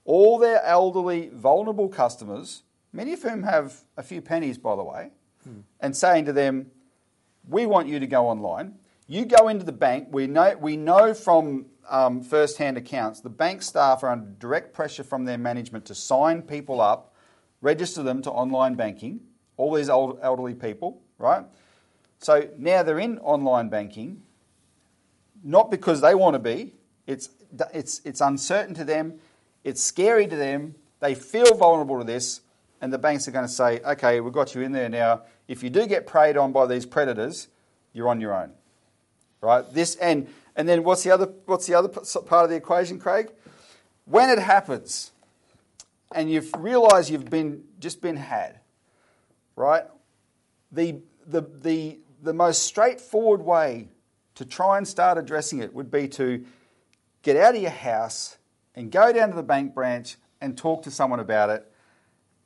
all 0.04 0.38
their 0.38 0.62
elderly, 0.64 1.30
vulnerable 1.32 1.88
customers, 1.88 2.64
many 2.92 3.12
of 3.12 3.22
whom 3.22 3.44
have 3.44 3.84
a 3.96 4.02
few 4.02 4.20
pennies, 4.20 4.58
by 4.58 4.74
the 4.74 4.82
way, 4.82 5.10
and 5.80 5.96
saying 5.96 6.24
to 6.24 6.32
them, 6.32 6.66
we 7.48 7.66
want 7.66 7.88
you 7.88 8.00
to 8.00 8.06
go 8.06 8.28
online. 8.28 8.74
You 9.06 9.24
go 9.24 9.48
into 9.48 9.64
the 9.64 9.72
bank. 9.72 10.08
We 10.10 10.26
know, 10.26 10.56
we 10.60 10.76
know 10.76 11.14
from 11.14 11.66
um, 11.88 12.22
first 12.22 12.58
hand 12.58 12.76
accounts 12.76 13.20
the 13.20 13.30
bank 13.30 13.60
staff 13.62 14.02
are 14.02 14.08
under 14.08 14.30
direct 14.38 14.72
pressure 14.72 15.02
from 15.02 15.24
their 15.24 15.38
management 15.38 15.84
to 15.86 15.94
sign 15.94 16.42
people 16.42 16.80
up, 16.80 17.14
register 17.60 18.02
them 18.02 18.22
to 18.22 18.30
online 18.30 18.74
banking, 18.74 19.20
all 19.56 19.74
these 19.74 19.88
old, 19.88 20.18
elderly 20.22 20.54
people, 20.54 21.02
right? 21.18 21.44
So 22.22 22.48
now 22.56 22.84
they're 22.84 23.00
in 23.00 23.18
online 23.18 23.68
banking, 23.68 24.22
not 25.42 25.72
because 25.72 26.00
they 26.00 26.14
want 26.14 26.34
to 26.34 26.38
be, 26.38 26.72
it's, 27.04 27.30
it's, 27.74 28.00
it's 28.04 28.20
uncertain 28.20 28.74
to 28.76 28.84
them, 28.84 29.14
it's 29.64 29.82
scary 29.82 30.28
to 30.28 30.36
them, 30.36 30.76
they 31.00 31.16
feel 31.16 31.56
vulnerable 31.56 31.98
to 31.98 32.04
this, 32.04 32.40
and 32.80 32.92
the 32.92 32.98
banks 32.98 33.26
are 33.26 33.32
going 33.32 33.46
to 33.46 33.52
say, 33.52 33.80
okay, 33.80 34.20
we've 34.20 34.32
got 34.32 34.54
you 34.54 34.62
in 34.62 34.70
there 34.70 34.88
now. 34.88 35.22
If 35.48 35.64
you 35.64 35.70
do 35.70 35.84
get 35.84 36.06
preyed 36.06 36.36
on 36.36 36.52
by 36.52 36.66
these 36.66 36.86
predators, 36.86 37.48
you're 37.92 38.08
on 38.08 38.20
your 38.20 38.34
own, 38.34 38.52
right? 39.40 39.64
This 39.72 39.96
and 39.96 40.28
and 40.54 40.68
then 40.68 40.84
what's 40.84 41.02
the 41.02 41.10
other 41.10 41.26
what's 41.46 41.66
the 41.66 41.74
other 41.74 41.88
part 41.88 42.44
of 42.44 42.50
the 42.50 42.56
equation, 42.56 42.98
Craig? 42.98 43.30
When 44.04 44.30
it 44.30 44.38
happens, 44.38 45.10
and 46.14 46.30
you've 46.30 46.52
realised 46.56 47.10
you've 47.10 47.30
been 47.30 47.64
just 47.80 48.00
been 48.00 48.16
had, 48.16 48.60
right? 49.56 49.84
The 50.70 51.00
the 51.26 51.42
the 51.60 51.98
the 52.22 52.32
most 52.32 52.62
straightforward 52.62 53.42
way 53.42 53.88
to 54.36 54.44
try 54.44 54.78
and 54.78 54.86
start 54.86 55.18
addressing 55.18 55.58
it 55.58 55.74
would 55.74 55.90
be 55.90 56.08
to 56.08 56.44
get 57.22 57.36
out 57.36 57.54
of 57.54 57.60
your 57.60 57.70
house 57.70 58.38
and 58.74 58.90
go 58.90 59.12
down 59.12 59.30
to 59.30 59.36
the 59.36 59.42
bank 59.42 59.74
branch 59.74 60.16
and 60.40 60.56
talk 60.56 60.82
to 60.84 60.90
someone 60.90 61.20
about 61.20 61.50
it. 61.50 61.70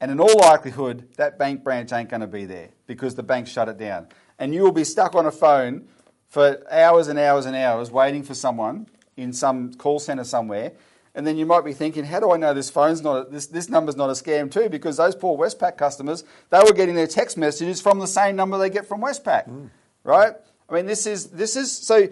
And 0.00 0.10
in 0.10 0.18
all 0.18 0.38
likelihood, 0.38 1.08
that 1.16 1.38
bank 1.38 1.62
branch 1.62 1.92
ain't 1.92 2.08
going 2.08 2.20
to 2.20 2.26
be 2.26 2.44
there 2.44 2.70
because 2.86 3.14
the 3.14 3.22
bank 3.22 3.46
shut 3.46 3.68
it 3.68 3.78
down. 3.78 4.08
And 4.38 4.54
you 4.54 4.62
will 4.62 4.72
be 4.72 4.84
stuck 4.84 5.14
on 5.14 5.26
a 5.26 5.30
phone 5.30 5.88
for 6.26 6.62
hours 6.70 7.08
and 7.08 7.18
hours 7.18 7.46
and 7.46 7.54
hours 7.54 7.90
waiting 7.90 8.22
for 8.22 8.34
someone 8.34 8.88
in 9.16 9.32
some 9.32 9.72
call 9.74 9.98
centre 9.98 10.24
somewhere. 10.24 10.72
And 11.16 11.26
then 11.26 11.38
you 11.38 11.46
might 11.46 11.64
be 11.64 11.72
thinking, 11.72 12.05
how 12.05 12.20
do 12.20 12.31
I 12.31 12.37
know 12.37 12.52
this 12.52 12.68
phone's 12.68 13.00
not 13.02 13.16
a, 13.26 13.31
this 13.31 13.46
this 13.46 13.70
number's 13.70 13.96
not 13.96 14.11
a 14.11 14.12
scam 14.12 14.50
too? 14.50 14.68
Because 14.68 14.98
those 14.98 15.16
poor 15.16 15.37
Westpac 15.37 15.79
customers, 15.79 16.24
they 16.50 16.59
were 16.59 16.74
getting 16.74 16.94
their 16.94 17.07
text 17.07 17.38
messages 17.38 17.81
from 17.81 17.98
the 18.00 18.07
same 18.07 18.37
number 18.37 18.59
they 18.59 18.68
get 18.68 18.87
from 18.87 19.00
Westpac, 19.00 19.46
hmm. 19.46 19.66
right? 20.05 20.35
I 20.68 20.74
mean, 20.74 20.85
this 20.85 21.07
is 21.07 21.29
this 21.31 21.57
is 21.57 21.72
so. 21.72 22.09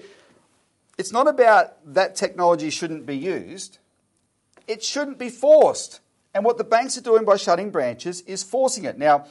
It's 0.96 1.12
not 1.12 1.28
about 1.28 1.94
that 1.94 2.16
technology 2.16 2.70
shouldn't 2.70 3.04
be 3.04 3.16
used. 3.16 3.78
It 4.66 4.82
shouldn't 4.82 5.18
be 5.18 5.28
forced. 5.28 6.00
And 6.32 6.42
what 6.44 6.56
the 6.56 6.64
banks 6.64 6.96
are 6.96 7.02
doing 7.02 7.26
by 7.26 7.36
shutting 7.36 7.70
branches 7.70 8.22
is 8.22 8.42
forcing 8.42 8.84
it. 8.84 8.96
Now, 8.96 9.26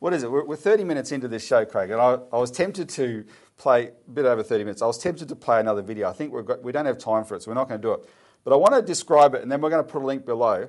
what 0.00 0.12
is 0.12 0.22
it? 0.22 0.30
We're, 0.30 0.44
we're 0.44 0.56
30 0.56 0.84
minutes 0.84 1.12
into 1.12 1.28
this 1.28 1.44
show, 1.46 1.64
Craig, 1.64 1.90
and 1.90 2.00
I, 2.00 2.18
I 2.32 2.38
was 2.38 2.50
tempted 2.50 2.90
to 2.90 3.24
play 3.56 3.88
a 3.88 4.10
bit 4.10 4.26
over 4.26 4.42
30 4.42 4.64
minutes. 4.64 4.82
I 4.82 4.86
was 4.86 4.98
tempted 4.98 5.28
to 5.30 5.36
play 5.36 5.60
another 5.60 5.82
video. 5.82 6.10
I 6.10 6.12
think 6.12 6.32
we've 6.32 6.44
got, 6.44 6.62
we 6.62 6.72
don't 6.72 6.86
have 6.86 6.98
time 6.98 7.24
for 7.24 7.36
it, 7.36 7.42
so 7.42 7.50
we're 7.50 7.54
not 7.54 7.68
going 7.68 7.80
to 7.80 7.86
do 7.88 7.92
it. 7.94 8.00
But 8.44 8.52
I 8.52 8.56
want 8.56 8.74
to 8.74 8.82
describe 8.82 9.34
it, 9.34 9.42
and 9.42 9.50
then 9.50 9.60
we're 9.60 9.70
going 9.70 9.84
to 9.84 9.90
put 9.90 10.02
a 10.02 10.06
link 10.06 10.24
below. 10.24 10.68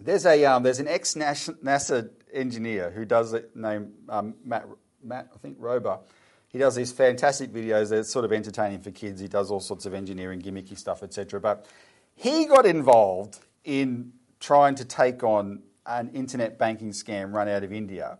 There's 0.00 0.26
a 0.26 0.44
um, 0.44 0.62
there's 0.62 0.80
an 0.80 0.88
ex 0.88 1.14
NASA 1.14 2.10
engineer 2.32 2.90
who 2.90 3.04
does 3.04 3.32
it 3.32 3.54
named 3.54 3.92
um, 4.08 4.34
Matt 4.44 4.66
Matt 5.02 5.28
I 5.34 5.38
think 5.38 5.58
Rober. 5.60 6.00
He 6.48 6.58
does 6.58 6.74
these 6.74 6.90
fantastic 6.90 7.52
videos. 7.52 7.90
They're 7.90 8.02
sort 8.02 8.24
of 8.24 8.32
entertaining 8.32 8.80
for 8.80 8.90
kids. 8.90 9.20
He 9.20 9.28
does 9.28 9.52
all 9.52 9.60
sorts 9.60 9.86
of 9.86 9.94
engineering 9.94 10.42
gimmicky 10.42 10.76
stuff, 10.76 11.04
etc. 11.04 11.38
But 11.40 11.66
he 12.16 12.46
got 12.46 12.66
involved 12.66 13.38
in 13.64 14.12
trying 14.40 14.74
to 14.76 14.84
take 14.84 15.22
on 15.22 15.62
an 15.86 16.10
internet 16.10 16.58
banking 16.58 16.90
scam 16.90 17.32
run 17.32 17.48
out 17.48 17.62
of 17.62 17.72
India. 17.72 18.18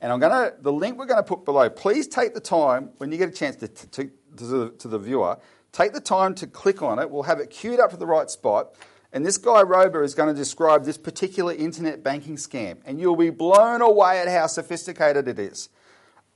And 0.00 0.12
I'm 0.12 0.20
going 0.20 0.32
to 0.32 0.54
the 0.60 0.72
link 0.72 0.98
we're 0.98 1.06
going 1.06 1.18
to 1.18 1.22
put 1.22 1.44
below. 1.44 1.70
Please 1.70 2.06
take 2.06 2.34
the 2.34 2.40
time 2.40 2.90
when 2.98 3.12
you 3.12 3.18
get 3.18 3.28
a 3.28 3.32
chance 3.32 3.56
to, 3.56 3.68
to, 3.68 4.10
to, 4.36 4.44
the, 4.44 4.70
to 4.78 4.88
the 4.88 4.98
viewer. 4.98 5.38
Take 5.72 5.92
the 5.92 6.00
time 6.00 6.34
to 6.36 6.46
click 6.46 6.82
on 6.82 6.98
it. 6.98 7.10
We'll 7.10 7.24
have 7.24 7.38
it 7.38 7.50
queued 7.50 7.80
up 7.80 7.90
to 7.90 7.96
the 7.96 8.06
right 8.06 8.30
spot. 8.30 8.74
And 9.12 9.26
this 9.26 9.38
guy 9.38 9.62
Rober 9.62 10.04
is 10.04 10.14
going 10.14 10.32
to 10.32 10.38
describe 10.38 10.84
this 10.84 10.96
particular 10.96 11.52
internet 11.52 12.02
banking 12.02 12.36
scam, 12.36 12.78
and 12.84 13.00
you'll 13.00 13.16
be 13.16 13.30
blown 13.30 13.82
away 13.82 14.20
at 14.20 14.28
how 14.28 14.46
sophisticated 14.46 15.26
it 15.26 15.38
is. 15.38 15.68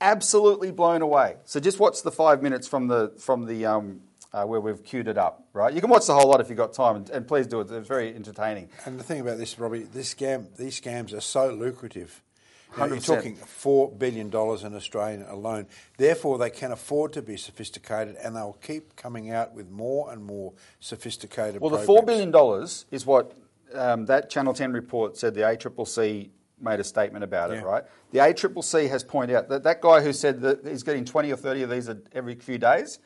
Absolutely 0.01 0.71
blown 0.71 1.01
away. 1.01 1.37
So 1.45 1.61
just 1.61 1.79
watch 1.79 2.03
the 2.03 2.11
five 2.11 2.43
minutes 2.43 2.67
from 2.67 2.87
the 2.87 3.13
from 3.17 3.45
the 3.45 3.65
um, 3.65 4.01
uh, 4.33 4.43
where 4.43 4.59
we've 4.59 4.83
queued 4.83 5.07
it 5.07 5.17
up. 5.17 5.47
Right, 5.53 5.73
you 5.73 5.79
can 5.79 5.89
watch 5.89 6.07
the 6.07 6.13
whole 6.13 6.29
lot 6.29 6.41
if 6.41 6.49
you've 6.49 6.57
got 6.57 6.73
time, 6.73 6.97
and, 6.97 7.09
and 7.11 7.25
please 7.25 7.47
do 7.47 7.61
it. 7.61 7.71
It's 7.71 7.87
very 7.87 8.13
entertaining. 8.13 8.67
And 8.85 8.99
the 8.99 9.03
thing 9.03 9.21
about 9.21 9.37
this, 9.37 9.57
Robbie, 9.57 9.83
this 9.83 10.13
scam, 10.13 10.53
these 10.57 10.79
scams 10.79 11.13
are 11.13 11.21
so 11.21 11.53
lucrative. 11.53 12.21
You're 12.77 12.99
talking 12.99 13.35
four 13.35 13.91
billion 13.91 14.29
dollars 14.29 14.63
in 14.63 14.75
Australia 14.75 15.25
alone. 15.29 15.67
Therefore, 15.97 16.37
they 16.37 16.49
can 16.49 16.71
afford 16.71 17.13
to 17.13 17.21
be 17.21 17.37
sophisticated, 17.37 18.15
and 18.15 18.35
they'll 18.35 18.57
keep 18.61 18.95
coming 18.95 19.31
out 19.31 19.53
with 19.53 19.69
more 19.69 20.11
and 20.11 20.23
more 20.23 20.53
sophisticated. 20.79 21.61
Well, 21.61 21.69
the 21.71 21.79
four 21.79 22.03
billion 22.03 22.31
dollars 22.31 22.85
is 22.91 23.05
what 23.05 23.33
um, 23.73 24.05
that 24.07 24.29
Channel 24.29 24.53
Ten 24.53 24.73
report 24.73 25.17
said. 25.17 25.33
The 25.35 25.41
ACCC 25.41 26.29
made 26.59 26.79
a 26.79 26.83
statement 26.83 27.23
about 27.23 27.51
Yeah. 27.51 27.59
it, 27.59 27.65
right? 27.65 27.83
The 28.11 28.19
ACCC 28.19 28.89
has 28.89 29.03
pointed 29.03 29.35
out 29.35 29.49
that 29.49 29.63
that 29.63 29.81
guy 29.81 30.01
who 30.01 30.13
said 30.13 30.41
that 30.41 30.65
he's 30.65 30.83
getting 30.83 31.05
twenty 31.05 31.31
or 31.31 31.37
thirty 31.37 31.61
of 31.63 31.69
these 31.69 31.89
every 32.13 32.35
few 32.35 32.57
days. 32.57 32.99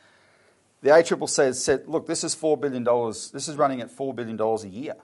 The 0.82 0.91
ACCC 0.91 1.45
has 1.45 1.62
said, 1.62 1.88
look, 1.88 2.08
this 2.08 2.23
is 2.23 2.34
four 2.34 2.55
billion 2.55 2.84
dollars. 2.86 3.32
This 3.32 3.49
is 3.49 3.58
running 3.58 3.82
at 3.82 3.91
four 3.91 4.13
billion 4.13 4.38
dollars 4.38 4.63
a 4.63 4.69
year. 4.69 4.95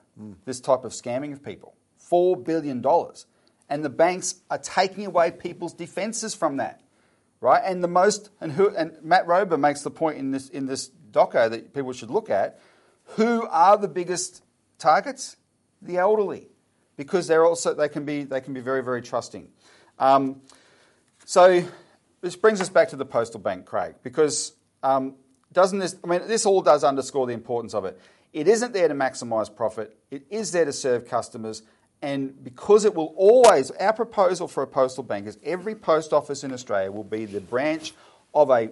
This 0.45 0.61
type 0.61 0.85
of 0.85 0.93
scamming 0.93 1.33
of 1.33 1.43
people, 1.43 1.75
four 1.97 2.37
billion 2.37 2.79
dollars, 2.81 3.25
and 3.69 3.83
the 3.83 3.89
banks 3.89 4.35
are 4.49 4.57
taking 4.57 5.05
away 5.05 5.31
people's 5.31 5.73
defences 5.73 6.35
from 6.35 6.57
that, 6.57 6.81
right? 7.41 7.61
And 7.63 7.83
the 7.83 7.87
most 7.87 8.29
and 8.41 8.51
who 8.51 8.75
and 8.75 8.93
Matt 9.01 9.25
Rober 9.27 9.59
makes 9.59 9.81
the 9.81 9.91
point 9.91 10.17
in 10.17 10.31
this 10.31 10.49
in 10.49 10.65
this 10.65 10.91
doco 11.11 11.49
that 11.49 11.73
people 11.73 11.93
should 11.93 12.09
look 12.09 12.29
at. 12.29 12.59
Who 13.15 13.47
are 13.47 13.77
the 13.77 13.87
biggest 13.87 14.43
targets? 14.77 15.37
The 15.81 15.97
elderly, 15.97 16.47
because 16.97 17.27
they're 17.27 17.45
also 17.45 17.73
they 17.73 17.89
can 17.89 18.05
be 18.05 18.23
they 18.23 18.41
can 18.41 18.53
be 18.53 18.61
very 18.61 18.83
very 18.83 19.01
trusting. 19.01 19.49
Um, 19.99 20.41
so 21.25 21.63
this 22.21 22.35
brings 22.35 22.61
us 22.61 22.69
back 22.69 22.89
to 22.89 22.95
the 22.95 23.05
postal 23.05 23.39
bank, 23.39 23.65
Craig, 23.65 23.95
because 24.03 24.53
um, 24.83 25.15
doesn't 25.51 25.79
this? 25.79 25.95
I 26.03 26.07
mean, 26.07 26.27
this 26.27 26.45
all 26.45 26.61
does 26.61 26.83
underscore 26.83 27.27
the 27.27 27.33
importance 27.33 27.73
of 27.73 27.85
it. 27.85 27.99
It 28.33 28.47
isn't 28.47 28.73
there 28.73 28.87
to 28.87 28.93
maximise 28.93 29.53
profit. 29.55 29.97
It 30.11 30.25
is 30.29 30.51
there 30.51 30.65
to 30.65 30.73
serve 30.73 31.07
customers, 31.07 31.63
and 32.01 32.43
because 32.43 32.85
it 32.85 32.93
will 32.93 33.13
always, 33.17 33.71
our 33.71 33.93
proposal 33.93 34.47
for 34.47 34.63
a 34.63 34.67
postal 34.67 35.03
bank 35.03 35.27
is 35.27 35.37
every 35.43 35.75
post 35.75 36.13
office 36.13 36.43
in 36.43 36.51
Australia 36.53 36.91
will 36.91 37.03
be 37.03 37.25
the 37.25 37.41
branch 37.41 37.93
of 38.33 38.49
a 38.49 38.69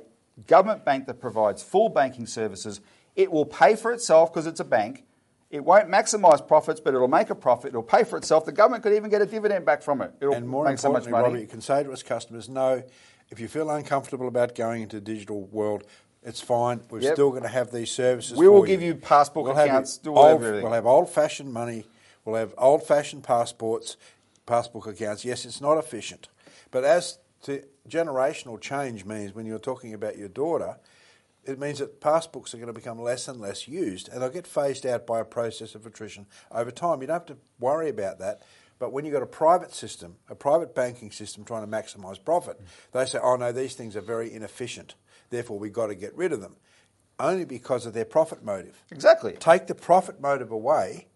government 0.48 0.84
bank 0.86 1.08
that 1.08 1.20
provides 1.22 1.64
full 1.64 1.90
banking 1.90 2.26
services. 2.28 2.82
It 3.16 3.32
will 3.32 3.46
pay 3.46 3.76
for 3.76 3.92
itself 3.92 4.32
because 4.34 4.48
it's 4.48 4.60
a 4.60 4.66
bank. 4.66 5.04
It 5.52 5.64
won't 5.64 5.88
maximise 5.88 6.46
profits, 6.48 6.80
but 6.80 6.96
it'll 6.96 7.08
make 7.08 7.30
a 7.30 7.36
profit. 7.36 7.70
It'll 7.70 7.84
pay 7.84 8.04
for 8.04 8.18
itself. 8.18 8.44
The 8.46 8.52
government 8.52 8.82
could 8.82 8.94
even 8.94 9.12
get 9.12 9.22
a 9.22 9.26
dividend 9.28 9.66
back 9.66 9.84
from 9.84 10.02
it. 10.02 10.12
It'll 10.20 10.34
and 10.34 10.48
more 10.48 10.66
make 10.66 10.80
so 10.80 10.92
much 10.92 11.06
importantly, 11.06 11.12
money. 11.12 11.24
Robbie, 11.36 11.42
you 11.42 11.48
can 11.48 11.62
say 11.62 11.84
to 11.84 11.92
its 11.92 12.02
customers, 12.02 12.50
no, 12.50 12.82
if 13.30 13.40
you 13.40 13.48
feel 13.48 13.70
uncomfortable 13.70 14.28
about 14.28 14.56
going 14.56 14.82
into 14.82 14.96
the 14.96 15.02
digital 15.02 15.44
world, 15.46 15.84
it's 16.24 16.42
fine. 16.42 16.82
We're 16.90 17.02
Yep. 17.02 17.14
still 17.14 17.30
going 17.30 17.44
to 17.44 17.50
have 17.50 17.72
these 17.72 17.92
services. 17.92 18.36
We 18.36 18.48
will 18.48 18.64
give 18.64 18.82
you 18.82 18.96
passport 18.96 19.46
We'll 19.46 19.58
accounts, 19.58 20.00
all 20.08 20.18
old- 20.18 20.42
We'll 20.42 20.72
have 20.72 20.88
old-fashioned 20.88 21.54
money. 21.54 21.86
We'll 22.26 22.36
have 22.36 22.54
old-fashioned 22.58 23.24
passports, 23.24 23.98
passport 24.46 24.88
accounts. 24.88 25.26
Yes, 25.26 25.46
it's 25.46 25.62
not 25.62 25.78
efficient, 25.78 26.30
but 26.72 26.84
as 26.84 27.20
to 27.44 27.64
generational 27.90 28.60
change 28.60 29.06
means 29.06 29.36
when 29.36 29.46
you're 29.46 29.60
talking 29.60 29.94
about 29.94 30.18
your 30.18 30.30
daughter, 30.30 30.78
it 31.46 31.60
means 31.60 31.80
that 31.80 32.00
passbooks 32.00 32.54
are 32.54 32.58
going 32.58 32.68
to 32.68 32.74
become 32.74 33.02
less 33.02 33.28
and 33.28 33.42
less 33.42 33.68
used, 33.68 34.08
and 34.08 34.22
they'll 34.22 34.30
get 34.30 34.48
phased 34.48 34.86
out 34.86 35.06
by 35.06 35.20
a 35.20 35.26
process 35.26 35.76
of 35.76 35.86
attrition 35.86 36.26
over 36.52 36.72
time. 36.72 37.02
You 37.02 37.08
don't 37.08 37.16
have 37.16 37.26
to 37.26 37.38
worry 37.60 37.90
about 37.90 38.20
that. 38.20 38.42
But 38.80 38.92
when 38.92 39.06
you've 39.06 39.14
got 39.14 39.24
a 39.24 39.28
private 39.28 39.74
system, 39.74 40.16
a 40.30 40.36
private 40.36 40.74
banking 40.74 41.12
system 41.12 41.46
trying 41.46 41.70
to 41.70 41.72
maximise 41.72 42.24
profit, 42.24 42.60
they 42.92 43.06
say, 43.06 43.20
oh 43.22 43.36
no, 43.36 43.52
these 43.52 43.76
things 43.76 43.96
are 43.96 44.02
very 44.02 44.34
inefficient. 44.34 44.96
Therefore, 45.30 45.60
we've 45.60 45.74
got 45.74 45.88
to 45.88 45.96
get 45.96 46.16
rid 46.18 46.34
of 46.34 46.42
them. 46.42 46.56
Only 47.20 47.46
because 47.46 47.86
of 47.86 47.94
their 47.94 48.06
profit 48.06 48.44
motive. 48.44 48.84
Exactly. 48.92 49.34
Take 49.34 49.68
the 49.68 49.76
profit 49.76 50.20
motive 50.20 50.52
away, 50.52 51.08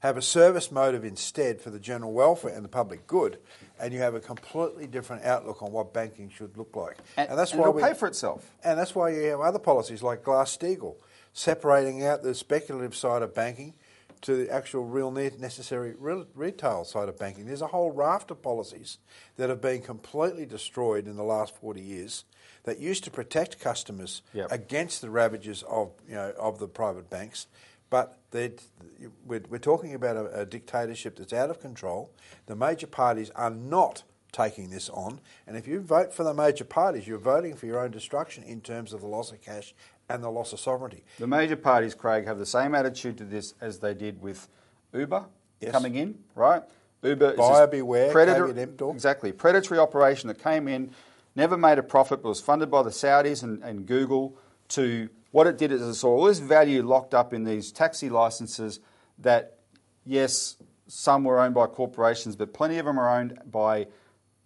have 0.00 0.16
a 0.16 0.22
service 0.22 0.72
motive 0.72 1.04
instead 1.04 1.60
for 1.60 1.70
the 1.70 1.78
general 1.78 2.12
welfare 2.12 2.54
and 2.54 2.64
the 2.64 2.68
public 2.68 3.06
good, 3.06 3.38
and 3.78 3.92
you 3.92 4.00
have 4.00 4.14
a 4.14 4.20
completely 4.20 4.86
different 4.86 5.24
outlook 5.24 5.62
on 5.62 5.72
what 5.72 5.92
banking 5.92 6.30
should 6.30 6.56
look 6.56 6.74
like. 6.74 6.96
And- 7.16 7.38
that's 7.38 7.52
and 7.52 7.60
why 7.60 7.68
it'll 7.68 7.74
we 7.74 7.82
pay 7.82 7.94
for 7.94 8.08
itself. 8.08 8.50
And 8.64 8.78
that's 8.78 8.94
why 8.94 9.10
you 9.10 9.22
have 9.30 9.40
other 9.40 9.58
policies 9.58 10.02
like 10.02 10.24
Glass-Steagall, 10.24 10.96
separating 11.34 12.04
out 12.04 12.22
the 12.22 12.34
speculative 12.34 12.94
side 12.96 13.22
of 13.22 13.34
banking 13.34 13.74
to 14.22 14.34
the 14.36 14.50
actual 14.50 14.84
real 14.84 15.10
ne- 15.10 15.30
necessary 15.38 15.94
real 15.98 16.26
retail 16.34 16.84
side 16.84 17.08
of 17.08 17.18
banking. 17.18 17.46
There's 17.46 17.62
a 17.62 17.68
whole 17.68 17.90
raft 17.90 18.30
of 18.30 18.42
policies 18.42 18.98
that 19.36 19.48
have 19.48 19.62
been 19.62 19.80
completely 19.80 20.44
destroyed 20.44 21.06
in 21.06 21.16
the 21.16 21.22
last 21.22 21.54
40 21.56 21.80
years 21.80 22.24
that 22.64 22.78
used 22.78 23.04
to 23.04 23.10
protect 23.10 23.58
customers 23.60 24.20
Yep. 24.34 24.52
against 24.52 25.00
the 25.00 25.08
ravages 25.08 25.62
of 25.62 25.92
you 26.06 26.14
know 26.14 26.32
of 26.38 26.58
the 26.58 26.68
private 26.68 27.08
banks. 27.08 27.46
But 27.90 28.18
we're, 28.32 29.42
we're 29.48 29.58
talking 29.58 29.94
about 29.94 30.16
a, 30.16 30.40
a 30.40 30.46
dictatorship 30.46 31.16
that's 31.16 31.32
out 31.32 31.50
of 31.50 31.60
control. 31.60 32.10
The 32.46 32.56
major 32.56 32.86
parties 32.86 33.30
are 33.34 33.50
not 33.50 34.04
taking 34.32 34.70
this 34.70 34.88
on, 34.90 35.20
and 35.46 35.56
if 35.56 35.66
you 35.66 35.80
vote 35.80 36.14
for 36.14 36.22
the 36.22 36.32
major 36.32 36.64
parties, 36.64 37.06
you're 37.08 37.18
voting 37.18 37.56
for 37.56 37.66
your 37.66 37.80
own 37.80 37.90
destruction 37.90 38.44
in 38.44 38.60
terms 38.60 38.92
of 38.92 39.00
the 39.00 39.08
loss 39.08 39.32
of 39.32 39.40
cash 39.42 39.74
and 40.08 40.22
the 40.22 40.30
loss 40.30 40.52
of 40.52 40.60
sovereignty. 40.60 41.04
The 41.18 41.26
major 41.26 41.56
parties, 41.56 41.94
Craig, 41.94 42.26
have 42.26 42.38
the 42.38 42.46
same 42.46 42.74
attitude 42.76 43.18
to 43.18 43.24
this 43.24 43.54
as 43.60 43.80
they 43.80 43.92
did 43.92 44.22
with 44.22 44.48
Uber 44.94 45.24
Yes. 45.60 45.72
coming 45.72 45.96
in, 45.96 46.18
right? 46.34 46.62
Uber 47.02 47.34
Buyer 47.34 47.64
is 47.64 47.70
beware, 47.70 48.12
predator, 48.12 48.46
exactly 48.90 49.30
predatory 49.32 49.78
operation 49.78 50.28
that 50.28 50.42
came 50.42 50.68
in, 50.68 50.90
never 51.36 51.56
made 51.56 51.78
a 51.78 51.82
profit, 51.82 52.22
but 52.22 52.28
was 52.30 52.40
funded 52.40 52.70
by 52.70 52.82
the 52.82 52.90
Saudis 52.90 53.42
and, 53.42 53.62
and 53.62 53.86
Google. 53.86 54.36
To 54.68 55.08
what 55.30 55.46
it 55.46 55.58
did 55.58 55.72
is 55.72 55.80
it 55.80 55.94
saw 55.94 56.08
all 56.08 56.24
this 56.24 56.38
value 56.38 56.82
locked 56.82 57.14
up 57.14 57.32
in 57.32 57.44
these 57.44 57.70
taxi 57.72 58.08
licenses 58.08 58.80
that, 59.18 59.58
yes, 60.04 60.56
some 60.86 61.24
were 61.24 61.40
owned 61.40 61.54
by 61.54 61.66
corporations, 61.66 62.36
but 62.36 62.52
plenty 62.52 62.78
of 62.78 62.86
them 62.86 62.98
are 62.98 63.18
owned 63.18 63.38
by 63.46 63.86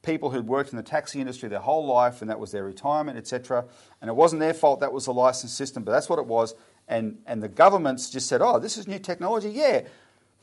people 0.03 0.30
who'd 0.30 0.47
worked 0.47 0.70
in 0.70 0.76
the 0.76 0.82
taxi 0.82 1.20
industry 1.20 1.49
their 1.49 1.61
whole 1.61 1.87
life 1.87 2.20
and 2.20 2.30
that 2.30 2.39
was 2.39 2.53
their 2.53 2.64
retirement, 2.64 3.16
etc. 3.16 3.64
And 4.01 4.11
it 4.11 4.14
wasn't 4.14 4.41
their 4.41 4.53
fault, 4.53 4.80
that 4.80 4.93
was 4.93 5.07
the 5.07 5.14
license 5.14 5.53
system, 5.53 5.82
but 5.82 5.93
that's 5.93 6.09
what 6.09 6.18
it 6.18 6.26
was. 6.26 6.55
And, 6.87 7.18
and 7.26 7.43
the 7.43 7.49
governments 7.49 8.11
just 8.11 8.28
said, 8.28 8.43
oh, 8.43 8.59
this 8.59 8.76
is 8.76 8.87
new 8.87 8.99
technology. 8.99 9.49
Yeah, 9.51 9.82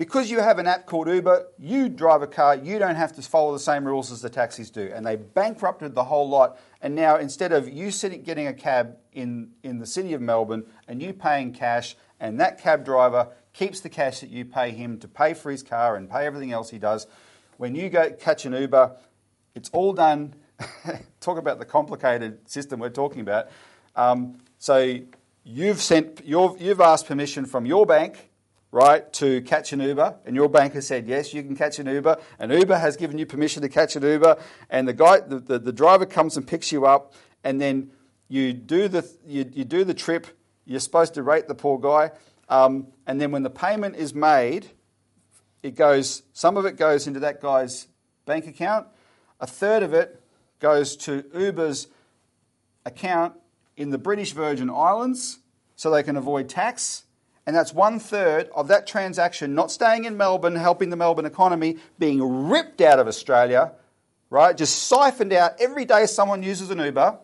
because 0.02 0.32
you 0.32 0.40
have 0.40 0.58
an 0.58 0.66
app 0.66 0.88
called 0.88 1.08
Uber, 1.08 1.46
you 1.60 1.88
drive 1.88 2.24
a 2.24 2.28
car, 2.28 2.56
you 2.56 2.80
don't 2.80 2.96
have 2.96 3.14
to 3.14 3.22
follow 3.22 3.54
the 3.54 3.60
same 3.60 3.86
rules 3.86 4.12
as 4.12 4.20
the 4.20 4.32
taxis 4.32 4.72
do. 4.72 4.90
And 4.92 5.06
they 5.06 5.16
bankrupted 5.16 5.94
the 5.94 6.06
whole 6.06 6.28
lot. 6.28 6.60
And 6.82 6.96
now 6.96 7.18
instead 7.18 7.52
of 7.52 7.70
you 7.70 7.92
sitting, 7.92 8.24
getting 8.24 8.48
a 8.48 8.54
cab 8.54 8.98
in, 9.14 9.52
in 9.62 9.78
the 9.78 9.86
city 9.86 10.14
of 10.14 10.22
Melbourne 10.22 10.66
and 10.88 11.04
you 11.04 11.14
paying 11.14 11.54
cash, 11.54 11.96
and 12.20 12.40
that 12.40 12.60
cab 12.60 12.84
driver 12.84 13.28
keeps 13.54 13.82
the 13.82 13.90
cash 13.90 14.22
that 14.22 14.32
you 14.32 14.44
pay 14.44 14.72
him 14.72 14.98
to 14.98 15.08
pay 15.08 15.36
for 15.36 15.52
his 15.52 15.62
car 15.62 15.96
and 15.96 16.10
pay 16.10 16.26
everything 16.26 16.52
else 16.52 16.72
he 16.72 16.80
does, 16.80 17.06
when 17.58 17.76
you 17.76 17.88
go 17.88 18.10
catch 18.10 18.44
an 18.46 18.54
Uber, 18.54 18.98
it's 19.54 19.70
all 19.70 19.94
done. 19.94 20.34
Talk 21.20 21.38
about 21.38 21.60
the 21.60 21.66
complicated 21.66 22.50
system 22.50 22.80
we're 22.80 22.90
talking 22.90 23.22
about. 23.22 23.50
Um, 23.96 24.40
so 24.58 24.98
you've 25.44 25.80
sent, 25.80 26.24
you've, 26.26 26.60
you've 26.60 26.82
asked 26.82 27.06
permission 27.06 27.46
from 27.46 27.68
your 27.68 27.86
bank, 27.86 28.31
right, 28.72 29.12
to 29.14 29.42
catch 29.42 29.74
an 29.74 29.82
Uber, 29.82 30.16
and 30.26 30.36
your 30.36 30.48
bank 30.48 30.74
has 30.74 30.88
said 30.88 31.08
yes, 31.08 31.34
you 31.34 31.44
can 31.44 31.56
catch 31.56 31.78
an 31.80 31.88
Uber, 31.88 32.18
and 32.40 32.52
Uber 32.52 32.78
has 32.78 32.96
given 32.96 33.18
you 33.18 33.26
permission 33.26 33.62
to 33.62 33.70
catch 33.70 33.96
an 33.96 34.04
Uber, 34.04 34.38
and 34.70 34.88
the 34.88 34.94
guy, 34.94 35.20
the, 35.20 35.40
the, 35.40 35.60
the 35.60 35.74
driver 35.74 36.06
comes 36.06 36.38
and 36.38 36.48
picks 36.48 36.72
you 36.72 36.86
up, 36.86 37.14
and 37.44 37.60
then 37.60 37.92
you 38.30 38.54
do 38.54 38.88
the 38.88 39.08
you, 39.26 39.50
you 39.52 39.66
do 39.66 39.84
the 39.84 39.94
trip. 39.94 40.28
You're 40.66 40.80
supposed 40.80 41.16
to 41.16 41.24
rate 41.24 41.48
the 41.48 41.56
poor 41.56 41.78
guy, 41.78 42.12
um, 42.48 42.88
and 43.06 43.20
then 43.20 43.32
when 43.32 43.44
the 43.44 43.50
payment 43.50 43.98
is 43.98 44.16
made, 44.16 44.72
it 45.62 45.76
goes. 45.76 46.24
Some 46.32 46.56
of 46.56 46.66
it 46.66 46.78
goes 46.78 47.08
into 47.08 47.20
that 47.20 47.42
guy's 47.42 47.88
bank 48.26 48.48
account. 48.48 48.88
A 49.42 49.48
third 49.48 49.84
of 49.84 49.94
it 49.94 50.24
goes 50.60 50.96
to 50.96 51.26
Uber's 51.34 51.88
account 52.86 53.34
in 53.76 53.90
the 53.90 53.98
British 53.98 54.32
Virgin 54.32 54.70
Islands 54.70 55.40
so 55.76 55.90
they 55.92 56.04
can 56.04 56.16
avoid 56.16 56.48
tax. 56.48 57.04
And 57.48 57.56
that's 57.56 57.74
one 57.74 58.00
third 58.00 58.50
of 58.56 58.68
that 58.68 58.86
transaction 58.86 59.56
not 59.56 59.72
staying 59.72 60.06
in 60.06 60.16
Melbourne, 60.16 60.56
helping 60.56 60.90
the 60.90 60.96
Melbourne 60.96 61.26
economy, 61.26 61.78
being 61.98 62.48
ripped 62.50 62.82
out 62.82 63.00
of 63.00 63.08
Australia, 63.08 63.72
right? 64.30 64.56
Just 64.56 64.84
siphoned 64.84 65.34
out 65.34 65.60
every 65.60 65.86
day 65.86 66.06
someone 66.06 66.44
uses 66.44 66.70
an 66.70 66.80
Uber. 66.80 67.18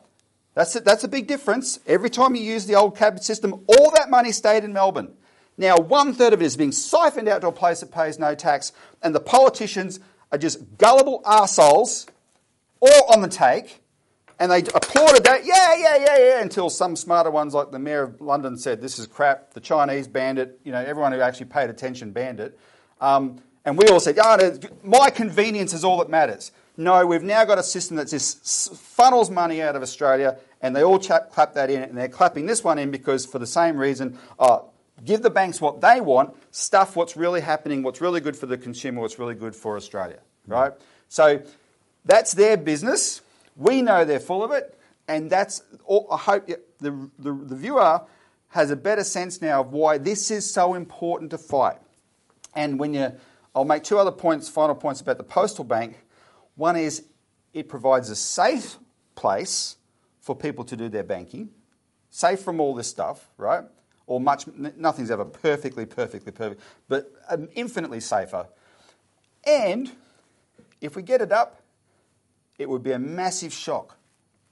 That's 0.55 0.76
a, 0.76 0.80
that's 0.80 1.03
a 1.03 1.07
big 1.07 1.28
difference. 1.28 1.80
Every 1.86 2.09
time 2.09 2.36
you 2.36 2.41
use 2.41 2.65
the 2.65 2.76
old 2.76 2.97
cab 2.97 3.20
system, 3.20 3.63
all 3.68 3.91
that 3.91 4.09
money 4.09 4.32
stayed 4.32 4.63
in 4.63 4.74
Melbourne. 4.74 5.13
Now, 5.55 5.78
one 5.78 6.13
third 6.13 6.34
of 6.34 6.41
it 6.41 6.45
is 6.45 6.57
being 6.57 6.72
siphoned 6.72 7.28
out 7.28 7.41
to 7.41 7.47
a 7.47 7.51
place 7.51 7.80
that 7.82 7.91
pays 7.91 8.18
no 8.18 8.34
tax, 8.34 8.72
and 9.01 9.13
the 9.13 9.20
politicians 9.20 9.99
are 10.32 10.38
just 10.38 10.78
gullible 10.78 11.22
arseholes, 11.26 12.07
all 12.80 13.13
on 13.13 13.22
the 13.22 13.28
take, 13.28 13.82
and 14.39 14.51
they 14.51 14.59
applauded 14.59 15.23
that, 15.23 15.45
yeah, 15.45 15.75
yeah, 15.75 15.97
yeah, 15.97 16.17
yeah, 16.17 16.41
until 16.41 16.69
some 16.69 16.95
smarter 16.95 17.31
ones 17.31 17.53
like 17.53 17.71
the 17.71 17.79
mayor 17.79 18.03
of 18.03 18.21
London 18.21 18.57
said, 18.57 18.81
this 18.81 18.99
is 18.99 19.07
crap, 19.07 19.53
the 19.53 19.59
Chinese 19.59 20.07
banned 20.07 20.39
it, 20.39 20.59
you 20.63 20.71
know, 20.71 20.79
everyone 20.79 21.11
who 21.11 21.19
actually 21.19 21.47
paid 21.47 21.69
attention 21.69 22.11
banned 22.11 22.39
it. 22.39 22.57
Um, 23.01 23.41
and 23.65 23.77
we 23.77 23.88
all 23.88 23.99
said, 23.99 24.17
oh, 24.21 24.38
no, 24.39 24.59
my 24.83 25.09
convenience 25.09 25.73
is 25.73 25.83
all 25.83 25.97
that 25.97 26.09
matters. 26.09 26.51
No, 26.77 27.05
we've 27.07 27.23
now 27.23 27.43
got 27.43 27.57
a 27.57 27.63
system 27.63 27.97
that 27.97 28.07
just 28.07 28.75
funnels 28.75 29.31
money 29.31 29.61
out 29.61 29.75
of 29.75 29.81
Australia, 29.81 30.38
and 30.61 30.75
they 30.75 30.83
all 30.83 30.99
chap, 30.99 31.31
clap 31.31 31.55
that 31.55 31.71
in, 31.71 31.81
and 31.81 31.97
they're 31.97 32.07
clapping 32.07 32.45
this 32.45 32.63
one 32.63 32.77
in 32.77 32.91
because 32.91 33.25
for 33.25 33.39
the 33.39 33.47
same 33.47 33.77
reason, 33.77 34.17
oh, 34.38 34.69
give 35.03 35.23
the 35.23 35.29
banks 35.31 35.59
what 35.59 35.81
they 35.81 35.99
want, 35.99 36.35
stuff 36.51 36.95
what's 36.95 37.17
really 37.17 37.41
happening, 37.41 37.81
what's 37.81 37.99
really 37.99 38.21
good 38.21 38.38
for 38.38 38.45
the 38.45 38.57
consumer, 38.57 39.01
what's 39.01 39.17
really 39.17 39.35
good 39.35 39.55
for 39.55 39.75
Australia, 39.75 40.19
right? 40.45 40.73
So 41.09 41.41
that's 42.05 42.33
their 42.33 42.57
business. 42.57 43.21
We 43.57 43.81
know 43.81 44.05
they're 44.05 44.19
full 44.19 44.43
of 44.43 44.51
it, 44.51 44.79
and 45.07 45.29
that's. 45.29 45.63
All, 45.83 46.07
I 46.11 46.17
hope 46.17 46.47
the, 46.79 47.09
the, 47.19 47.33
the 47.33 47.55
viewer 47.55 48.01
has 48.49 48.71
a 48.71 48.75
better 48.75 49.03
sense 49.03 49.41
now 49.41 49.61
of 49.61 49.73
why 49.73 49.97
this 49.97 50.31
is 50.31 50.51
so 50.51 50.75
important 50.75 51.31
to 51.31 51.37
fight. 51.37 51.77
And 52.55 52.79
when 52.79 52.93
you, 52.93 53.11
I'll 53.53 53.65
make 53.65 53.83
two 53.83 53.97
other 53.97 54.11
points, 54.11 54.47
final 54.47 54.75
points 54.75 55.01
about 55.01 55.17
the 55.17 55.23
postal 55.23 55.65
bank. 55.65 55.97
One 56.55 56.75
is 56.75 57.03
it 57.53 57.67
provides 57.67 58.09
a 58.09 58.15
safe 58.15 58.77
place 59.15 59.77
for 60.21 60.35
people 60.35 60.63
to 60.65 60.75
do 60.75 60.89
their 60.89 61.03
banking, 61.03 61.49
safe 62.09 62.41
from 62.41 62.59
all 62.59 62.75
this 62.75 62.87
stuff, 62.87 63.27
right? 63.37 63.63
Or 64.05 64.19
much, 64.19 64.47
nothing's 64.47 65.11
ever 65.11 65.25
perfectly, 65.25 65.85
perfectly 65.85 66.31
perfect, 66.31 66.61
but 66.87 67.11
um, 67.29 67.49
infinitely 67.55 67.99
safer. 67.99 68.47
And 69.45 69.91
if 70.81 70.95
we 70.95 71.01
get 71.01 71.21
it 71.21 71.31
up, 71.31 71.61
it 72.57 72.69
would 72.69 72.83
be 72.83 72.91
a 72.91 72.99
massive 72.99 73.53
shock 73.53 73.97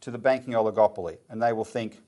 to 0.01 0.11
the 0.11 0.17
banking 0.17 0.53
oligopoly. 0.53 1.17
And 1.29 1.41
they 1.41 1.53
will 1.53 1.65
think, 1.65 2.01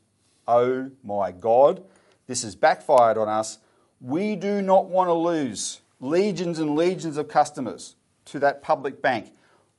oh 0.47 0.91
my 1.03 1.31
God, 1.31 1.83
this 2.27 2.43
has 2.43 2.55
backfired 2.55 3.17
on 3.17 3.27
us. 3.27 3.59
We 3.99 4.35
do 4.35 4.61
not 4.61 4.87
want 4.89 5.09
to 5.09 5.13
lose 5.13 5.81
legions 5.99 6.59
and 6.59 6.75
legions 6.75 7.17
of 7.17 7.27
customers 7.27 7.95
to 8.25 8.39
that 8.39 8.61
public 8.61 9.01
bank. 9.01 9.33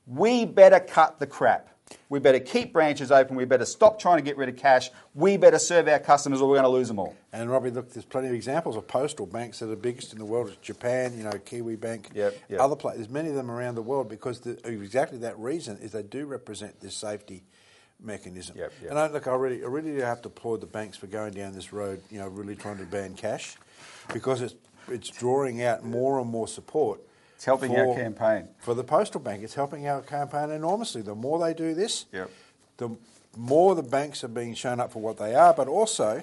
We 0.05 0.45
better 0.45 0.79
cut 0.79 1.19
the 1.19 1.27
crap. 1.27 1.69
We 2.09 2.19
better 2.19 2.39
keep 2.39 2.73
branches 2.73 3.11
open. 3.11 3.35
We 3.35 3.45
better 3.45 3.65
stop 3.65 3.99
trying 3.99 4.17
to 4.17 4.23
get 4.23 4.37
rid 4.37 4.49
of 4.49 4.57
cash. 4.57 4.89
We 5.13 5.37
better 5.37 5.59
serve 5.59 5.87
our 5.87 5.99
customers 5.99 6.41
or 6.41 6.49
we're 6.49 6.55
going 6.55 6.63
to 6.63 6.69
lose 6.69 6.87
them 6.87 6.99
all. 6.99 7.15
And 7.31 7.49
Robbie, 7.49 7.69
look, 7.69 7.91
there's 7.93 8.05
plenty 8.05 8.27
of 8.27 8.33
examples 8.33 8.75
of 8.75 8.87
postal 8.87 9.25
banks 9.25 9.59
that 9.59 9.69
are 9.71 9.75
biggest 9.75 10.13
in 10.13 10.19
the 10.19 10.25
world. 10.25 10.49
It's 10.49 10.57
Japan, 10.57 11.15
you 11.17 11.23
know, 11.23 11.31
Kiwibank, 11.31 12.15
Yep, 12.15 12.37
yep. 12.49 12.59
other 12.59 12.75
places. 12.75 13.01
There's 13.01 13.13
many 13.13 13.29
of 13.29 13.35
them 13.35 13.49
around 13.51 13.75
the 13.75 13.81
world 13.83 14.09
because 14.09 14.39
the, 14.39 14.59
exactly 14.67 15.19
that 15.19 15.37
reason 15.37 15.77
is 15.77 15.91
they 15.91 16.03
do 16.03 16.25
represent 16.25 16.79
this 16.79 16.95
safety 16.95 17.43
mechanism. 18.01 18.57
Yep. 18.57 18.73
And 18.89 18.97
I, 18.99 19.07
look, 19.07 19.27
I 19.27 19.35
really, 19.35 19.63
I 19.63 19.67
really 19.67 20.01
have 20.01 20.21
to 20.23 20.29
applaud 20.29 20.61
the 20.61 20.67
banks 20.67 20.97
for 20.97 21.07
going 21.07 21.33
down 21.33 21.53
this 21.53 21.71
road. 21.73 22.01
You 22.09 22.19
know, 22.19 22.27
really 22.27 22.55
trying 22.55 22.77
to 22.77 22.85
ban 22.85 23.13
cash 23.15 23.55
because 24.13 24.41
it's 24.41 24.55
it's 24.87 25.09
drawing 25.09 25.61
out 25.61 25.83
more 25.83 26.19
and 26.19 26.29
more 26.29 26.47
support. 26.47 27.01
It's 27.39 27.45
helping 27.45 27.73
our 27.77 27.95
campaign. 27.95 28.49
For 28.57 28.73
the 28.73 28.83
postal 28.83 29.21
bank, 29.21 29.43
it's 29.43 29.53
helping 29.53 29.87
our 29.87 30.01
campaign 30.01 30.49
enormously. 30.51 31.01
The 31.01 31.15
more 31.15 31.39
they 31.39 31.53
do 31.53 31.73
this, 31.73 32.05
Yep. 32.11 32.29
the 32.75 32.89
more 33.37 33.75
the 33.75 33.81
banks 33.81 34.25
are 34.25 34.27
being 34.27 34.53
shown 34.55 34.81
up 34.81 34.91
for 34.91 35.01
what 35.01 35.15
they 35.17 35.33
are, 35.35 35.53
but 35.53 35.69
also 35.69 36.21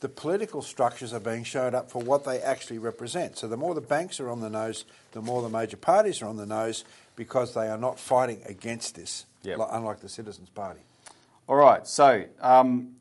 the 0.00 0.08
political 0.10 0.60
structures 0.60 1.14
are 1.14 1.20
being 1.20 1.44
shown 1.44 1.74
up 1.74 1.90
for 1.90 2.02
what 2.02 2.24
they 2.26 2.42
actually 2.42 2.76
represent. 2.76 3.38
So 3.38 3.48
the 3.48 3.56
more 3.56 3.74
the 3.74 3.80
banks 3.80 4.20
are 4.20 4.28
on 4.28 4.40
the 4.40 4.50
nose, 4.50 4.84
the 5.12 5.22
more 5.22 5.40
the 5.40 5.48
major 5.48 5.78
parties 5.78 6.20
are 6.20 6.26
on 6.26 6.36
the 6.36 6.44
nose 6.44 6.84
because 7.16 7.54
they 7.54 7.68
are 7.68 7.78
not 7.78 7.98
fighting 7.98 8.42
against 8.44 8.96
this, 8.96 9.24
Yep. 9.44 9.58
li- 9.60 9.64
unlike 9.70 10.00
the 10.00 10.10
Citizens 10.10 10.50
Party. 10.50 10.80
All 11.48 11.56
right, 11.56 11.86
so 11.86 12.24
um, 12.42 12.96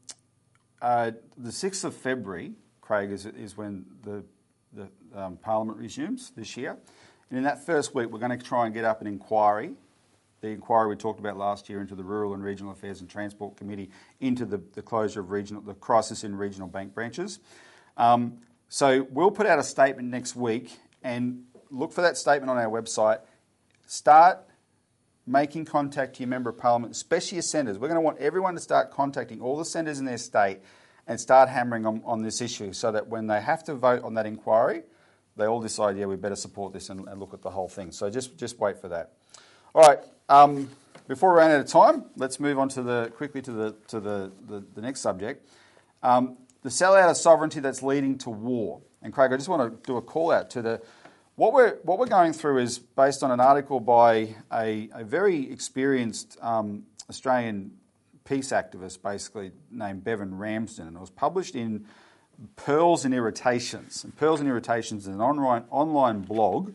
uh, 0.82 1.12
the 1.38 1.52
6th 1.52 1.84
of 1.84 1.94
February, 1.94 2.54
Craig, 2.80 3.12
is, 3.12 3.26
is 3.26 3.58
when 3.58 3.86
the, 4.06 4.24
the 4.72 4.88
um, 5.14 5.36
Parliament 5.36 5.78
resumes 5.78 6.32
this 6.38 6.56
year. 6.56 6.78
And 7.30 7.38
in 7.38 7.44
that 7.44 7.66
first 7.66 7.94
week, 7.94 8.10
we're 8.10 8.20
going 8.20 8.38
to 8.38 8.44
try 8.44 8.66
and 8.66 8.74
get 8.74 8.86
up 8.86 9.02
an 9.02 9.08
inquiry, 9.08 9.72
the 10.42 10.48
inquiry 10.48 10.88
we 10.88 10.96
talked 10.96 11.20
about 11.20 11.38
last 11.38 11.70
year 11.70 11.82
into 11.82 11.96
the 11.96 12.04
Rural 12.04 12.34
and 12.34 12.44
Regional 12.44 12.72
Affairs 12.72 13.02
and 13.02 13.10
Transport 13.10 13.56
Committee, 13.56 13.92
into 14.20 14.46
the, 14.46 14.62
the 14.74 14.82
closure 14.82 15.20
of 15.20 15.30
regional, 15.30 15.62
the 15.62 15.76
crisis 15.76 16.24
in 16.24 16.36
regional 16.36 16.68
bank 16.68 16.94
branches. 16.94 17.40
Um, 17.98 18.40
so 18.68 19.08
we'll 19.12 19.32
put 19.32 19.46
out 19.46 19.60
a 19.60 19.64
statement 19.64 20.10
next 20.10 20.36
week 20.36 20.78
and 21.04 21.44
look 21.70 21.92
for 21.92 22.02
that 22.02 22.18
statement 22.18 22.50
on 22.50 22.58
our 22.58 22.70
website. 22.70 23.20
Start 23.86 24.40
making 25.28 25.66
contact 25.66 26.16
to 26.16 26.22
your 26.22 26.28
member 26.28 26.50
of 26.50 26.58
parliament, 26.58 26.92
especially 26.92 27.36
your 27.36 27.44
senators. 27.44 27.78
We're 27.78 27.88
going 27.88 27.98
to 27.98 28.02
want 28.02 28.18
everyone 28.18 28.56
to 28.56 28.60
start 28.60 28.92
contacting 28.92 29.42
all 29.42 29.58
the 29.58 29.66
senators 29.66 30.00
in 30.00 30.06
their 30.06 30.18
state 30.18 30.60
and 31.06 31.20
start 31.20 31.50
hammering 31.50 31.86
on, 31.86 32.02
on 32.06 32.22
this 32.24 32.42
issue 32.42 32.74
so 32.74 32.92
that 32.92 33.08
when 33.08 33.28
they 33.28 33.42
have 33.42 33.64
to 33.66 33.76
vote 33.76 34.04
on 34.04 34.16
that 34.16 34.26
inquiry, 34.26 34.84
they 35.40 35.46
all 35.46 35.62
decide, 35.62 35.98
yeah, 35.98 36.06
we 36.06 36.16
better 36.16 36.36
support 36.36 36.74
this 36.74 36.90
and, 36.90 37.08
and 37.08 37.20
look 37.20 37.34
at 37.34 37.42
the 37.42 37.50
whole 37.50 37.68
thing. 37.68 37.92
So 37.92 38.10
just, 38.10 38.38
just 38.38 38.60
wait 38.60 38.78
for 38.80 38.90
that. 38.90 39.14
All 39.74 39.82
right. 39.82 40.00
Um, 40.30 40.70
before 41.08 41.34
we 41.34 41.40
run 41.40 41.52
out 41.52 41.60
of 41.60 41.68
time, 41.68 42.06
let's 42.16 42.40
move 42.40 42.60
on 42.60 42.70
to 42.70 42.84
the 42.84 43.12
quickly 43.16 43.42
to 43.42 43.52
the 43.52 43.76
to 43.88 44.00
the, 44.00 44.32
the, 44.48 44.64
the 44.76 44.82
next 44.82 45.02
subject. 45.02 45.50
Um, 46.04 46.38
the 46.62 46.70
sellout 46.70 47.10
of 47.10 47.18
sovereignty 47.18 47.60
that's 47.60 47.82
leading 47.82 48.18
to 48.20 48.30
war. 48.30 48.82
And 49.02 49.12
Craig, 49.14 49.32
I 49.34 49.38
just 49.38 49.50
want 49.50 49.84
to 49.84 49.88
do 49.88 49.98
a 49.98 50.02
call 50.02 50.32
out 50.32 50.50
to 50.52 50.62
the 50.62 50.82
what 51.36 51.54
we're 51.54 51.78
what 51.84 51.98
we're 51.98 52.06
going 52.06 52.34
through 52.34 52.60
is 52.60 52.80
based 52.80 53.24
on 53.24 53.32
an 53.32 53.40
article 53.40 53.80
by 53.80 54.36
a, 54.52 54.90
a 54.94 55.04
very 55.04 55.50
experienced 55.52 56.38
um, 56.42 56.84
Australian 57.10 57.72
peace 58.26 58.50
activist, 58.50 59.02
basically 59.02 59.52
named 59.72 60.04
Bevan 60.04 60.38
Ramsden, 60.38 60.88
and 60.88 60.98
it 60.98 61.00
was 61.00 61.10
published 61.10 61.56
in 61.56 61.86
Pearls 62.56 63.06
and 63.06 63.14
Irritations. 63.14 64.04
And 64.04 64.16
Pearls 64.16 64.40
and 64.40 64.50
Irritations 64.50 65.08
is 65.08 65.14
an 65.14 65.22
online 65.22 65.66
online 65.70 66.22
blog 66.22 66.74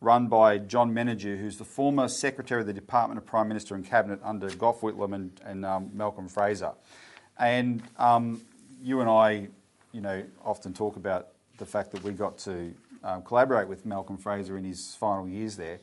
run 0.00 0.28
by 0.28 0.58
John 0.58 0.92
Menadue, 0.92 1.38
who's 1.38 1.56
the 1.56 1.64
former 1.64 2.08
Secretary 2.08 2.60
of 2.60 2.66
the 2.66 2.72
Department 2.72 3.18
of 3.18 3.26
Prime 3.26 3.48
Minister 3.48 3.74
and 3.74 3.86
Cabinet 3.86 4.20
under 4.22 4.50
Gough 4.50 4.80
Whitlam 4.80 5.14
and, 5.14 5.40
and 5.44 5.64
um, 5.64 5.90
Malcolm 5.94 6.28
Fraser. 6.28 6.72
And 7.38 7.82
um, 7.98 8.42
you 8.82 9.00
and 9.00 9.08
I, 9.08 9.48
you 9.92 10.00
know, 10.00 10.24
often 10.44 10.74
talk 10.74 10.96
about 10.96 11.28
the 11.58 11.66
fact 11.66 11.92
that 11.92 12.02
we 12.02 12.12
got 12.12 12.38
to 12.38 12.74
um, 13.02 13.22
collaborate 13.22 13.68
with 13.68 13.86
Malcolm 13.86 14.18
Fraser 14.18 14.58
in 14.58 14.64
his 14.64 14.94
final 14.98 15.28
years 15.28 15.56
there. 15.56 15.78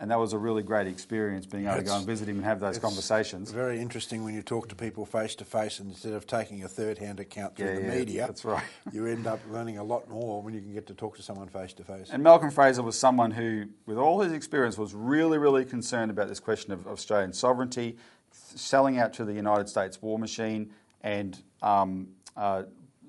And 0.00 0.10
that 0.10 0.18
was 0.18 0.32
a 0.32 0.38
really 0.38 0.62
great 0.64 0.88
experience 0.88 1.46
being 1.46 1.66
able 1.66 1.76
to 1.76 1.82
go 1.84 1.96
and 1.96 2.04
visit 2.04 2.28
him 2.28 2.36
and 2.36 2.44
have 2.44 2.58
those 2.58 2.78
conversations. 2.78 3.48
It's 3.48 3.50
conversations. 3.50 3.50
very 3.52 3.80
interesting 3.80 4.24
when 4.24 4.34
you 4.34 4.42
talk 4.42 4.68
to 4.70 4.74
people 4.74 5.06
face 5.06 5.36
to 5.36 5.44
face 5.44 5.78
instead 5.78 6.14
of 6.14 6.26
taking 6.26 6.64
a 6.64 6.68
third 6.68 6.98
hand 6.98 7.20
account 7.20 7.54
through 7.56 7.68
Yeah, 7.68 7.74
the 7.76 7.82
yeah, 7.82 7.94
media. 7.98 8.26
that's 8.26 8.44
right. 8.44 8.64
you 8.92 9.06
end 9.06 9.28
up 9.28 9.38
learning 9.50 9.78
a 9.78 9.84
lot 9.84 10.10
more 10.10 10.42
when 10.42 10.52
you 10.52 10.60
can 10.60 10.72
get 10.74 10.88
to 10.88 10.94
talk 10.94 11.14
to 11.16 11.22
someone 11.22 11.46
face 11.48 11.72
to 11.74 11.84
face. 11.84 12.10
And 12.10 12.24
Malcolm 12.24 12.50
Fraser 12.50 12.82
was 12.82 12.98
someone 12.98 13.30
who, 13.30 13.66
with 13.86 13.96
all 13.96 14.20
his 14.20 14.32
experience, 14.32 14.76
was 14.76 14.94
really, 14.94 15.38
really 15.38 15.64
concerned 15.64 16.10
about 16.10 16.26
this 16.28 16.40
question 16.40 16.72
of 16.72 16.88
Australian 16.88 17.32
sovereignty, 17.32 17.96
selling 18.32 18.98
out 18.98 19.12
to 19.14 19.24
the 19.24 19.32
United 19.32 19.68
States 19.68 20.02
war 20.02 20.18
machine, 20.18 20.70
and 21.02 21.40
um, 21.62 22.08
uh, 22.36 22.64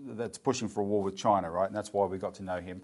that's 0.10 0.38
pushing 0.38 0.68
for 0.68 0.82
a 0.82 0.84
war 0.84 1.02
with 1.02 1.18
China, 1.18 1.50
right? 1.50 1.66
And 1.68 1.76
that's 1.76 1.92
why 1.92 2.06
we 2.06 2.20
got 2.20 2.36
to 2.36 2.44
know 2.44 2.60
him. 2.60 2.84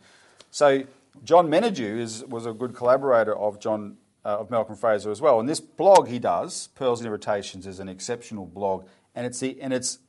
So 0.50 0.84
John 1.24 1.48
Menadue 1.48 2.00
is, 2.00 2.24
was 2.26 2.46
a 2.46 2.54
good 2.54 2.74
collaborator 2.74 3.36
of 3.36 3.60
John 3.60 3.98
uh, 4.24 4.38
of 4.38 4.52
Malcolm 4.52 4.76
Fraser 4.76 5.10
as 5.10 5.20
well. 5.20 5.40
And 5.40 5.50
this 5.50 5.60
blog 5.60 6.08
he 6.08 6.20
does, 6.20 6.68
Pearls 6.76 7.00
and 7.00 7.08
Irritations, 7.08 7.66
is 7.66 7.80
an 7.80 7.90
exceptional 7.90 8.46
blog, 8.46 8.86
and 9.16 9.26
it's 9.26 9.40
the 9.40 9.60
and 9.62 9.74
it's 9.74 10.00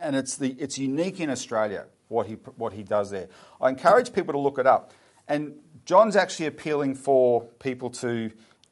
and 0.00 0.16
it's 0.16 0.36
the 0.36 0.52
it's 0.58 0.78
unique 0.78 1.20
in 1.20 1.30
Australia 1.30 1.86
what 2.08 2.26
he 2.26 2.34
what 2.56 2.72
he 2.72 2.82
does 2.82 3.10
there. 3.10 3.28
I 3.60 3.68
encourage 3.68 4.12
people 4.12 4.32
to 4.32 4.38
look 4.38 4.58
it 4.58 4.66
up. 4.66 4.92
And 5.28 5.56
John's 5.84 6.16
actually 6.16 6.46
appealing 6.46 6.94
for 6.94 7.42
people 7.58 7.90
to, 7.90 8.30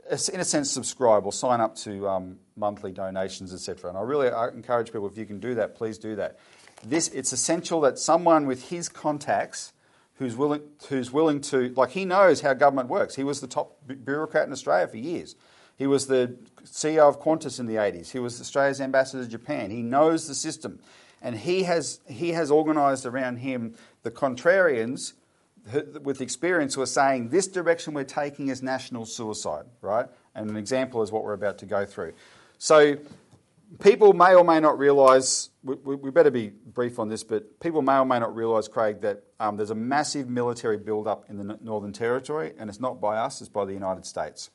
in 0.09 0.41
a 0.41 0.45
sense, 0.45 0.71
subscribe 0.71 1.27
or 1.27 1.33
sign 1.33 1.61
up 1.61 1.77
to 1.77 2.09
um, 2.09 2.39
monthly 2.57 2.93
donations, 2.93 3.53
etc. 3.53 3.91
And 3.91 3.99
I 3.99 4.03
really 4.03 4.31
I 4.31 4.49
encourage 4.49 4.93
people 4.93 5.07
if 5.07 5.19
you 5.19 5.27
can 5.27 5.39
do 5.39 5.55
that, 5.55 5.75
please 5.75 5.99
do 5.99 6.17
that. 6.17 6.39
This 6.85 7.09
it's 7.09 7.33
essential 7.33 7.81
that 7.83 7.99
someone 7.99 8.47
with 8.47 8.71
his 8.71 8.89
contacts 8.89 9.73
who's 10.19 10.37
willing, 10.37 10.63
who's 10.89 11.13
willing 11.13 11.41
to, 11.43 11.73
like, 11.77 11.91
he 11.91 12.05
knows 12.05 12.41
how 12.41 12.55
government 12.55 12.89
works. 12.89 13.15
He 13.15 13.25
was 13.25 13.41
the 13.41 13.47
top 13.47 13.77
bureaucrat 13.87 14.47
in 14.47 14.53
Australia 14.53 14.89
for 14.89 14.97
years. 14.97 15.37
He 15.77 15.87
was 15.87 16.07
the 16.07 16.37
CEO 16.65 17.09
of 17.09 17.21
Qantas 17.21 17.61
in 17.61 17.67
the 17.67 17.75
80s. 17.75 18.11
He 18.11 18.19
was 18.19 18.41
Australia's 18.41 18.81
ambassador 18.81 19.25
to 19.25 19.31
Japan. 19.31 19.71
He 19.71 19.83
knows 19.83 20.27
the 20.27 20.35
system. 20.35 20.81
And 21.21 21.37
he 21.37 21.65
has, 21.65 22.01
he 22.09 22.31
has 22.31 22.51
organised 22.51 23.05
around 23.05 23.39
him 23.39 23.75
the 24.03 24.11
contrarians 24.11 25.13
with 26.03 26.21
experience 26.21 26.75
who 26.75 26.83
are 26.83 26.87
saying 26.87 27.29
this 27.31 27.49
direction 27.49 27.93
we're 27.93 28.05
taking 28.05 28.49
is 28.49 28.63
national 28.63 29.05
suicide, 29.05 29.65
right? 29.83 30.07
And 30.35 30.49
an 30.49 30.57
example 30.57 31.03
is 31.03 31.11
what 31.11 31.25
we're 31.25 31.33
about 31.33 31.59
to 31.59 31.67
go 31.67 31.85
through. 31.85 32.13
So 32.59 32.97
people 33.81 34.13
may 34.13 34.35
or 34.35 34.45
may 34.45 34.61
not 34.61 34.79
realise, 34.79 35.51
we, 35.63 35.75
we, 35.77 35.97
we 35.97 36.11
better 36.11 36.31
be 36.31 36.49
brief 36.49 36.99
on 36.99 37.09
this, 37.09 37.25
but 37.25 37.59
people 37.61 37.83
may 37.83 37.99
or 37.99 38.05
may 38.05 38.19
not 38.19 38.35
realise, 38.35 38.69
Craig, 38.69 39.01
that 39.01 39.25
um, 39.41 39.57
there's 39.57 39.71
a 39.71 39.75
massive 39.75 40.29
military 40.29 40.79
build-up 40.79 41.27
in 41.29 41.37
the 41.37 41.59
Northern 41.63 41.93
Territory, 41.93 42.53
and 42.59 42.71
it's 42.71 42.81
not 42.81 43.01
by 43.01 43.17
us, 43.17 43.41
it's 43.41 43.51
by 43.51 43.65
the 43.65 43.73
United 43.73 44.07
States. 44.07 44.51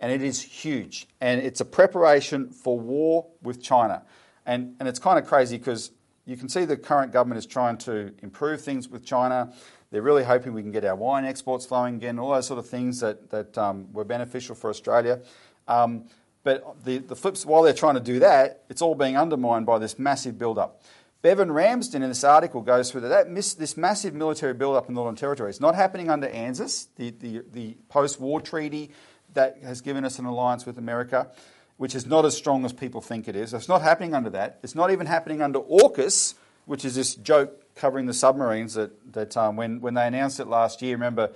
And 0.00 0.12
it 0.12 0.22
is 0.22 0.42
huge, 0.42 1.08
and 1.20 1.40
it's 1.40 1.60
a 1.60 1.64
preparation 1.64 2.50
for 2.50 2.78
war 2.78 3.26
with 3.42 3.62
China. 3.62 4.02
And, 4.46 4.76
and 4.78 4.88
it's 4.88 4.98
kind 4.98 5.18
of 5.18 5.26
crazy 5.26 5.58
because 5.58 5.90
you 6.24 6.36
can 6.36 6.48
see 6.48 6.64
the 6.64 6.76
current 6.76 7.12
government 7.12 7.38
is 7.38 7.46
trying 7.46 7.78
to 7.78 8.12
improve 8.22 8.60
things 8.60 8.88
with 8.88 9.04
China. 9.04 9.52
They're 9.90 10.02
really 10.02 10.24
hoping 10.24 10.52
we 10.52 10.62
can 10.62 10.72
get 10.72 10.84
our 10.84 10.94
wine 10.94 11.24
exports 11.24 11.64
flowing 11.64 11.96
again, 11.96 12.18
all 12.18 12.30
those 12.30 12.46
sort 12.46 12.58
of 12.58 12.68
things 12.68 13.00
that, 13.00 13.30
that 13.30 13.56
um, 13.56 13.92
were 13.92 14.04
beneficial 14.04 14.54
for 14.54 14.68
Australia. 14.68 15.20
Um, 15.66 16.04
but 16.48 16.82
the, 16.82 16.96
the 16.96 17.14
flips, 17.14 17.44
while 17.44 17.62
they're 17.62 17.74
trying 17.74 17.96
to 17.96 18.00
do 18.00 18.20
that, 18.20 18.62
it's 18.70 18.80
all 18.80 18.94
being 18.94 19.18
undermined 19.18 19.66
by 19.66 19.78
this 19.78 19.98
massive 19.98 20.38
build-up. 20.38 20.82
Bevan 21.20 21.52
Ramsden 21.52 22.02
in 22.02 22.08
this 22.08 22.24
article 22.24 22.62
goes 22.62 22.90
through 22.90 23.02
that, 23.02 23.08
that 23.08 23.34
this 23.34 23.76
massive 23.76 24.14
military 24.14 24.54
build-up 24.54 24.88
in 24.88 24.94
the 24.94 24.98
Northern 24.98 25.14
Territory. 25.14 25.50
It's 25.50 25.60
not 25.60 25.74
happening 25.74 26.08
under 26.08 26.26
ANZUS, 26.26 26.86
the, 26.96 27.10
the, 27.10 27.42
the 27.52 27.76
post-war 27.90 28.40
treaty 28.40 28.92
that 29.34 29.58
has 29.62 29.82
given 29.82 30.06
us 30.06 30.18
an 30.18 30.24
alliance 30.24 30.64
with 30.64 30.78
America, 30.78 31.30
which 31.76 31.94
is 31.94 32.06
not 32.06 32.24
as 32.24 32.34
strong 32.34 32.64
as 32.64 32.72
people 32.72 33.02
think 33.02 33.28
it 33.28 33.36
is. 33.36 33.52
It's 33.52 33.68
not 33.68 33.82
happening 33.82 34.14
under 34.14 34.30
that. 34.30 34.58
It's 34.62 34.74
not 34.74 34.90
even 34.90 35.06
happening 35.06 35.42
under 35.42 35.60
AUKUS, 35.60 36.32
which 36.64 36.86
is 36.86 36.94
this 36.94 37.14
joke 37.14 37.74
covering 37.74 38.06
the 38.06 38.14
submarines 38.14 38.72
that, 38.72 39.12
that 39.12 39.36
um, 39.36 39.56
when, 39.56 39.82
when 39.82 39.92
they 39.92 40.06
announced 40.06 40.40
it 40.40 40.46
last 40.46 40.80
year, 40.80 40.94
remember, 40.94 41.30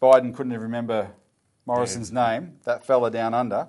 Biden 0.00 0.34
couldn't 0.34 0.50
even 0.50 0.64
remember 0.64 1.12
Morrison's 1.66 2.12
name, 2.12 2.58
that 2.64 2.84
fella 2.84 3.10
down 3.10 3.34
under. 3.34 3.68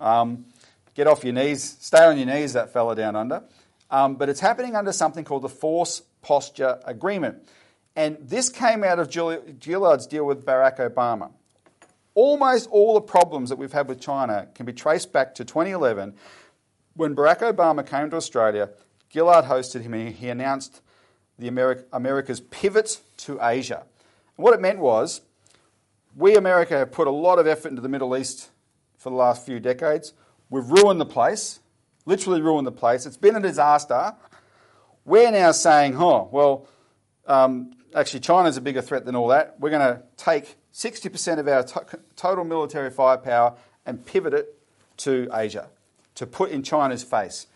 Um, 0.00 0.46
get 0.94 1.06
off 1.06 1.24
your 1.24 1.32
knees, 1.34 1.76
stay 1.80 2.04
on 2.04 2.16
your 2.16 2.26
knees, 2.26 2.52
that 2.54 2.72
fella 2.72 2.94
down 2.96 3.16
under. 3.16 3.42
Um, 3.90 4.16
but 4.16 4.28
it's 4.28 4.40
happening 4.40 4.74
under 4.76 4.92
something 4.92 5.24
called 5.24 5.42
the 5.42 5.48
Force 5.48 6.02
Posture 6.22 6.80
Agreement. 6.84 7.46
And 7.96 8.16
this 8.20 8.48
came 8.48 8.82
out 8.82 8.98
of 8.98 9.10
Gill- 9.10 9.42
Gillard's 9.60 10.06
deal 10.06 10.24
with 10.24 10.44
Barack 10.44 10.78
Obama. 10.78 11.30
Almost 12.14 12.68
all 12.70 12.94
the 12.94 13.00
problems 13.00 13.50
that 13.50 13.56
we've 13.56 13.72
had 13.72 13.88
with 13.88 14.00
China 14.00 14.48
can 14.54 14.66
be 14.66 14.72
traced 14.72 15.12
back 15.12 15.34
to 15.36 15.44
2011 15.44 16.14
when 16.94 17.14
Barack 17.14 17.40
Obama 17.40 17.84
came 17.86 18.08
to 18.10 18.16
Australia. 18.16 18.70
Gillard 19.12 19.44
hosted 19.44 19.82
him 19.82 19.94
and 19.94 20.14
he 20.14 20.28
announced 20.28 20.80
the 21.38 21.50
Ameri- 21.50 21.84
America's 21.92 22.40
pivot 22.40 23.00
to 23.18 23.38
Asia. 23.42 23.84
And 24.36 24.44
what 24.44 24.54
it 24.54 24.60
meant 24.60 24.78
was 24.78 25.20
we, 26.16 26.36
America, 26.36 26.76
have 26.76 26.92
put 26.92 27.06
a 27.06 27.10
lot 27.10 27.38
of 27.38 27.46
effort 27.46 27.68
into 27.68 27.82
the 27.82 27.88
Middle 27.88 28.16
East 28.16 28.50
for 28.96 29.10
the 29.10 29.16
last 29.16 29.44
few 29.44 29.60
decades. 29.60 30.12
We've 30.50 30.68
ruined 30.68 31.00
the 31.00 31.06
place, 31.06 31.60
literally 32.06 32.40
ruined 32.40 32.66
the 32.66 32.72
place. 32.72 33.06
It's 33.06 33.16
been 33.16 33.36
a 33.36 33.40
disaster. 33.40 34.14
We're 35.04 35.30
now 35.30 35.52
saying, 35.52 35.96
oh, 35.96 36.28
well, 36.30 36.68
um, 37.26 37.72
actually, 37.94 38.20
China's 38.20 38.56
a 38.56 38.60
bigger 38.60 38.82
threat 38.82 39.04
than 39.04 39.16
all 39.16 39.28
that. 39.28 39.56
We're 39.58 39.70
going 39.70 39.96
to 39.96 40.02
take 40.16 40.56
60% 40.72 41.38
of 41.38 41.48
our 41.48 41.62
to- 41.62 42.00
total 42.16 42.44
military 42.44 42.90
firepower 42.90 43.56
and 43.86 44.04
pivot 44.04 44.34
it 44.34 44.58
to 44.98 45.28
Asia, 45.32 45.68
to 46.14 46.26
put 46.26 46.50
in 46.50 46.62
China's 46.62 47.02
face. 47.02 47.46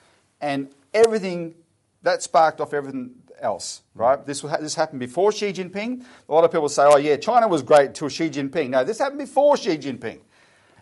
And 0.41 0.69
everything, 0.93 1.55
that 2.03 2.23
sparked 2.23 2.61
off 2.61 2.75
everything, 2.75 3.15
else, 3.41 3.83
right? 3.95 4.25
This 4.25 4.43
this 4.43 4.75
happened 4.75 5.01
before 5.01 5.33
Xi 5.33 5.53
Jinping. 5.53 6.05
A 6.29 6.33
lot 6.33 6.45
of 6.45 6.53
people 6.53 6.69
say, 6.69 6.83
"Oh 6.85 6.97
yeah, 6.97 7.17
China 7.17 7.49
was 7.49 7.63
great 7.63 7.95
till 7.95 8.09
Xi 8.09 8.31
Jinping." 8.31 8.71
No, 8.71 8.85
this 8.85 8.99
happened 8.99 9.19
before 9.19 9.57
Xi 9.57 9.79
Jinping. 9.79 10.21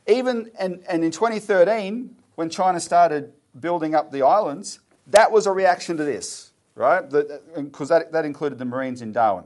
Even 0.07 0.51
and, 0.59 0.83
and 0.89 1.05
in 1.05 1.11
2013, 1.11 2.15
when 2.37 2.51
China 2.51 2.79
started 2.81 3.33
building 3.59 3.95
up 3.95 4.13
the 4.13 4.23
islands, 4.23 4.81
that 5.09 5.33
was 5.33 5.47
a 5.47 5.53
reaction 5.53 5.97
to 5.97 6.05
this, 6.05 6.53
right? 6.75 7.09
Because 7.55 7.89
that, 7.89 8.13
that 8.13 8.25
included 8.25 8.59
the 8.59 8.65
Marines 8.65 9.03
in 9.03 9.13
Darwin. 9.13 9.45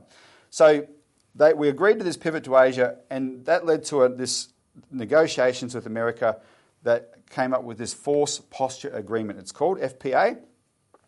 So 0.51 0.87
they, 1.35 1.55
we 1.55 1.69
agreed 1.69 1.99
to 1.99 2.05
this 2.05 2.17
pivot 2.17 2.45
to 2.45 2.59
Asia, 2.59 2.97
and 3.09 3.45
that 3.47 3.65
led 3.65 3.85
to 3.85 4.03
a, 4.03 4.09
this 4.09 4.49
negotiations 4.91 5.75
with 5.75 5.87
America 5.87 6.41
that 6.83 7.15
came 7.31 7.55
up 7.55 7.63
with 7.63 7.79
this 7.79 7.95
Force 7.95 8.41
Posture 8.51 8.91
Agreement. 8.91 9.39
It's 9.39 9.53
called 9.53 9.79
FPA, 9.79 10.39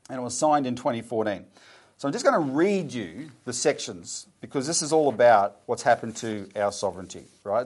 and 0.09 0.19
it 0.19 0.23
was 0.23 0.37
signed 0.37 0.67
in 0.67 0.77
2014. 0.77 1.45
So 2.03 2.09
I'm 2.09 2.13
just 2.13 2.25
going 2.25 2.35
to 2.49 2.53
read 2.53 2.93
you 2.93 3.31
the 3.45 3.53
sections 3.53 4.27
because 4.41 4.67
this 4.67 4.83
is 4.83 4.93
all 4.93 5.09
about 5.09 5.59
what's 5.67 5.85
happened 5.85 6.17
to 6.17 6.49
our 6.57 6.73
sovereignty, 6.73 7.23
right? 7.45 7.65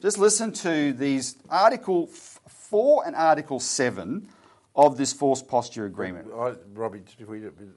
Just 0.00 0.16
listen 0.16 0.54
to 0.54 0.94
these 0.94 1.36
Article 1.50 2.06
4 2.06 3.06
and 3.06 3.14
Article 3.14 3.60
7 3.60 4.26
of 4.74 4.96
this 4.96 5.12
Force 5.12 5.42
Posture 5.42 5.84
Agreement. 5.84 6.28
I, 6.34 6.54
Robbie, 6.72 7.02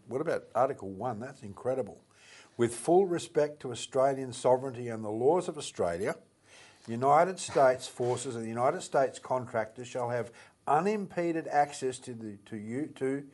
what 0.08 0.22
about 0.22 0.46
Article 0.56 0.92
1? 0.92 1.20
That's 1.20 1.44
incredible. 1.44 1.98
With 2.56 2.74
full 2.74 3.06
respect 3.06 3.60
to 3.64 3.74
Australian 3.74 4.32
sovereignty 4.32 4.88
and 4.88 5.04
the 5.04 5.10
laws 5.10 5.50
of 5.50 5.58
Australia, 5.58 6.16
United 6.88 7.38
States 7.38 7.86
forces 7.86 8.38
and 8.38 8.46
the 8.46 8.50
United 8.50 8.82
States 8.82 9.20
contractors 9.20 9.90
shall 9.90 10.10
have 10.12 10.32
unimpeded 10.66 11.50
access 11.50 12.00
to, 12.00 12.14
the, 12.14 12.38
to, 12.46 12.56
you, 12.56 12.88
to, 12.96 13.26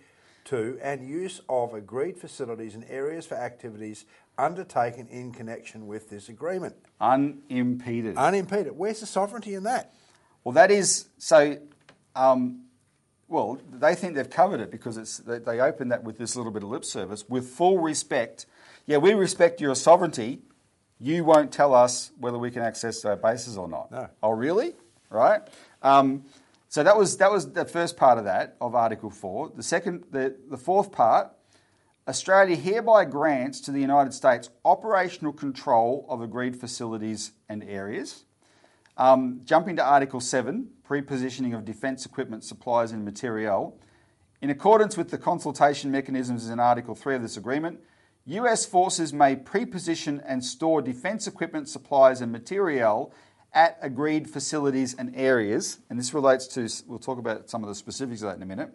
to 0.45 0.77
and 0.81 1.07
use 1.07 1.41
of 1.49 1.73
agreed 1.73 2.17
facilities 2.17 2.75
and 2.75 2.85
areas 2.89 3.25
for 3.25 3.35
activities 3.35 4.05
undertaken 4.37 5.07
in 5.07 5.31
connection 5.31 5.87
with 5.87 6.09
this 6.09 6.29
agreement. 6.29 6.75
Unimpeded. 6.99 8.17
Unimpeded. 8.17 8.77
Where's 8.77 8.99
the 8.99 9.05
sovereignty 9.05 9.53
in 9.53 9.63
that? 9.63 9.93
Well, 10.43 10.53
that 10.53 10.71
is 10.71 11.05
so. 11.17 11.57
Um, 12.15 12.65
well, 13.27 13.57
they 13.71 13.95
think 13.95 14.15
they've 14.15 14.29
covered 14.29 14.59
it 14.59 14.69
because 14.69 14.97
it's, 14.97 15.17
they, 15.17 15.39
they 15.39 15.59
open 15.59 15.89
that 15.89 16.03
with 16.03 16.17
this 16.17 16.35
little 16.35 16.51
bit 16.51 16.61
of 16.61 16.69
lip 16.69 16.85
service 16.85 17.27
with 17.27 17.47
full 17.47 17.79
respect. 17.79 18.45
Yeah, 18.85 18.97
we 18.97 19.13
respect 19.13 19.59
your 19.61 19.75
sovereignty. 19.75 20.41
You 20.99 21.23
won't 21.23 21.51
tell 21.51 21.73
us 21.73 22.11
whether 22.19 22.37
we 22.37 22.51
can 22.51 22.61
access 22.61 23.03
our 23.05 23.15
bases 23.15 23.57
or 23.57 23.67
not. 23.67 23.91
No. 23.91 24.09
Oh, 24.21 24.31
really? 24.31 24.75
Right. 25.09 25.41
Um, 25.81 26.25
so 26.73 26.81
that 26.81 26.97
was 26.97 27.17
that 27.17 27.31
was 27.31 27.51
the 27.51 27.65
first 27.65 27.97
part 27.97 28.17
of 28.17 28.23
that 28.23 28.57
of 28.59 28.73
Article 28.73 29.11
Four. 29.11 29.51
The 29.55 29.61
second, 29.61 30.05
the, 30.09 30.35
the 30.49 30.57
fourth 30.57 30.91
part. 30.91 31.31
Australia 32.07 32.55
hereby 32.55 33.05
grants 33.05 33.61
to 33.61 33.71
the 33.71 33.79
United 33.79 34.11
States 34.11 34.49
operational 34.65 35.33
control 35.33 36.03
of 36.09 36.19
agreed 36.19 36.55
facilities 36.59 37.33
and 37.47 37.63
areas. 37.63 38.25
Um, 38.97 39.41
jumping 39.45 39.75
to 39.75 39.83
Article 39.83 40.19
7, 40.19 40.67
pre-positioning 40.83 41.53
of 41.53 41.63
defence 41.63 42.07
equipment, 42.07 42.43
supplies 42.43 42.91
and 42.91 43.05
materiel. 43.05 43.77
In 44.41 44.49
accordance 44.49 44.97
with 44.97 45.11
the 45.11 45.19
consultation 45.19 45.91
mechanisms 45.91 46.49
in 46.49 46.59
Article 46.59 46.95
3 46.95 47.17
of 47.17 47.21
this 47.21 47.37
agreement, 47.37 47.81
US 48.25 48.65
forces 48.65 49.13
may 49.13 49.35
pre-position 49.35 50.23
and 50.25 50.43
store 50.43 50.81
defence 50.81 51.27
equipment, 51.27 51.69
supplies 51.69 52.19
and 52.19 52.31
materiel 52.31 53.13
at 53.53 53.77
agreed 53.81 54.29
facilities 54.29 54.95
and 54.95 55.15
areas. 55.15 55.79
And 55.89 55.99
this 55.99 56.13
relates 56.13 56.47
to, 56.47 56.69
we'll 56.87 56.99
talk 56.99 57.19
about 57.19 57.49
some 57.49 57.63
of 57.63 57.69
the 57.69 57.75
specifics 57.75 58.21
of 58.21 58.29
that 58.29 58.37
in 58.37 58.43
a 58.43 58.45
minute. 58.45 58.73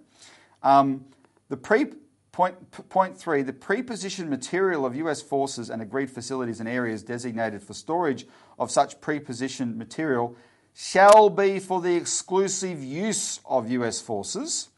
Um, 0.62 1.04
the 1.48 1.56
pre 1.56 1.86
point 2.32 3.18
three, 3.18 3.42
the 3.42 3.52
pre-positioned 3.52 4.30
material 4.30 4.86
of 4.86 4.94
US 4.94 5.20
forces 5.20 5.70
and 5.70 5.82
agreed 5.82 6.08
facilities 6.08 6.60
and 6.60 6.68
areas 6.68 7.02
designated 7.02 7.62
for 7.62 7.74
storage 7.74 8.28
of 8.60 8.70
such 8.70 9.00
pre-positioned 9.00 9.76
material 9.76 10.36
shall 10.72 11.30
be 11.30 11.58
for 11.58 11.80
the 11.80 11.96
exclusive 11.96 12.80
use 12.80 13.40
of 13.44 13.68
US 13.72 14.00
forces. 14.00 14.68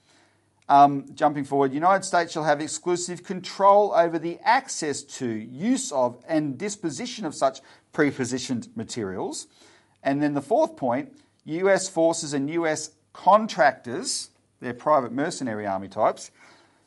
Um, 0.70 1.05
jumping 1.14 1.44
forward, 1.44 1.74
United 1.74 2.05
States 2.05 2.32
shall 2.32 2.44
have 2.44 2.62
exclusive 2.62 3.24
control 3.24 3.92
over 3.92 4.18
the 4.18 4.38
access 4.42 5.03
to, 5.03 5.26
use 5.26 5.92
of, 5.92 6.24
and 6.26 6.57
disposition 6.57 7.26
of 7.26 7.34
such 7.34 7.61
pre-positioned 7.92 8.68
materials. 8.74 9.48
And 10.03 10.22
then 10.22 10.34
the 10.34 10.42
fourth 10.42 10.76
point, 10.76 11.12
US 11.44 11.88
forces 11.88 12.32
and 12.32 12.48
US 12.51 12.90
contractors, 13.12 14.30
they're 14.61 14.74
private 14.74 15.12
mercenary 15.12 15.66
army 15.66 15.88
types, 15.88 16.30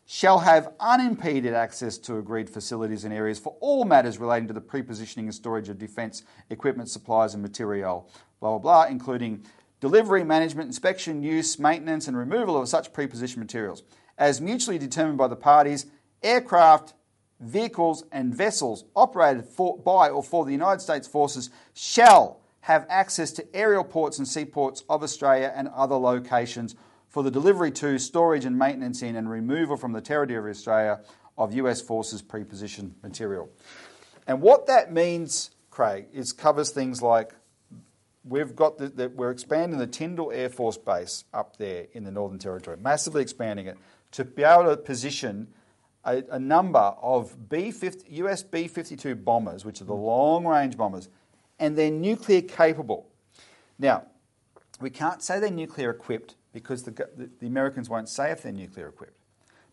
shall 0.05 0.39
have 0.39 0.73
unimpeded 0.79 1.53
access 1.53 1.97
to 1.97 2.17
agreed 2.17 2.49
facilities 2.49 3.05
and 3.05 3.13
areas 3.13 3.39
for 3.39 3.55
all 3.61 3.85
matters 3.85 4.17
relating 4.17 4.47
to 4.47 4.53
the 4.53 4.61
prepositioning 4.61 5.23
and 5.23 5.33
storage 5.33 5.69
of 5.69 5.77
defence 5.79 6.23
equipment, 6.49 6.89
supplies, 6.89 7.33
and 7.33 7.41
material, 7.41 8.09
blah, 8.39 8.57
blah, 8.57 8.59
blah, 8.59 8.91
including 8.91 9.43
delivery, 9.79 10.23
management, 10.23 10.67
inspection, 10.67 11.23
use, 11.23 11.57
maintenance, 11.57 12.07
and 12.07 12.17
removal 12.17 12.61
of 12.61 12.67
such 12.67 12.91
prepositioned 12.93 13.37
materials, 13.37 13.83
as 14.17 14.41
mutually 14.41 14.77
determined 14.77 15.17
by 15.17 15.27
the 15.27 15.35
parties, 15.35 15.85
aircraft, 16.21 16.93
vehicles, 17.39 18.03
and 18.11 18.35
vessels 18.35 18.85
operated 18.95 19.45
for, 19.45 19.77
by 19.77 20.09
or 20.09 20.23
for 20.23 20.45
the 20.45 20.51
United 20.51 20.81
States 20.81 21.07
forces 21.07 21.49
shall 21.73 22.42
have 22.63 22.85
access 22.89 23.33
to 23.33 23.45
aerial 23.53 23.83
ports 23.83 24.17
and 24.17 24.25
seaports 24.25 24.85
of 24.87 25.03
Australia 25.03 25.51
and 25.53 25.67
other 25.75 25.95
locations 25.95 26.75
for 27.09 27.21
the 27.21 27.29
delivery 27.29 27.69
to, 27.69 27.99
storage 27.99 28.45
and 28.45 28.57
maintenance 28.57 29.01
in, 29.01 29.17
and 29.17 29.29
removal 29.29 29.75
from 29.75 29.91
the 29.91 29.99
territory 29.99 30.39
of 30.39 30.45
Australia 30.45 31.01
of 31.37 31.53
US 31.55 31.81
forces 31.81 32.21
prepositioned 32.23 32.93
material. 33.03 33.49
And 34.27 34.41
what 34.41 34.67
that 34.67 34.93
means, 34.93 35.51
Craig, 35.71 36.05
is 36.13 36.31
covers 36.31 36.69
things 36.69 37.01
like 37.01 37.33
we've 38.23 38.55
got 38.55 38.77
the, 38.77 38.87
the, 38.87 39.09
we're 39.09 39.31
expanding 39.31 39.77
the 39.77 39.85
Tindal 39.85 40.33
Air 40.33 40.47
Force 40.47 40.77
Base 40.77 41.25
up 41.33 41.57
there 41.57 41.87
in 41.91 42.05
the 42.05 42.11
Northern 42.11 42.39
Territory, 42.39 42.77
massively 42.77 43.21
expanding 43.21 43.67
it 43.67 43.77
to 44.11 44.23
be 44.23 44.43
able 44.43 44.73
to 44.73 44.77
position 44.77 45.49
a, 46.05 46.23
a 46.31 46.39
number 46.39 46.79
of 46.79 47.49
B-50, 47.49 48.03
US 48.07 48.41
B-52 48.41 49.21
bombers, 49.21 49.65
which 49.65 49.81
are 49.81 49.85
the 49.85 49.93
mm. 49.93 50.05
long-range 50.05 50.77
bombers, 50.77 51.09
and 51.63 51.77
they're 51.77 51.89
nuclear 51.89 52.41
capable. 52.41 53.07
Now, 53.79 54.03
we 54.81 54.89
can't 54.89 55.21
say 55.23 55.39
they're 55.39 55.49
nuclear 55.49 55.91
equipped 55.91 56.35
because 56.51 56.83
the, 56.83 56.91
the, 56.91 57.29
the 57.39 57.47
Americans 57.47 57.89
won't 57.89 58.09
say 58.09 58.31
if 58.31 58.43
they're 58.43 58.51
nuclear 58.51 58.89
equipped. 58.89 59.17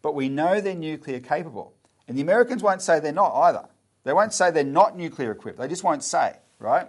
But 0.00 0.14
we 0.14 0.28
know 0.28 0.60
they're 0.60 0.74
nuclear 0.76 1.18
capable. 1.18 1.74
And 2.06 2.16
the 2.16 2.22
Americans 2.22 2.62
won't 2.62 2.80
say 2.80 3.00
they're 3.00 3.12
not 3.12 3.34
either. 3.34 3.66
They 4.04 4.12
won't 4.12 4.32
say 4.32 4.52
they're 4.52 4.62
not 4.64 4.96
nuclear 4.96 5.32
equipped. 5.32 5.58
They 5.58 5.66
just 5.66 5.82
won't 5.82 6.04
say, 6.04 6.36
right? 6.60 6.86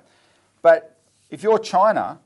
But 0.62 1.00
if 1.32 1.42
you're 1.42 1.58
China, 1.58 2.20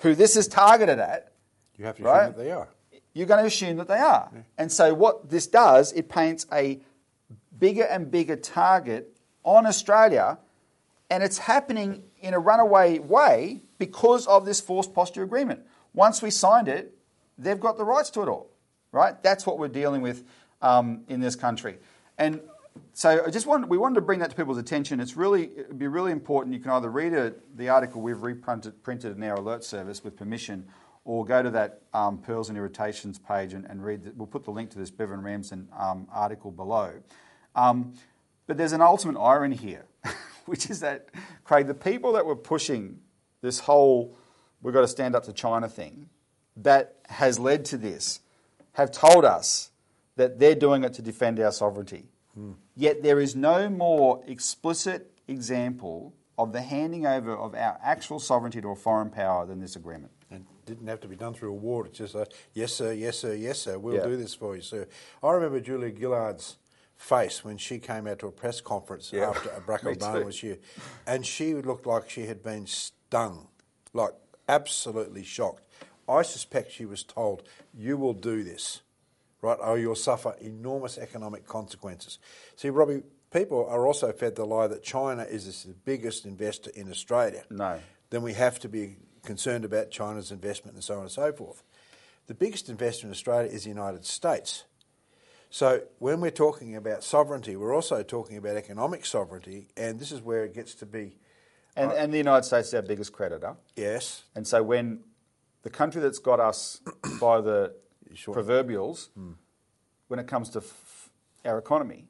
who 0.00 0.14
this 0.14 0.34
is 0.34 0.48
targeted 0.48 0.98
at, 0.98 1.32
You 1.76 1.84
have 1.84 1.96
to 1.98 2.02
Right. 2.04 2.22
assume 2.22 2.36
that 2.36 2.42
they 2.42 2.50
are. 2.50 2.68
you're 3.12 3.26
going 3.26 3.40
to 3.42 3.46
assume 3.46 3.76
that 3.76 3.88
they 3.88 3.98
are. 3.98 4.30
And 4.56 4.72
so 4.72 4.94
what 4.94 5.28
this 5.28 5.46
does, 5.46 5.92
it 5.92 6.08
paints 6.08 6.46
a 6.52 6.80
bigger 7.58 7.84
and 7.84 8.10
bigger 8.10 8.36
target 8.36 9.14
on 9.44 9.66
Australia, 9.66 10.38
and 11.10 11.22
it's 11.22 11.38
happening 11.38 12.02
in 12.20 12.34
a 12.34 12.38
runaway 12.38 12.98
way 12.98 13.62
because 13.78 14.26
of 14.26 14.44
this 14.44 14.60
forced 14.60 14.94
posture 14.94 15.22
agreement. 15.22 15.60
Once 15.94 16.20
we 16.22 16.30
signed 16.30 16.68
it, 16.68 16.94
they've 17.38 17.60
got 17.60 17.76
the 17.76 17.84
rights 17.84 18.10
to 18.10 18.22
it 18.22 18.28
all, 18.28 18.50
right? 18.92 19.22
That's 19.22 19.46
what 19.46 19.58
we're 19.58 19.68
dealing 19.68 20.02
with 20.02 20.24
um, 20.60 21.04
in 21.08 21.20
this 21.20 21.36
country. 21.36 21.78
And 22.18 22.40
so 22.92 23.24
I 23.26 23.30
just 23.30 23.46
wanted, 23.46 23.70
we 23.70 23.78
wanted 23.78 23.96
to 23.96 24.00
bring 24.00 24.20
that 24.20 24.30
to 24.30 24.36
people's 24.36 24.58
attention. 24.58 25.00
It's 25.00 25.16
really, 25.16 25.50
it'd 25.56 25.78
be 25.78 25.86
really 25.86 26.12
important. 26.12 26.54
You 26.54 26.60
can 26.60 26.72
either 26.72 26.90
read 26.90 27.14
a, 27.14 27.34
the 27.56 27.68
article 27.68 28.00
we've 28.02 28.22
reprinted 28.22 28.82
printed 28.82 29.16
in 29.16 29.22
our 29.24 29.36
alert 29.36 29.64
service 29.64 30.04
with 30.04 30.16
permission, 30.16 30.66
or 31.04 31.24
go 31.24 31.42
to 31.42 31.50
that 31.50 31.82
um, 31.94 32.18
Pearls 32.18 32.48
and 32.48 32.58
Irritations 32.58 33.18
page 33.18 33.54
and, 33.54 33.64
and 33.66 33.84
read. 33.84 34.04
The, 34.04 34.12
we'll 34.16 34.26
put 34.26 34.44
the 34.44 34.50
link 34.50 34.70
to 34.70 34.78
this 34.78 34.90
Bevan 34.90 35.22
Ramsden 35.22 35.68
um, 35.76 36.06
article 36.12 36.50
below. 36.50 36.92
Um, 37.54 37.94
but 38.46 38.56
there's 38.56 38.72
an 38.72 38.80
ultimate 38.80 39.18
irony 39.18 39.56
here, 39.56 39.84
which 40.48 40.70
is 40.70 40.80
that, 40.80 41.08
Craig, 41.44 41.66
the 41.66 41.74
people 41.74 42.12
that 42.14 42.26
were 42.26 42.36
pushing 42.36 43.00
this 43.40 43.60
whole 43.60 44.16
we've 44.62 44.74
got 44.74 44.80
to 44.80 44.88
stand 44.88 45.14
up 45.14 45.24
to 45.24 45.32
China 45.32 45.68
thing 45.68 46.08
that 46.56 46.96
has 47.08 47.38
led 47.38 47.64
to 47.66 47.76
this 47.76 48.20
have 48.72 48.90
told 48.90 49.24
us 49.24 49.70
that 50.16 50.40
they're 50.40 50.54
doing 50.56 50.82
it 50.82 50.92
to 50.94 51.02
defend 51.02 51.38
our 51.38 51.52
sovereignty. 51.52 52.06
Hmm. 52.34 52.52
Yet 52.74 53.02
there 53.04 53.20
is 53.20 53.36
no 53.36 53.68
more 53.68 54.22
explicit 54.26 55.12
example 55.28 56.14
of 56.36 56.52
the 56.52 56.60
handing 56.60 57.06
over 57.06 57.36
of 57.36 57.54
our 57.54 57.78
actual 57.82 58.18
sovereignty 58.18 58.60
to 58.60 58.68
a 58.70 58.74
foreign 58.74 59.10
power 59.10 59.46
than 59.46 59.60
this 59.60 59.76
agreement. 59.76 60.12
And 60.30 60.46
didn't 60.66 60.86
have 60.88 61.00
to 61.00 61.08
be 61.08 61.16
done 61.16 61.34
through 61.34 61.50
a 61.50 61.54
war. 61.56 61.86
It's 61.86 61.98
just 61.98 62.14
a 62.14 62.26
yes, 62.52 62.72
sir, 62.72 62.92
yes, 62.92 63.18
sir, 63.18 63.34
yes, 63.34 63.60
sir. 63.60 63.78
We'll 63.78 63.96
Yeah. 63.96 64.04
do 64.04 64.16
this 64.16 64.34
for 64.34 64.56
you, 64.56 64.62
sir. 64.62 64.86
I 65.22 65.30
remember 65.32 65.60
Julia 65.60 65.90
Gillard's 65.92 66.56
face 66.98 67.44
when 67.44 67.56
she 67.56 67.78
came 67.78 68.06
out 68.06 68.18
to 68.18 68.26
a 68.26 68.32
press 68.32 68.60
conference 68.60 69.10
Yeah. 69.12 69.30
after 69.30 69.48
Barack 69.66 69.96
Obama 69.96 70.24
was 70.24 70.40
here, 70.40 70.58
and 71.06 71.24
she 71.24 71.54
looked 71.54 71.86
like 71.86 72.10
she 72.10 72.26
had 72.26 72.42
been 72.42 72.66
stung, 72.66 73.48
like 73.94 74.12
absolutely 74.48 75.24
shocked. 75.24 75.62
I 76.08 76.22
suspect 76.22 76.72
she 76.72 76.84
was 76.84 77.02
told, 77.04 77.44
"You 77.72 77.96
will 77.96 78.14
do 78.14 78.42
this." 78.44 78.82
right, 79.40 79.58
or 79.62 79.78
you'll 79.78 79.94
suffer 79.94 80.34
enormous 80.40 80.98
economic 80.98 81.46
consequences. 81.46 82.18
See, 82.56 82.70
Robbie, 82.70 83.04
people 83.32 83.64
are 83.68 83.86
also 83.86 84.10
fed 84.10 84.34
the 84.34 84.44
lie 84.44 84.66
that 84.66 84.82
China 84.82 85.22
is 85.22 85.62
the 85.62 85.74
biggest 85.74 86.26
investor 86.26 86.70
in 86.74 86.90
Australia. 86.90 87.44
No. 87.48 87.78
Then 88.10 88.22
we 88.22 88.32
have 88.32 88.58
to 88.58 88.68
be 88.68 88.96
concerned 89.24 89.64
about 89.64 89.92
China's 89.92 90.32
investment 90.32 90.74
and 90.74 90.82
so 90.82 90.94
on 90.96 91.02
and 91.02 91.10
so 91.10 91.32
forth. 91.32 91.62
The 92.26 92.34
biggest 92.34 92.68
investor 92.68 93.06
in 93.06 93.12
Australia 93.12 93.48
is 93.48 93.62
the 93.62 93.68
United 93.68 94.04
States. 94.04 94.64
So 95.50 95.82
when 95.98 96.20
we're 96.20 96.30
talking 96.30 96.76
about 96.76 97.02
sovereignty, 97.02 97.56
we're 97.56 97.74
also 97.74 98.02
talking 98.02 98.36
about 98.36 98.56
economic 98.56 99.06
sovereignty, 99.06 99.68
and 99.76 99.98
this 99.98 100.12
is 100.12 100.20
where 100.20 100.44
it 100.44 100.54
gets 100.54 100.74
to 100.76 100.86
be 100.86 101.16
And, 101.76 101.90
uh, 101.90 101.94
and 101.94 102.12
the 102.12 102.18
United 102.18 102.44
States 102.44 102.68
is 102.68 102.74
our 102.74 102.82
biggest 102.82 103.12
creditor. 103.12 103.56
yes, 103.76 104.24
And 104.34 104.46
so 104.46 104.62
when 104.62 105.00
the 105.62 105.70
country 105.70 106.00
that's 106.02 106.18
got 106.18 106.40
us 106.40 106.80
by 107.20 107.40
the 107.40 107.74
Sure. 108.14 108.32
proverbials, 108.34 109.10
hmm. 109.14 109.32
when 110.08 110.18
it 110.18 110.26
comes 110.26 110.48
to 110.50 110.58
f- 110.60 111.10
our 111.44 111.58
economy, 111.58 112.08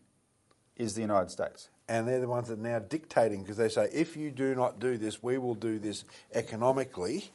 is 0.76 0.94
the 0.94 1.00
United 1.02 1.30
States. 1.30 1.68
and 1.88 2.06
they're 2.06 2.20
the 2.20 2.28
ones 2.28 2.46
that 2.48 2.58
are 2.58 2.62
now 2.62 2.78
dictating 2.78 3.42
because 3.42 3.56
they 3.56 3.68
say 3.68 3.88
if 3.92 4.16
you 4.16 4.30
do 4.30 4.54
not 4.54 4.78
do 4.78 4.96
this, 4.96 5.22
we 5.22 5.38
will 5.38 5.54
do 5.56 5.78
this 5.78 6.04
economically, 6.34 7.30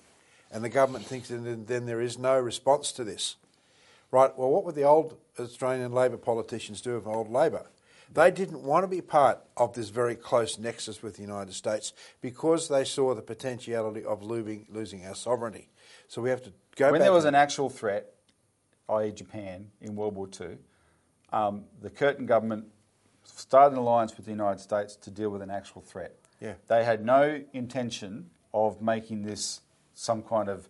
and 0.52 0.64
the 0.64 0.70
government 0.70 1.06
thinks 1.06 1.28
that 1.30 1.68
then 1.68 1.86
there 1.86 2.00
is 2.02 2.18
no 2.18 2.40
response 2.40 2.92
to 2.94 3.04
this. 3.04 3.36
Right? 4.14 4.32
Well, 4.38 4.52
what 4.52 4.64
would 4.66 4.76
the 4.76 4.84
old 4.84 5.18
Australian 5.40 5.92
Labor 5.92 6.18
politicians 6.18 6.82
do 6.82 6.94
of 6.94 7.08
old 7.08 7.32
Labor? 7.32 7.66
They 8.14 8.30
didn't 8.30 8.62
want 8.62 8.84
to 8.84 8.88
be 8.88 9.02
part 9.02 9.40
of 9.58 9.74
this 9.74 9.90
very 9.90 10.14
close 10.14 10.60
nexus 10.60 11.02
with 11.02 11.16
the 11.16 11.24
United 11.24 11.56
States 11.56 11.94
because 12.22 12.70
they 12.70 12.84
saw 12.84 13.16
the 13.16 13.24
potentiality 13.24 14.06
of 14.06 14.22
losing, 14.22 14.68
losing 14.70 15.04
our 15.04 15.16
sovereignty. 15.16 15.68
So 16.08 16.22
we 16.22 16.30
have 16.30 16.44
to 16.44 16.54
go 16.76 16.92
when 16.92 17.02
there 17.02 17.12
was 17.12 17.26
an 17.26 17.34
actual 17.34 17.72
threat, 17.72 18.14
i.e., 18.88 19.12
Japan, 19.12 19.72
in 19.82 19.96
World 19.96 20.14
War 20.14 20.30
II, 20.40 20.58
um, 21.32 21.64
the 21.82 21.90
Curtin 21.90 22.28
government 22.28 22.66
started 23.24 23.74
an 23.74 23.80
alliance 23.80 24.16
with 24.16 24.28
the 24.28 24.32
United 24.32 24.60
States 24.60 24.96
to 24.98 25.10
deal 25.10 25.32
with 25.32 25.42
an 25.42 25.50
actual 25.50 25.82
threat. 25.82 26.14
Yeah. 26.40 26.54
They 26.68 26.84
had 26.84 27.04
no 27.04 27.42
intention 27.52 28.30
of 28.54 28.80
making 28.80 29.24
this 29.24 29.62
some 29.96 30.22
kind 30.22 30.50
of 30.50 30.70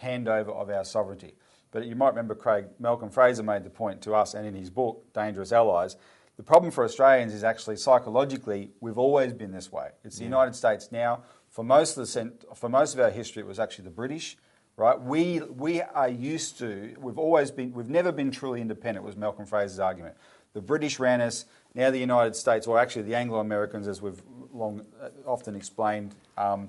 handover 0.00 0.50
of 0.50 0.70
our 0.70 0.84
sovereignty. 0.84 1.34
But 1.76 1.84
you 1.84 1.94
might 1.94 2.08
remember, 2.08 2.34
Craig, 2.34 2.68
Malcolm 2.78 3.10
Fraser 3.10 3.42
made 3.42 3.62
the 3.62 3.68
point 3.68 4.00
to 4.00 4.14
us 4.14 4.32
and 4.32 4.46
in 4.46 4.54
his 4.54 4.70
book, 4.70 5.12
Dangerous 5.12 5.52
Allies. 5.52 5.96
The 6.38 6.42
problem 6.42 6.72
for 6.72 6.82
Australians 6.84 7.34
is 7.34 7.44
actually 7.44 7.76
psychologically, 7.76 8.70
we've 8.80 8.96
always 8.96 9.34
been 9.34 9.52
this 9.52 9.70
way. 9.70 9.90
It's 10.02 10.16
the 10.16 10.24
United 10.24 10.54
States 10.54 10.90
now. 10.90 11.24
For 11.50 11.62
most 11.62 11.90
of 11.90 11.96
the 11.96 12.06
cent- 12.06 12.46
for 12.54 12.70
most 12.70 12.94
of 12.94 13.00
our 13.00 13.10
history, 13.10 13.42
it 13.42 13.46
was 13.46 13.60
actually 13.60 13.84
the 13.84 13.90
British 13.90 14.38
right? 14.78 14.98
We, 15.00 15.40
we 15.40 15.80
are 15.82 16.08
used 16.08 16.58
to, 16.58 16.94
we've 16.98 17.18
always 17.18 17.50
been, 17.50 17.72
we've 17.72 17.88
never 17.88 18.12
been 18.12 18.30
truly 18.30 18.60
independent, 18.60 19.04
was 19.04 19.16
Malcolm 19.16 19.46
Fraser's 19.46 19.78
argument. 19.78 20.16
The 20.52 20.60
British 20.60 20.98
ran 20.98 21.22
us, 21.22 21.46
now 21.74 21.90
the 21.90 21.98
United 21.98 22.36
States, 22.36 22.66
or 22.66 22.78
actually 22.78 23.02
the 23.02 23.14
Anglo 23.14 23.40
Americans, 23.40 23.88
as 23.88 24.02
we've 24.02 24.20
long, 24.52 24.84
uh, 25.00 25.08
often 25.26 25.54
explained, 25.54 26.14
um, 26.36 26.68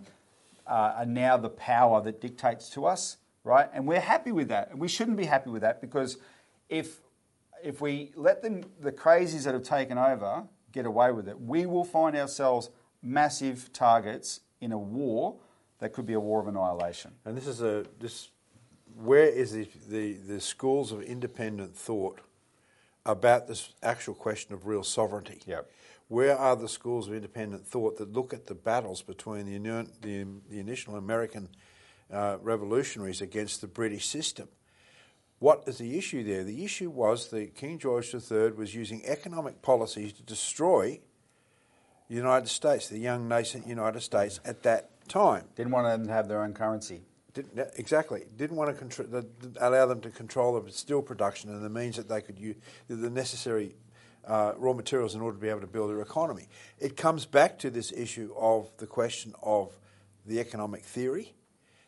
uh, 0.66 0.94
are 0.98 1.06
now 1.06 1.36
the 1.36 1.50
power 1.50 2.02
that 2.02 2.22
dictates 2.22 2.70
to 2.72 2.86
us, 2.86 3.18
right? 3.48 3.70
And 3.74 3.88
we're 3.88 4.02
happy 4.02 4.32
with 4.32 4.50
that. 4.50 4.70
And 4.72 4.80
we 4.80 4.88
shouldn't 4.88 5.18
be 5.18 5.26
happy 5.26 5.50
with 5.50 5.62
that 5.62 5.80
because 5.82 6.18
if, 6.70 7.00
if 7.64 7.82
we 7.82 8.12
let 8.16 8.44
them, 8.44 8.64
the 8.82 8.92
crazies 8.92 9.46
that 9.46 9.54
have 9.54 9.64
taken 9.64 9.98
over 9.98 10.44
get 10.74 10.86
away 10.86 11.12
with 11.12 11.28
it, 11.28 11.40
we 11.40 11.66
will 11.66 11.86
find 11.86 12.16
ourselves 12.16 12.70
massive 13.02 13.72
targets 13.72 14.42
in 14.60 14.72
a 14.72 14.78
war 14.78 15.38
that 15.80 15.94
could 15.94 16.06
be 16.06 16.14
a 16.14 16.20
war 16.20 16.42
of 16.42 16.48
annihilation. 16.48 17.12
And 17.26 17.38
this 17.38 17.48
is 17.48 17.62
a 17.62 17.86
this. 18.00 18.30
Where 18.96 19.28
is 19.28 19.52
the, 19.52 19.68
the 19.88 20.14
the 20.14 20.42
schools 20.42 20.92
of 20.92 21.04
independent 21.04 21.76
thought 21.76 22.20
about 23.06 23.48
this 23.48 23.74
actual 23.84 24.16
question 24.16 24.54
of 24.54 24.66
real 24.66 24.84
sovereignty? 24.84 25.40
Yep. 25.46 25.70
Where 26.08 26.38
are 26.38 26.56
the 26.56 26.70
schools 26.70 27.08
of 27.08 27.14
independent 27.14 27.68
thought 27.68 27.98
that 27.98 28.12
look 28.14 28.34
at 28.34 28.48
the 28.48 28.56
battles 28.56 29.04
between 29.04 29.46
the 29.46 29.88
the, 30.02 30.26
the 30.50 30.60
initial 30.60 30.96
American 30.96 31.50
uh, 32.12 32.38
revolutionaries 32.42 33.22
against 33.22 33.62
the 33.62 33.68
British 33.68 34.08
system? 34.08 34.48
What 35.40 35.64
is 35.68 35.78
the 35.78 35.98
issue 35.98 36.24
there? 36.24 36.44
The 36.44 36.66
issue 36.66 36.90
was 36.90 37.30
that 37.30 37.56
King 37.56 37.78
George 37.78 38.14
III 38.14 38.52
was 38.52 38.74
using 38.74 39.04
economic 39.06 39.62
policies 39.62 40.14
to 40.14 40.24
destroy 40.24 41.00
the 42.10 42.16
United 42.16 42.48
States, 42.48 42.88
the 42.88 42.98
young 42.98 43.28
nascent 43.28 43.68
United 43.68 44.02
States 44.02 44.40
at 44.46 44.64
that 44.64 45.08
time. 45.08 45.46
Didn't 45.56 45.72
want 45.72 45.88
them 45.88 46.08
to 46.08 46.14
have 46.14 46.28
their 46.28 46.42
own 46.42 46.54
currency. 46.54 47.02
Didn't, 47.34 47.70
exactly. 47.78 48.24
Didn't 48.36 48.58
want 48.58 48.76
to 48.76 48.84
contr- 48.84 49.56
allow 49.62 49.86
them 49.86 50.02
to 50.02 50.10
control 50.10 50.60
the 50.60 50.72
steel 50.72 51.04
production 51.04 51.52
and 51.52 51.64
the 51.64 51.70
means 51.70 51.98
that 51.98 52.10
they 52.10 52.22
could 52.22 52.40
use 52.40 52.56
the 52.88 53.10
necessary 53.10 53.76
uh, 54.26 54.54
raw 54.58 54.74
materials 54.74 55.16
in 55.16 55.22
order 55.22 55.38
to 55.38 55.42
be 55.42 55.50
able 55.50 55.62
to 55.62 55.68
build 55.68 55.90
their 55.90 56.02
economy. 56.02 56.48
It 56.80 56.98
comes 56.98 57.26
back 57.26 57.60
to 57.60 57.70
this 57.70 57.92
issue 57.92 58.34
of 58.38 58.72
the 58.78 58.88
question 58.88 59.34
of 59.42 59.78
the 60.26 60.40
economic 60.40 60.84
theory, 60.84 61.34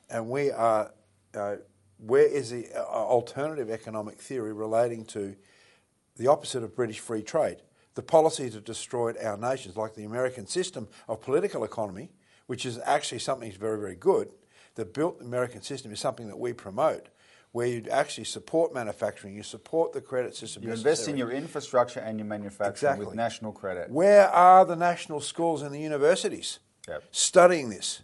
and 0.09 0.29
we 0.29 0.51
are. 0.51 0.91
Uh, 1.33 1.57
where 1.99 2.25
is 2.25 2.49
the 2.49 2.67
uh, 2.73 2.81
alternative 2.85 3.69
economic 3.69 4.19
theory 4.19 4.53
relating 4.53 5.03
to 5.05 5.35
the 6.15 6.27
opposite 6.27 6.63
of 6.63 6.75
British 6.75 6.99
free 6.99 7.21
trade? 7.21 7.57
The 7.95 8.01
policies 8.01 8.53
that 8.53 8.63
destroyed 8.63 9.17
our 9.21 9.37
nations, 9.37 9.75
like 9.75 9.95
the 9.95 10.05
American 10.05 10.47
system 10.47 10.87
of 11.09 11.21
political 11.21 11.65
economy, 11.65 12.11
which 12.47 12.65
is 12.65 12.79
actually 12.85 13.19
something 13.19 13.49
that's 13.49 13.59
very, 13.59 13.77
very 13.77 13.95
good. 13.95 14.29
The 14.75 14.85
built 14.85 15.19
American 15.21 15.61
system 15.61 15.91
is 15.91 15.99
something 15.99 16.27
that 16.27 16.39
we 16.39 16.53
promote, 16.53 17.09
where 17.51 17.67
you 17.67 17.85
actually 17.91 18.23
support 18.23 18.73
manufacturing, 18.73 19.35
you 19.35 19.43
support 19.43 19.91
the 19.91 20.01
credit 20.01 20.35
system. 20.35 20.63
You 20.63 20.71
invest 20.71 21.09
in 21.09 21.17
your 21.17 21.31
infrastructure 21.31 21.99
and 21.99 22.17
your 22.17 22.27
manufacturing 22.27 22.71
Exactly. 22.71 23.05
with 23.07 23.15
national 23.15 23.51
credit. 23.51 23.91
Where 23.91 24.29
are 24.29 24.63
the 24.63 24.77
national 24.77 25.19
schools 25.19 25.61
and 25.61 25.73
the 25.75 25.79
universities 25.79 26.59
Yep. 26.87 27.03
studying 27.11 27.69
this? 27.69 28.03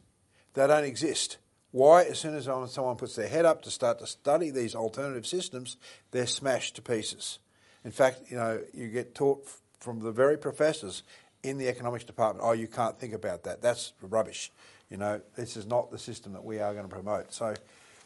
They 0.53 0.67
don't 0.67 0.83
exist. 0.83 1.37
Why, 1.75 2.03
as 2.03 2.19
soon 2.19 2.35
as 2.35 2.45
someone 2.45 2.95
puts 2.95 3.17
their 3.17 3.27
head 3.27 3.43
up 3.43 3.61
to 3.63 3.69
start 3.69 3.99
to 3.99 4.07
study 4.07 4.49
these 4.49 4.75
alternative 4.75 5.27
systems, 5.27 5.75
they're 6.11 6.25
smashed 6.25 6.77
to 6.77 6.81
pieces. 6.81 7.39
In 7.83 7.91
fact, 7.91 8.21
you 8.29 8.37
know, 8.37 8.61
you 8.73 8.87
get 8.87 9.13
taught 9.13 9.45
from 9.81 9.99
the 9.99 10.13
very 10.13 10.37
professors 10.37 11.03
in 11.43 11.57
the 11.57 11.67
economics 11.67 12.05
department, 12.05 12.47
oh, 12.47 12.53
you 12.53 12.69
can't 12.69 12.97
think 12.97 13.11
about 13.11 13.43
that. 13.43 13.61
That's 13.61 13.91
rubbish. 14.01 14.53
You 14.89 14.95
know, 14.95 15.19
this 15.35 15.57
is 15.57 15.65
not 15.65 15.91
the 15.91 15.99
system 15.99 16.31
that 16.31 16.45
we 16.45 16.61
are 16.61 16.71
going 16.71 16.87
to 16.87 16.95
promote. 16.95 17.33
So 17.33 17.53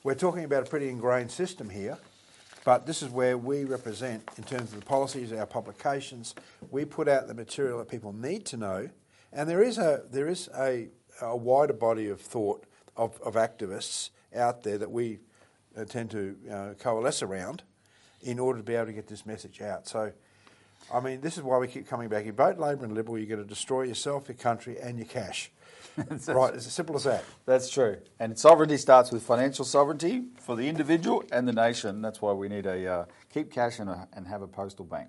we're 0.03 0.15
talking 0.15 0.45
about 0.45 0.65
a 0.65 0.65
pretty 0.67 0.89
ingrained 0.89 1.29
system 1.29 1.69
here. 1.69 1.99
But 2.65 2.87
this 2.87 3.03
is 3.03 3.09
where 3.09 3.37
we 3.37 3.65
represent, 3.65 4.27
in 4.37 4.45
terms 4.45 4.73
of 4.73 4.79
the 4.79 4.85
policies, 4.87 5.31
our 5.31 5.45
publications, 5.45 6.33
we 6.71 6.85
put 6.85 7.07
out 7.07 7.27
the 7.27 7.35
material 7.35 7.77
that 7.77 7.87
people 7.87 8.13
need 8.13 8.47
to 8.47 8.57
know, 8.57 8.89
and 9.31 9.47
there 9.47 9.61
is 9.61 9.77
a 9.77 10.05
there 10.09 10.27
is 10.27 10.49
a, 10.57 10.87
a 11.21 11.37
wider 11.37 11.73
body 11.73 12.09
of 12.09 12.19
thought 12.19 12.65
of, 12.99 13.19
of 13.21 13.35
activists 13.35 14.09
out 14.35 14.63
there 14.63 14.77
that 14.77 14.91
we 14.91 15.19
uh, 15.77 15.85
tend 15.85 16.11
to 16.11 16.35
uh, 16.51 16.73
coalesce 16.77 17.23
around 17.23 17.63
in 18.21 18.37
order 18.37 18.59
to 18.59 18.63
be 18.63 18.75
able 18.75 18.87
to 18.87 18.93
get 18.93 19.07
this 19.07 19.25
message 19.25 19.61
out. 19.61 19.87
So, 19.87 20.11
I 20.93 20.99
mean, 20.99 21.21
this 21.21 21.37
is 21.37 21.43
why 21.43 21.57
we 21.57 21.67
keep 21.67 21.87
coming 21.87 22.09
back. 22.09 22.25
You 22.25 22.33
vote 22.33 22.59
Labor 22.59 22.83
and 22.83 22.93
Liberal, 22.93 23.17
you're 23.17 23.27
going 23.27 23.41
to 23.41 23.47
destroy 23.47 23.83
yourself, 23.83 24.27
your 24.27 24.35
country, 24.35 24.77
and 24.77 24.97
your 24.97 25.07
cash. 25.07 25.49
right? 26.27 26.53
It's 26.53 26.67
as 26.67 26.73
simple 26.73 26.97
as 26.97 27.05
that. 27.05 27.23
That's 27.45 27.69
true. 27.69 27.97
And 28.19 28.37
sovereignty 28.37 28.75
starts 28.75 29.11
with 29.11 29.23
financial 29.23 29.63
sovereignty 29.63 30.25
for 30.41 30.57
the 30.57 30.67
individual 30.67 31.23
and 31.31 31.47
the 31.47 31.53
nation. 31.53 32.01
That's 32.01 32.21
why 32.21 32.33
we 32.33 32.49
need 32.49 32.65
to 32.65 32.85
uh, 32.85 33.05
keep 33.33 33.49
cash 33.49 33.79
and, 33.79 33.89
a, 33.89 34.09
and 34.11 34.27
have 34.27 34.41
a 34.41 34.47
postal 34.47 34.85
bank. 34.85 35.07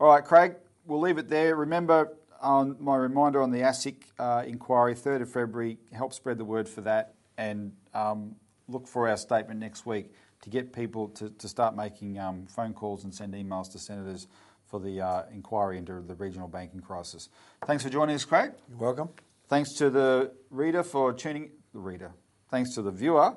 All 0.00 0.08
right, 0.08 0.24
Craig, 0.24 0.54
we'll 0.86 1.00
leave 1.00 1.18
it 1.18 1.28
there. 1.28 1.54
Remember 1.54 2.16
on 2.40 2.76
my 2.80 2.96
reminder 2.96 3.42
on 3.42 3.50
the 3.50 3.60
ASIC 3.60 4.02
uh, 4.18 4.44
inquiry, 4.46 4.94
3rd 4.94 5.22
of 5.22 5.32
February, 5.32 5.78
help 5.92 6.12
spread 6.12 6.38
the 6.38 6.44
word 6.44 6.68
for 6.68 6.80
that 6.82 7.14
and 7.36 7.72
um, 7.94 8.36
look 8.68 8.86
for 8.86 9.08
our 9.08 9.16
statement 9.16 9.60
next 9.60 9.86
week 9.86 10.12
to 10.42 10.50
get 10.50 10.72
people 10.72 11.08
to, 11.08 11.30
to 11.30 11.48
start 11.48 11.76
making 11.76 12.18
um, 12.18 12.46
phone 12.46 12.72
calls 12.72 13.04
and 13.04 13.14
send 13.14 13.34
emails 13.34 13.70
to 13.72 13.78
senators 13.78 14.26
for 14.66 14.80
the 14.80 15.00
uh, 15.00 15.22
inquiry 15.32 15.76
into 15.76 16.00
the 16.00 16.14
regional 16.14 16.48
banking 16.48 16.80
crisis. 16.80 17.28
Thanks 17.66 17.82
for 17.82 17.90
joining 17.90 18.14
us, 18.14 18.24
Craig. 18.24 18.52
You're 18.68 18.78
welcome. 18.78 19.10
Thanks 19.48 19.74
to 19.78 19.90
the 19.90 20.32
reader 20.48 20.82
for 20.82 21.12
tuning 21.12 21.50
the 21.72 21.80
reader. 21.80 22.12
Thanks 22.50 22.74
to 22.74 22.82
the 22.82 22.92
viewer 22.92 23.36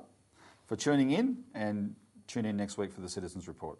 for 0.67 0.75
tuning 0.75 1.11
in 1.11 1.43
and 1.53 1.95
tune 2.27 2.45
in 2.45 2.55
next 2.55 2.77
week 2.77 2.91
for 2.93 3.01
the 3.01 3.09
Citizens 3.09 3.47
Report. 3.47 3.79